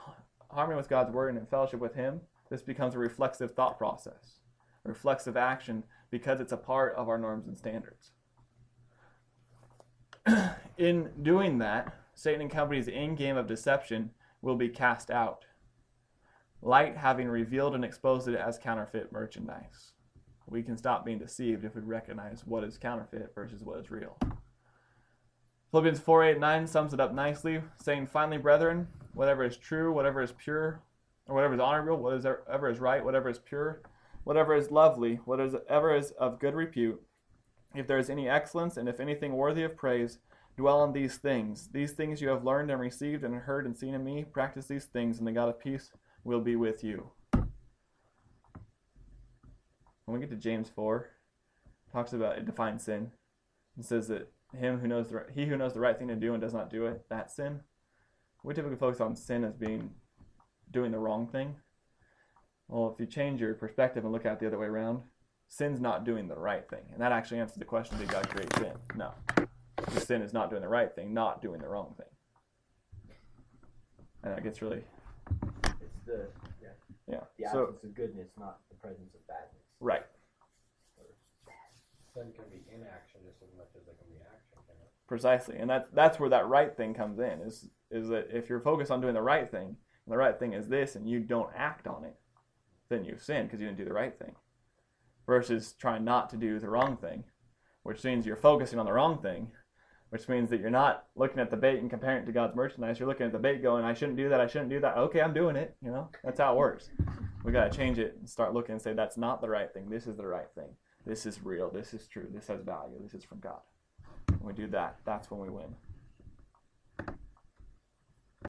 harmony 0.51 0.77
with 0.77 0.89
God's 0.89 1.13
word 1.13 1.29
and 1.31 1.39
in 1.39 1.47
fellowship 1.47 1.81
with 1.81 1.95
Him, 1.95 2.21
this 2.51 2.63
becomes 2.63 2.95
a 2.95 2.99
reflexive 2.99 3.55
thought 3.55 3.79
process, 3.79 4.41
a 4.85 4.89
reflexive 4.89 5.37
action 5.37 5.85
because 6.11 6.41
it's 6.41 6.53
a 6.53 6.57
part 6.57 6.95
of 6.97 7.09
our 7.09 7.19
norms 7.19 7.47
and 7.47 7.57
standards. 7.57 8.13
in 10.79 11.11
doing 11.23 11.59
that, 11.59 11.95
Satan 12.19 12.41
and 12.41 12.51
company's 12.51 12.89
in 12.89 13.15
game 13.15 13.37
of 13.37 13.47
deception 13.47 14.11
will 14.43 14.57
be 14.57 14.69
cast 14.69 15.09
out. 15.09 15.45
Light 16.61 16.97
having 16.97 17.29
revealed 17.29 17.77
and 17.77 17.85
exposed 17.85 18.27
it 18.27 18.35
as 18.35 18.59
counterfeit 18.59 19.13
merchandise. 19.13 19.93
We 20.49 20.65
can 20.65 20.77
stop 20.77 21.05
being 21.05 21.21
deceived 21.21 21.65
if 21.65 21.77
we 21.77 21.81
recognize 21.81 22.45
what 22.45 22.65
is 22.65 22.77
counterfeit 22.77 23.31
versus 23.37 23.63
what 23.63 23.79
is 23.79 23.93
real. 23.93 24.19
Philippians 25.71 26.01
4 26.01 26.25
8 26.25 26.41
9 26.41 26.67
sums 26.67 26.93
it 26.93 26.99
up 26.99 27.15
nicely, 27.15 27.63
saying, 27.81 28.09
Finally, 28.09 28.39
brethren, 28.39 28.89
whatever 29.15 29.45
is 29.45 29.57
true, 29.57 29.93
whatever 29.93 30.21
is 30.21 30.33
pure, 30.33 30.83
or 31.29 31.37
whatever 31.37 31.55
is 31.55 31.61
honorable, 31.61 31.99
whatever 31.99 32.69
is 32.69 32.81
right, 32.81 33.05
whatever 33.05 33.29
is 33.29 33.39
pure, 33.39 33.81
whatever 34.25 34.57
is 34.57 34.73
lovely, 34.73 35.21
whatever 35.25 35.95
is 35.95 36.11
of 36.19 36.41
good 36.41 36.57
repute, 36.57 37.01
if 37.77 37.87
there 37.87 37.99
is 37.99 38.11
any 38.11 38.29
excellence, 38.29 38.77
and 38.77 38.89
if 38.89 38.99
anything 38.99 39.35
worthy 39.35 39.63
of 39.63 39.77
praise, 39.77 40.19
dwell 40.59 40.81
on 40.81 40.93
these 40.93 41.17
things. 41.17 41.69
These 41.73 41.93
things 41.93 42.21
you 42.21 42.29
have 42.29 42.45
learned 42.45 42.71
and 42.71 42.81
received 42.81 43.23
and 43.23 43.35
heard 43.35 43.65
and 43.65 43.79
seen 43.79 43.95
in 43.95 44.05
me. 44.05 44.25
Practice 44.25 44.67
these 44.67 44.87
things, 44.87 45.19
and 45.19 45.27
the 45.27 45.33
God 45.33 45.49
of 45.49 45.61
peace 45.61 45.93
will 46.25 46.41
be 46.41 46.57
with 46.57 46.83
you. 46.83 47.13
When 50.05 50.15
we 50.15 50.19
get 50.19 50.31
to 50.31 50.37
James 50.37 50.69
4, 50.75 51.09
talks 51.93 52.13
about 52.13 52.39
it 52.39 52.45
defines 52.45 52.83
sin. 52.83 53.13
It 53.79 53.85
says 53.85 54.09
that 54.09 54.33
him 54.59 54.81
who 54.81 54.89
knows 54.89 55.09
the, 55.09 55.27
he 55.33 55.47
who 55.47 55.57
knows 55.57 55.75
the 55.75 55.81
right 55.81 55.97
thing 55.97 56.09
to 56.09 56.17
do 56.17 56.33
and 56.33 56.43
does 56.43 56.55
not 56.55 56.71
do 56.71 56.87
it, 56.87 57.05
that's 57.09 57.37
sin. 57.37 57.61
We 58.43 58.53
typically 58.53 58.79
focus 58.79 59.01
on 59.01 59.15
sin 59.15 59.45
as 59.45 59.55
being 59.55 59.91
doing 60.73 60.91
the 60.91 60.99
wrong 60.99 61.29
thing. 61.29 61.55
Well, 62.67 62.93
if 62.93 62.99
you 62.99 63.07
change 63.07 63.41
your 63.41 63.55
perspective 63.55 64.03
and 64.03 64.13
look 64.13 64.27
at 64.27 64.35
it 64.35 64.41
the 64.41 64.49
other 64.49 64.59
way 64.59 64.67
around, 64.67 65.03
sin's 65.47 65.81
not 65.81 66.05
doing 66.05 66.27
the 66.27 66.37
right 66.37 66.69
thing. 66.69 66.85
And 66.93 67.01
that 67.01 67.13
actually 67.13 67.39
answers 67.39 67.59
the 67.59 67.65
question 67.65 67.97
did 67.99 68.09
God 68.09 68.29
create 68.29 68.55
sin? 68.57 68.73
No. 68.97 69.13
The 69.87 70.01
sin 70.01 70.23
is 70.23 70.33
not 70.33 70.51
doing 70.51 70.63
the 70.63 70.69
right 70.69 70.95
thing, 70.95 71.15
not 71.15 71.41
doing 71.41 71.61
the 71.61 71.69
wrong 71.69 71.95
thing. 71.97 72.07
And 74.23 74.35
that 74.35 74.43
gets 74.43 74.61
really. 74.61 74.85
It's 75.65 75.99
the 76.07 76.29
yeah. 76.63 76.69
Yeah. 77.07 77.21
The 77.39 77.51
so, 77.53 77.63
absence 77.63 77.85
of 77.85 77.95
goodness, 77.95 78.29
not 78.39 78.59
the 78.69 78.77
presence 78.77 79.15
of 79.15 79.27
badness. 79.27 79.63
right. 79.81 80.03
Sin 82.15 82.33
can 82.35 82.45
be 82.51 82.65
inaction 82.75 83.21
just 83.25 83.43
as 83.43 83.49
much 83.57 83.69
as 83.77 83.87
it 83.87 83.97
can 83.99 84.09
be 84.09 84.21
action, 84.21 84.59
can 84.67 84.77
it? 84.83 84.91
Precisely. 85.07 85.59
And 85.59 85.71
that, 85.71 85.89
that's 85.95 86.19
where 86.19 86.31
that 86.31 86.49
right 86.49 86.77
thing 86.77 86.93
comes 86.95 87.19
in 87.19 87.41
is, 87.47 87.69
is 87.91 88.09
that 88.09 88.29
if 88.33 88.49
you're 88.49 88.61
focused 88.61 88.91
on 88.91 89.01
doing 89.01 89.15
the 89.15 89.23
right 89.23 89.49
thing, 89.49 89.77
and 90.09 90.13
the 90.13 90.17
right 90.17 90.39
thing 90.39 90.55
is 90.55 90.69
this, 90.69 90.97
and 90.97 91.09
you 91.09 91.21
don't 91.21 91.51
act 91.57 91.87
on 91.87 92.05
it, 92.05 92.17
then 92.89 93.05
you've 93.05 93.23
sinned 93.23 93.49
because 93.49 93.61
you 93.61 93.67
didn't 93.67 93.79
do 93.79 93.85
the 93.85 93.93
right 93.93 94.19
thing. 94.19 94.35
Versus 95.27 95.75
trying 95.79 96.05
not 96.05 96.31
to 96.31 96.37
do 96.37 96.59
the 96.59 96.71
wrong 96.71 96.97
thing, 96.97 97.25
which 97.83 98.03
means 98.03 98.27
you're 98.27 98.37
focusing 98.37 98.79
on 98.79 98.87
the 98.87 98.93
wrong 98.93 99.19
thing, 99.19 99.53
which 100.11 100.29
means 100.29 100.51
that 100.51 100.61
you're 100.61 100.71
not 100.71 101.05
looking 101.17 101.39
at 101.39 101.51
the 101.51 101.57
bait 101.57 101.81
and 101.81 101.91
comparing 101.91 102.23
it 102.23 102.27
to 102.27 102.33
God's 102.33 102.57
merchandise. 102.57 102.99
You're 102.99 103.09
looking 103.09 103.27
at 103.27 103.33
the 103.33 103.39
bait 103.39 103.63
going, 103.63 103.85
I 103.85 103.95
shouldn't 103.95 104.17
do 104.17 104.29
that, 104.29 104.41
I 104.41 104.47
shouldn't 104.47 104.71
do 104.71 104.81
that. 104.81 104.97
Okay, 104.97 105.21
I'm 105.21 105.35
doing 105.35 105.57
it. 105.57 105.77
You 105.83 105.91
know, 105.91 106.09
that's 106.25 106.41
how 106.41 106.53
it 106.53 106.57
works. 106.57 106.91
We 107.45 107.53
got 107.53 107.71
to 107.71 107.77
change 107.77 107.99
it 107.99 108.17
and 108.19 108.29
start 108.29 108.55
looking 108.55 108.73
and 108.73 108.83
say, 108.83 108.93
that's 108.93 109.17
not 109.17 109.41
the 109.41 109.49
right 109.49 109.73
thing. 109.73 109.89
This 109.89 110.07
is 110.07 110.17
the 110.17 110.27
right 110.27 110.49
thing. 110.55 110.69
This 111.07 111.27
is 111.27 111.43
real. 111.45 111.71
This 111.71 111.95
is 111.95 112.07
true. 112.07 112.27
This 112.33 112.49
has 112.49 112.61
value. 112.63 112.97
This 113.03 113.15
is 113.15 113.25
from 113.25 113.39
God. 113.41 113.61
When 114.41 114.55
we 114.55 114.63
do 114.63 114.69
that, 114.69 114.97
that's 115.05 115.31
when 115.31 115.41
we 115.41 115.49
win. 115.49 115.75